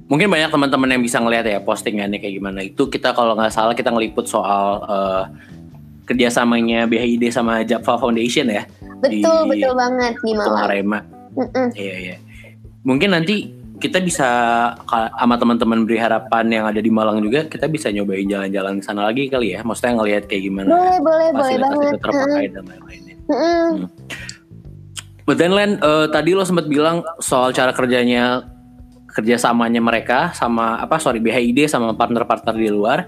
Mungkin 0.09 0.25
banyak 0.25 0.49
teman-teman 0.49 0.89
yang 0.89 1.01
bisa 1.05 1.21
ngeliat 1.21 1.45
ya 1.45 1.61
postingannya 1.61 2.17
kayak 2.17 2.41
gimana. 2.41 2.65
Itu 2.65 2.89
kita 2.89 3.13
kalau 3.13 3.37
nggak 3.37 3.53
salah 3.53 3.77
kita 3.77 3.93
ngeliput 3.93 4.25
soal 4.25 4.81
eh, 4.89 5.23
kerjasamanya 6.09 6.89
BHID 6.89 7.29
sama 7.29 7.61
Japfa 7.61 8.01
Foundation 8.01 8.49
ya. 8.49 8.65
Betul, 8.99 9.45
Di- 9.45 9.61
betul 9.61 9.73
banget 9.77 10.13
di 10.25 10.31
Malang. 10.33 10.65
Arema. 10.65 10.99
Mm-mm. 11.37 11.67
Iya 11.77 11.95
iya. 12.01 12.15
Mungkin 12.81 13.13
nanti 13.13 13.53
kita 13.79 14.03
bisa 14.03 14.27
sama 15.15 15.39
teman-teman 15.39 15.87
beri 15.87 16.01
harapan 16.01 16.51
yang 16.51 16.65
ada 16.67 16.83
di 16.83 16.91
Malang 16.91 17.23
juga 17.23 17.47
kita 17.47 17.69
bisa 17.71 17.87
nyobain 17.87 18.27
jalan-jalan 18.27 18.81
ke 18.81 18.83
sana 18.83 19.07
lagi 19.07 19.29
kali 19.29 19.55
ya. 19.55 19.61
Maksudnya 19.61 20.01
ngelihat 20.01 20.23
kayak 20.25 20.43
gimana 20.43 20.67
Boleh, 20.67 20.97
boleh, 20.99 20.99
boleh 20.99 21.27
fasilitas 21.37 21.69
banget. 21.69 21.87
itu 21.87 21.97
terpakai 22.01 22.45
dan 22.51 22.63
lain-lainnya. 22.65 23.15
But 25.23 25.37
then 25.37 25.53
Len, 25.53 25.77
eh, 25.77 26.07
tadi 26.09 26.33
lo 26.33 26.41
sempat 26.41 26.65
bilang 26.65 27.05
soal 27.21 27.53
cara 27.53 27.69
kerjanya 27.69 28.49
kerjasamanya 29.09 29.77
mereka 29.79 30.33
sama 30.33 30.81
apa 30.81 30.97
sorry 30.97 31.21
BHID 31.21 31.69
sama 31.69 31.93
partner-partner 31.93 32.55
di 32.57 32.67
luar. 32.67 33.05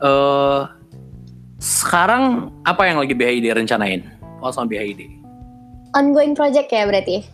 Eh 0.00 0.60
sekarang 1.58 2.54
apa 2.62 2.86
yang 2.86 3.02
lagi 3.02 3.12
BHID 3.18 3.50
rencanain? 3.50 4.06
Oh 4.38 4.54
sama 4.54 4.70
BHID. 4.70 5.10
Ongoing 5.98 6.38
project 6.38 6.70
ya 6.70 6.86
berarti? 6.86 7.26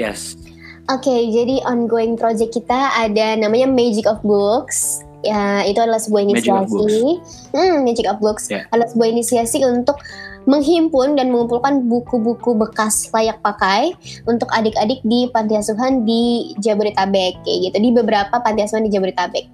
Yes. 0.00 0.40
Oke, 0.88 1.12
jadi 1.30 1.60
ongoing 1.68 2.16
project 2.16 2.56
kita 2.56 2.96
ada 2.96 3.36
namanya 3.36 3.68
Magic 3.68 4.08
of 4.08 4.18
Books. 4.24 5.04
Ya, 5.20 5.60
itu 5.68 5.76
adalah 5.76 6.00
sebuah 6.00 6.24
Magic 6.24 6.48
of 6.48 6.66
inisiasi. 6.72 7.20
Hmm, 7.52 7.84
Magic 7.84 8.06
of 8.08 8.18
Books 8.24 8.48
Ya. 8.48 8.64
adalah 8.72 8.88
sebuah 8.88 9.08
inisiasi 9.12 9.60
untuk 9.68 10.00
menghimpun 10.48 11.16
dan 11.18 11.28
mengumpulkan 11.28 11.84
buku-buku 11.84 12.56
bekas 12.56 13.08
layak 13.12 13.40
pakai 13.44 13.92
untuk 14.24 14.48
adik-adik 14.54 15.04
di 15.04 15.28
panti 15.28 15.56
asuhan 15.56 16.06
di 16.08 16.54
Jabodetabek 16.62 17.44
kayak 17.44 17.58
gitu. 17.68 17.76
Di 17.76 17.90
beberapa 17.92 18.40
panti 18.40 18.64
asuhan 18.64 18.86
di 18.86 18.92
Jabodetabek. 18.92 19.44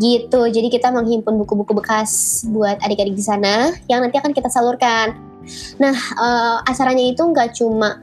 Gitu. 0.00 0.40
Jadi 0.48 0.68
kita 0.72 0.88
menghimpun 0.94 1.36
buku-buku 1.44 1.76
bekas 1.76 2.44
buat 2.48 2.80
adik-adik 2.80 3.14
di 3.14 3.24
sana 3.24 3.74
yang 3.90 4.00
nanti 4.00 4.16
akan 4.16 4.32
kita 4.32 4.48
salurkan. 4.48 5.16
Nah 5.76 5.96
eh, 5.96 6.56
acaranya 6.64 7.04
itu 7.04 7.20
nggak 7.20 7.52
cuma 7.56 8.00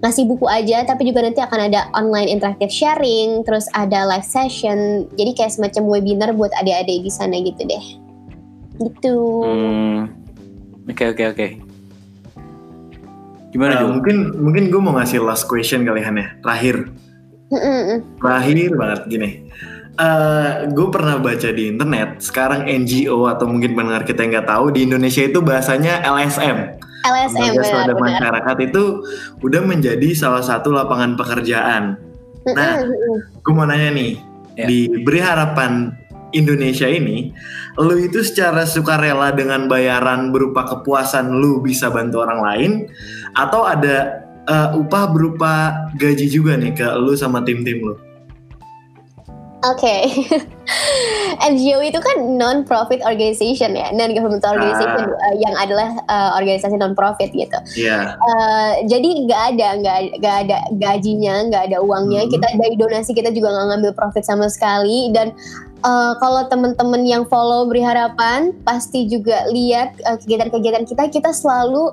ngasih 0.00 0.24
buku 0.24 0.48
aja 0.48 0.80
tapi 0.88 1.04
juga 1.04 1.20
nanti 1.20 1.44
akan 1.44 1.68
ada 1.68 1.92
online 1.92 2.32
interactive 2.32 2.72
sharing 2.72 3.44
terus 3.44 3.68
ada 3.76 4.08
live 4.08 4.26
session. 4.26 5.06
Jadi 5.14 5.36
kayak 5.36 5.54
semacam 5.54 5.82
webinar 5.86 6.30
buat 6.34 6.50
adik-adik 6.58 7.04
di 7.06 7.12
sana 7.12 7.38
gitu 7.38 7.62
deh. 7.62 7.84
Gitu. 8.80 9.16
Hmm. 9.44 10.19
Oke 10.90 11.04
oke 11.06 11.24
oke. 11.30 11.46
Gimana 13.50 13.70
Nah, 13.74 13.80
Jul? 13.82 13.90
mungkin 13.98 14.16
mungkin 14.38 14.62
gue 14.70 14.80
mau 14.80 14.94
ngasih 14.94 15.22
last 15.22 15.46
question 15.46 15.82
kali 15.82 16.02
Han 16.02 16.18
ya. 16.18 16.28
Terakhir. 16.42 16.76
Terakhir 18.18 18.70
banget 18.74 19.00
gini. 19.06 19.30
Eh 19.94 20.50
gue 20.70 20.86
pernah 20.88 21.18
baca 21.18 21.48
di 21.50 21.66
internet 21.68 22.22
sekarang 22.22 22.64
NGO 22.64 23.26
atau 23.26 23.44
mungkin 23.44 23.74
pendengar 23.74 24.06
kita 24.06 24.22
yang 24.22 24.38
nggak 24.38 24.48
tahu 24.48 24.70
di 24.70 24.86
Indonesia 24.86 25.20
itu 25.20 25.42
bahasanya 25.42 26.00
LSM 26.06 26.78
LSM 27.00 27.42
lembaga 27.52 27.64
swadaya 27.64 27.96
masyarakat 27.96 28.56
itu 28.70 28.82
udah 29.40 29.60
menjadi 29.64 30.08
salah 30.14 30.44
satu 30.44 30.70
lapangan 30.70 31.16
pekerjaan. 31.16 31.96
Nah, 32.46 32.80
gue 33.40 33.52
mau 33.52 33.64
nanya 33.64 33.92
nih, 33.92 34.16
Ya. 34.56 34.64
di 34.68 34.88
Beri 35.00 35.20
Harapan 35.20 35.96
Indonesia 36.36 36.86
ini, 36.86 37.30
lu 37.78 37.96
itu 37.98 38.20
secara 38.20 38.66
sukarela 38.66 39.30
dengan 39.32 39.66
bayaran 39.70 40.34
berupa 40.34 40.66
kepuasan 40.66 41.30
lu 41.38 41.62
bisa 41.62 41.88
bantu 41.88 42.22
orang 42.22 42.40
lain, 42.40 42.70
atau 43.38 43.64
ada 43.66 44.26
eh, 44.48 44.68
upah 44.74 45.04
berupa 45.10 45.86
gaji 45.96 46.26
juga 46.26 46.58
nih 46.58 46.74
ke 46.74 46.86
lu 46.98 47.14
sama 47.14 47.42
tim-tim 47.46 47.80
lu? 47.82 48.09
Oke, 49.60 50.08
NGO 51.52 51.84
itu 51.84 52.00
kan 52.00 52.16
non-profit 52.40 53.04
organization 53.04 53.76
ya, 53.76 53.92
non-governmental 53.92 54.56
organization 54.56 55.12
uh, 55.12 55.34
yang 55.36 55.52
adalah 55.60 56.00
uh, 56.08 56.32
organisasi 56.40 56.80
non-profit 56.80 57.28
gitu. 57.28 57.58
Iya. 57.76 58.16
Uh, 58.16 58.80
jadi 58.88 59.08
nggak 59.28 59.42
ada, 59.52 59.68
nggak 59.84 59.96
nggak 60.16 60.36
ada 60.48 60.58
gajinya, 60.80 61.44
nggak 61.52 61.62
ada 61.68 61.78
uangnya. 61.84 62.24
Hmm. 62.24 62.32
Kita 62.32 62.46
dari 62.56 62.76
donasi 62.80 63.12
kita 63.12 63.36
juga 63.36 63.52
nggak 63.52 63.66
ngambil 63.68 63.92
profit 63.92 64.24
sama 64.24 64.48
sekali. 64.48 65.12
Dan 65.12 65.36
uh, 65.84 66.16
kalau 66.16 66.48
teman-teman 66.48 67.04
yang 67.04 67.28
follow 67.28 67.68
beri 67.68 67.84
harapan 67.84 68.56
pasti 68.64 69.04
juga 69.12 69.44
lihat 69.52 69.92
uh, 70.08 70.16
kegiatan-kegiatan 70.16 70.88
kita, 70.88 71.04
kita 71.12 71.30
selalu 71.36 71.92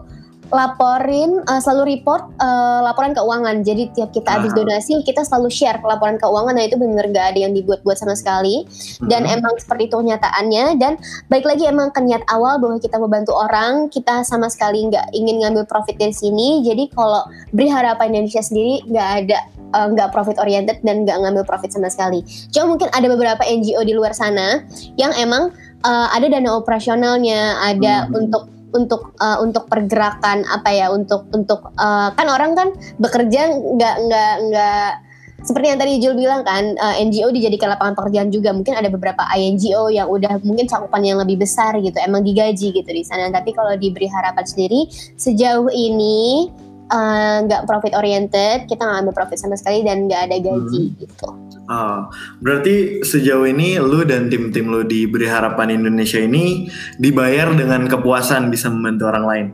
laporin, 0.49 1.43
uh, 1.43 1.59
selalu 1.59 1.97
report 1.97 2.27
uh, 2.39 2.79
laporan 2.81 3.11
keuangan. 3.11 3.61
Jadi 3.61 3.91
tiap 3.91 4.11
kita 4.11 4.39
habis 4.39 4.51
Ah. 4.53 4.57
donasi, 4.57 4.99
kita 5.03 5.23
selalu 5.23 5.51
share 5.51 5.79
laporan 5.83 6.15
keuangan. 6.15 6.55
Nah 6.55 6.63
itu 6.63 6.75
benar 6.75 7.07
nggak 7.07 7.25
ada 7.35 7.39
yang 7.39 7.53
dibuat-buat 7.53 7.97
sama 7.97 8.15
sekali. 8.15 8.63
Dan 9.03 9.27
Mhm. 9.27 9.35
emang 9.39 9.53
seperti 9.59 9.91
itu 9.91 9.97
kenyataannya. 9.97 10.65
Dan 10.79 10.95
baik 11.27 11.45
lagi 11.45 11.67
emang 11.67 11.91
ke 11.91 11.99
niat 11.99 12.23
awal 12.27 12.57
bahwa 12.57 12.79
kita 12.79 12.97
membantu 12.97 13.35
orang, 13.35 13.87
kita 13.91 14.23
sama 14.23 14.47
sekali 14.47 14.87
nggak 14.87 15.11
ingin 15.11 15.43
ngambil 15.43 15.67
profit 15.67 15.99
dari 15.99 16.15
sini. 16.15 16.63
Jadi 16.63 16.89
kalau 16.91 17.27
beri 17.51 17.67
harapan 17.67 18.15
Indonesia 18.15 18.41
sendiri 18.41 18.83
nggak 18.87 19.09
ada 19.23 19.39
eh, 19.67 19.87
nggak 19.91 20.15
profit 20.15 20.39
oriented 20.39 20.79
dan 20.79 21.03
nggak 21.03 21.19
ngambil 21.27 21.43
profit 21.43 21.75
sama 21.75 21.91
sekali. 21.91 22.23
Cuma 22.55 22.71
mungkin 22.71 22.87
ada 22.87 23.03
beberapa 23.11 23.43
NGO 23.43 23.83
di 23.83 23.91
luar 23.91 24.15
sana 24.15 24.63
yang 24.95 25.11
emang 25.19 25.51
eh, 25.77 26.07
ada 26.09 26.25
dana 26.25 26.55
operasionalnya, 26.55 27.59
ada 27.61 28.07
Hmm. 28.07 28.15
untuk 28.15 28.47
untuk 28.77 29.17
eh, 29.17 29.37
untuk 29.41 29.65
pergerakan 29.65 30.45
apa 30.45 30.69
ya 30.69 30.93
untuk 30.93 31.25
untuk 31.33 31.73
eh, 31.73 32.09
kan 32.13 32.27
orang 32.29 32.53
kan 32.53 32.69
bekerja 33.01 33.49
nggak 33.49 33.95
nggak 34.05 34.33
nggak 34.47 34.89
seperti 35.37 35.69
yang 35.69 35.79
tadi 35.79 35.93
Jul 36.01 36.13
bilang 36.13 36.45
kan 36.45 36.77
eh, 36.77 36.95
NGO 37.01 37.33
dijadikan 37.33 37.73
lapangan 37.73 37.97
pekerjaan 37.97 38.29
juga. 38.29 38.53
Mungkin 38.53 38.77
ada 38.77 38.89
beberapa 38.93 39.25
INGO 39.33 39.89
yang 39.89 40.05
udah 40.05 40.37
mungkin 40.45 40.69
cakupan 40.69 41.01
yang 41.01 41.17
lebih 41.17 41.41
besar 41.41 41.77
gitu 41.81 41.97
emang 41.97 42.21
digaji 42.21 42.69
gitu 42.69 42.89
di 42.89 43.03
sana. 43.03 43.33
Tapi 43.33 43.57
kalau 43.57 43.73
diberi 43.73 44.05
harapan 44.05 44.45
sendiri 44.45 44.85
sejauh 45.17 45.73
ini 45.73 46.53
nggak 46.87 47.67
profit 47.67 47.99
oriented 47.99 48.63
kita 48.63 48.79
nggak 48.79 48.99
ambil 49.03 49.15
profit 49.19 49.35
sama 49.35 49.59
sekali 49.59 49.83
dan 49.83 50.07
nggak 50.07 50.31
ada 50.31 50.39
gaji 50.39 50.95
gitu 50.95 51.46
Oh, 51.67 52.07
berarti 52.39 53.03
sejauh 53.03 53.43
ini 53.43 53.75
lu 53.75 54.01
dan 54.01 54.27
tim-tim 54.27 54.65
lu 54.65 54.81
di 54.81 55.03
Beri 55.03 55.27
Harapan 55.27 55.67
Indonesia 55.73 56.15
ini 56.15 56.63
dibayar 56.95 57.51
dengan 57.51 57.83
kepuasan 57.85 58.47
bisa 58.47 58.67
membantu 58.67 59.03
orang 59.05 59.25
lain. 59.25 59.47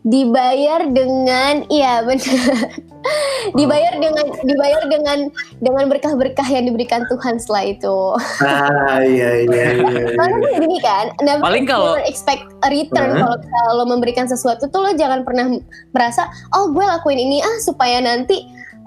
dibayar 0.00 0.88
dengan 0.88 1.60
iya 1.68 2.00
benar 2.00 2.72
dibayar 3.52 3.92
dengan 3.94 4.32
dibayar 4.40 4.82
dengan 4.88 5.18
dengan 5.60 5.84
berkah-berkah 5.86 6.48
yang 6.48 6.64
diberikan 6.64 7.04
Tuhan 7.04 7.36
setelah 7.36 7.68
itu 7.68 7.98
Ah 8.40 9.04
iya 9.04 9.44
iya 9.44 9.66
iya. 9.76 9.90
iya. 9.92 10.04
Karena 10.16 10.36
kan 10.40 10.52
gini 10.56 10.78
kan, 10.80 11.04
never, 11.20 11.44
Paling 11.44 11.64
kalau- 11.68 11.92
never 11.92 12.08
expect 12.08 12.48
a 12.64 12.72
return 12.72 13.12
Hmm. 13.12 13.20
kalau 13.20 13.36
kalau 13.38 13.72
lo 13.76 13.84
memberikan 13.86 14.24
sesuatu 14.24 14.64
tuh 14.66 14.80
lo 14.80 14.96
jangan 14.96 15.20
pernah 15.20 15.52
merasa 15.92 16.24
oh 16.56 16.72
gue 16.72 16.80
lakuin 16.82 17.20
ini 17.20 17.44
ah 17.44 17.56
supaya 17.60 18.00
nanti 18.00 18.40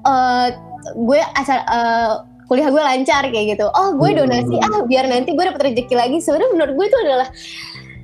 eh, 0.04 0.48
gue 0.92 1.20
asal 1.36 1.60
eh, 1.60 2.14
kuliah 2.46 2.70
gue 2.70 2.84
lancar 2.84 3.24
kayak 3.32 3.56
gitu. 3.56 3.66
Oh 3.72 3.96
gue 3.96 4.10
Hmm. 4.12 4.20
donasi 4.28 4.56
ah 4.60 4.84
biar 4.84 5.08
nanti 5.08 5.32
gue 5.32 5.46
dapet 5.46 5.62
rezeki 5.72 5.96
lagi. 5.96 6.18
Sebenarnya 6.20 6.52
menurut 6.52 6.74
gue 6.76 6.86
itu 6.86 6.98
adalah 7.02 7.28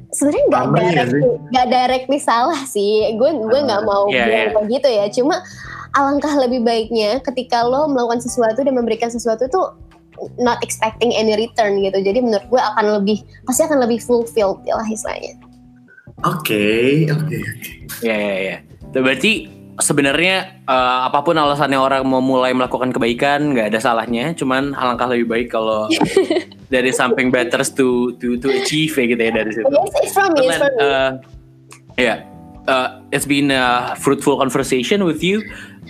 sebenarnya 0.10 0.44
nggak 0.50 0.64
ya 0.66 0.74
direct 0.74 1.12
sih. 1.14 1.22
nggak 1.54 1.68
directly 1.70 2.20
salah 2.20 2.62
sih. 2.66 2.94
Gue 3.20 3.30
gue 3.36 3.60
nggak 3.62 3.82
mau 3.84 4.08
Iya, 4.10 4.26
bilang 4.26 4.50
kayak 4.56 4.68
gitu 4.72 4.90
ya. 4.90 5.06
Cuma 5.12 5.36
alangkah 5.94 6.34
lebih 6.38 6.62
baiknya 6.64 7.18
ketika 7.22 7.66
lo 7.66 7.90
melakukan 7.90 8.22
sesuatu 8.22 8.62
dan 8.62 8.74
memberikan 8.74 9.10
sesuatu 9.10 9.46
tuh 9.50 9.74
not 10.36 10.60
expecting 10.60 11.12
any 11.16 11.36
return 11.36 11.80
gitu. 11.80 12.00
Jadi 12.00 12.20
menurut 12.20 12.44
gue 12.48 12.62
akan 12.62 13.02
lebih 13.02 13.22
pasti 13.46 13.64
akan 13.64 13.84
lebih 13.86 14.00
fulfilled 14.02 14.64
lah 14.66 14.88
istilahnya. 14.88 15.36
Oke 16.28 17.08
oke. 17.08 17.38
Ya 18.04 18.16
ya 18.16 18.38
ya. 18.40 18.58
Itu 18.92 19.00
Berarti 19.00 19.32
sebenarnya 19.80 20.64
eh, 20.68 21.00
apa 21.08 21.20
pun 21.24 21.36
alasannya 21.36 21.80
orang 21.80 22.04
mau 22.06 22.20
mulai 22.22 22.52
melakukan 22.54 22.92
kebaikan 22.92 23.56
nggak 23.56 23.74
ada 23.74 23.80
salahnya. 23.80 24.36
Cuman 24.36 24.76
alangkah 24.76 25.08
lebih 25.10 25.28
baik 25.28 25.48
kalau 25.52 25.88
dari 26.74 26.94
something 26.94 27.34
better 27.34 27.64
to 27.66 28.14
to 28.22 28.38
to 28.38 28.48
achieve 28.54 28.94
ya 28.94 29.06
gitu 29.10 29.22
ya 29.24 29.32
dari 29.34 29.52
situ. 29.56 29.66
Yes, 29.68 29.92
it's 30.04 30.14
from 30.14 30.30
me, 30.36 30.46
it's 30.46 30.60
But 30.60 30.60
from 30.60 30.74
me. 30.76 30.80
then, 30.80 30.86
uh, 30.86 31.12
yeah, 31.98 32.18
uh, 32.70 32.88
it's 33.10 33.26
been 33.26 33.50
a 33.50 33.96
fruitful 33.98 34.38
conversation 34.38 35.04
with 35.08 35.26
you. 35.26 35.42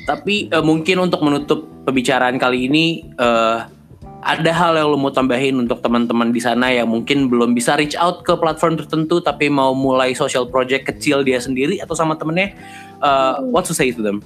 Tapi 0.08 0.50
uh, 0.56 0.64
mungkin 0.64 1.04
untuk 1.04 1.22
menutup 1.22 1.68
pembicaraan 1.84 2.40
kali 2.40 2.72
ini, 2.72 3.10
uh, 3.20 3.68
ada 4.20 4.52
hal 4.52 4.76
yang 4.76 4.92
lo 4.92 5.00
mau 5.00 5.12
tambahin 5.14 5.56
untuk 5.64 5.80
teman-teman 5.80 6.36
di 6.36 6.44
sana 6.44 6.68
yang 6.68 6.92
mungkin 6.92 7.32
belum 7.32 7.56
bisa 7.56 7.80
reach 7.80 7.96
out 7.96 8.28
ke 8.28 8.36
platform 8.36 8.76
tertentu, 8.76 9.24
tapi 9.24 9.48
mau 9.48 9.72
mulai 9.72 10.12
social 10.12 10.44
project 10.48 10.92
kecil 10.92 11.24
dia 11.24 11.40
sendiri 11.40 11.80
atau 11.80 11.96
sama 11.96 12.20
temennya. 12.20 12.52
Uh, 13.00 13.40
what 13.52 13.64
to 13.64 13.72
say 13.72 13.96
to 13.96 14.04
them? 14.04 14.20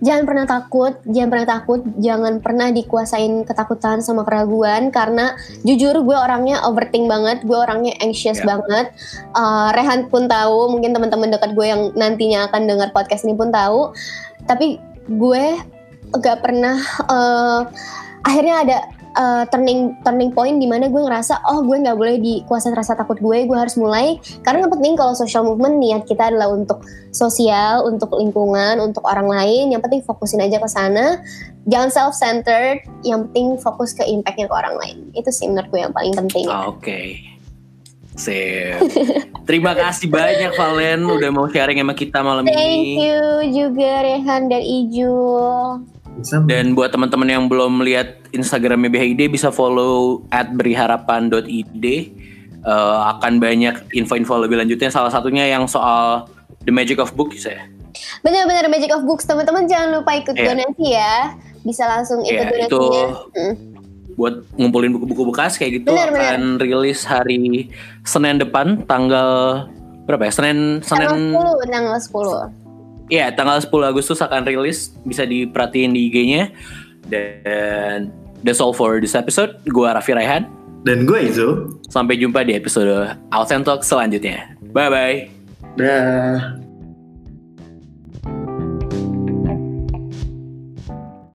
jangan 0.00 0.24
pernah 0.24 0.44
takut, 0.48 0.96
jangan 1.04 1.28
pernah 1.28 1.48
takut, 1.48 1.80
jangan 2.00 2.34
pernah 2.40 2.68
dikuasain 2.72 3.44
ketakutan 3.44 4.00
sama 4.00 4.24
keraguan 4.24 4.88
karena 4.88 5.36
jujur 5.62 5.92
gue 6.00 6.16
orangnya 6.16 6.64
overthink 6.64 7.04
banget, 7.06 7.44
gue 7.44 7.56
orangnya 7.56 7.92
anxious 8.00 8.40
Ya. 8.40 8.48
banget. 8.48 8.96
Uh, 9.36 9.68
Rehan 9.76 10.08
pun 10.08 10.24
tahu, 10.24 10.72
mungkin 10.72 10.96
teman-teman 10.96 11.28
dekat 11.28 11.52
gue 11.52 11.66
yang 11.68 11.92
nantinya 11.92 12.48
akan 12.48 12.64
dengar 12.64 12.88
podcast 12.96 13.28
ini 13.28 13.36
pun 13.36 13.52
tahu. 13.52 13.92
Tapi 14.48 14.80
gue 15.04 15.44
gak 16.18 16.42
pernah 16.42 16.76
uh, 17.06 17.62
akhirnya 18.26 18.54
ada 18.66 18.78
uh, 19.16 19.44
turning 19.50 19.96
turning 20.06 20.30
point 20.30 20.58
di 20.60 20.66
mana 20.66 20.86
gue 20.86 21.02
ngerasa 21.02 21.42
oh 21.50 21.64
gue 21.64 21.76
nggak 21.82 21.98
boleh 21.98 22.16
dikuasain 22.20 22.74
rasa 22.76 22.94
takut 22.94 23.18
gue, 23.18 23.46
gue 23.46 23.58
harus 23.58 23.74
mulai 23.80 24.18
karena 24.46 24.66
yang 24.66 24.72
penting 24.72 24.94
kalau 24.94 25.14
social 25.16 25.42
movement 25.46 25.80
niat 25.80 26.06
kita 26.06 26.30
adalah 26.30 26.52
untuk 26.52 26.84
sosial, 27.10 27.86
untuk 27.86 28.14
lingkungan, 28.14 28.78
untuk 28.78 29.02
orang 29.06 29.26
lain. 29.26 29.74
Yang 29.74 29.82
penting 29.86 30.02
fokusin 30.06 30.42
aja 30.46 30.62
ke 30.62 30.68
sana. 30.70 31.18
Jangan 31.66 31.90
self 31.90 32.14
centered. 32.14 32.86
Yang 33.02 33.30
penting 33.30 33.46
fokus 33.58 33.90
ke 33.92 34.06
impactnya 34.06 34.46
ke 34.46 34.54
orang 34.54 34.74
lain. 34.78 34.96
Itu 35.12 35.30
sih 35.34 35.50
menurut 35.50 35.68
gue 35.70 35.80
yang 35.82 35.94
paling 35.94 36.14
penting. 36.14 36.46
Oke. 36.48 37.30
Sip. 38.14 38.78
Terima 39.48 39.72
kasih 39.72 40.10
banyak 40.10 40.52
Valen 40.54 41.08
udah 41.08 41.30
mau 41.30 41.46
sharing 41.48 41.78
sama 41.80 41.94
kita 41.96 42.20
malam 42.20 42.44
Thank 42.44 42.58
ini. 42.58 43.06
you 43.06 43.22
juga 43.64 44.04
Rehan 44.04 44.50
dan 44.50 44.60
Ijul. 44.60 45.86
Bisa 46.18 46.42
Dan 46.42 46.74
buat 46.74 46.90
teman-teman 46.90 47.28
yang 47.28 47.44
belum 47.46 47.86
lihat 47.86 48.32
Instagramnya 48.34 48.90
BHID 48.90 49.30
bisa 49.30 49.54
follow 49.54 50.26
at 50.30 50.50
beriharapan.id 50.50 51.84
Eh, 52.60 52.96
akan 53.16 53.40
banyak 53.40 53.88
info-info 53.96 54.36
lebih 54.36 54.60
lanjutnya 54.60 54.92
salah 54.92 55.08
satunya 55.08 55.48
yang 55.48 55.64
soal 55.64 56.28
The 56.60 56.68
Magic 56.68 57.00
of 57.00 57.16
Books 57.16 57.48
ya. 57.48 57.56
Benar-benar 58.20 58.68
Magic 58.68 58.92
of 58.92 59.08
Books 59.08 59.24
teman-teman 59.24 59.64
jangan 59.64 59.96
lupa 59.96 60.12
ikut 60.12 60.36
Iya. 60.36 60.44
donasi 60.44 60.86
ya. 60.92 61.40
Bisa 61.64 61.88
langsung 61.88 62.20
ikut 62.20 62.36
Iya, 62.52 62.68
itu 62.68 62.76
donasinya. 62.76 63.08
Hmm. 63.32 63.54
buat 64.10 64.44
ngumpulin 64.52 64.92
buku-buku 64.92 65.32
bekas 65.32 65.56
kayak 65.56 65.80
gitu 65.80 65.96
Benar, 65.96 66.12
benar. 66.12 66.36
akan 66.36 66.42
rilis 66.60 67.08
hari 67.08 67.72
Senin 68.04 68.36
depan 68.36 68.84
tanggal 68.84 69.64
berapa 70.04 70.28
ya? 70.28 70.32
Senin 70.34 70.84
Tanggal 70.84 71.16
Senin 71.16 71.32
10, 71.32 71.64
tanggal 71.64 71.96
10. 71.96 72.59
Iya, 73.10 73.34
tanggal 73.34 73.58
10 73.58 73.90
Agustus 73.90 74.22
akan 74.22 74.46
rilis, 74.46 74.94
bisa 75.02 75.26
diperhatiin 75.26 75.90
di 75.90 76.00
IG-nya. 76.06 76.54
Dan 77.10 78.14
that's 78.46 78.62
all 78.62 78.70
for 78.70 79.02
this 79.02 79.18
episode. 79.18 79.58
Gua 79.66 79.98
Raffi 79.98 80.14
Raihan. 80.14 80.46
Dan 80.86 81.04
gue 81.04 81.28
Izo. 81.28 81.76
Sampai 81.92 82.16
jumpa 82.16 82.40
di 82.46 82.56
episode 82.56 82.88
Out 83.34 83.52
Talk 83.66 83.84
selanjutnya. 83.84 84.56
Bye 84.72 84.88
bye. 84.88 85.16
Dah. 85.76 86.59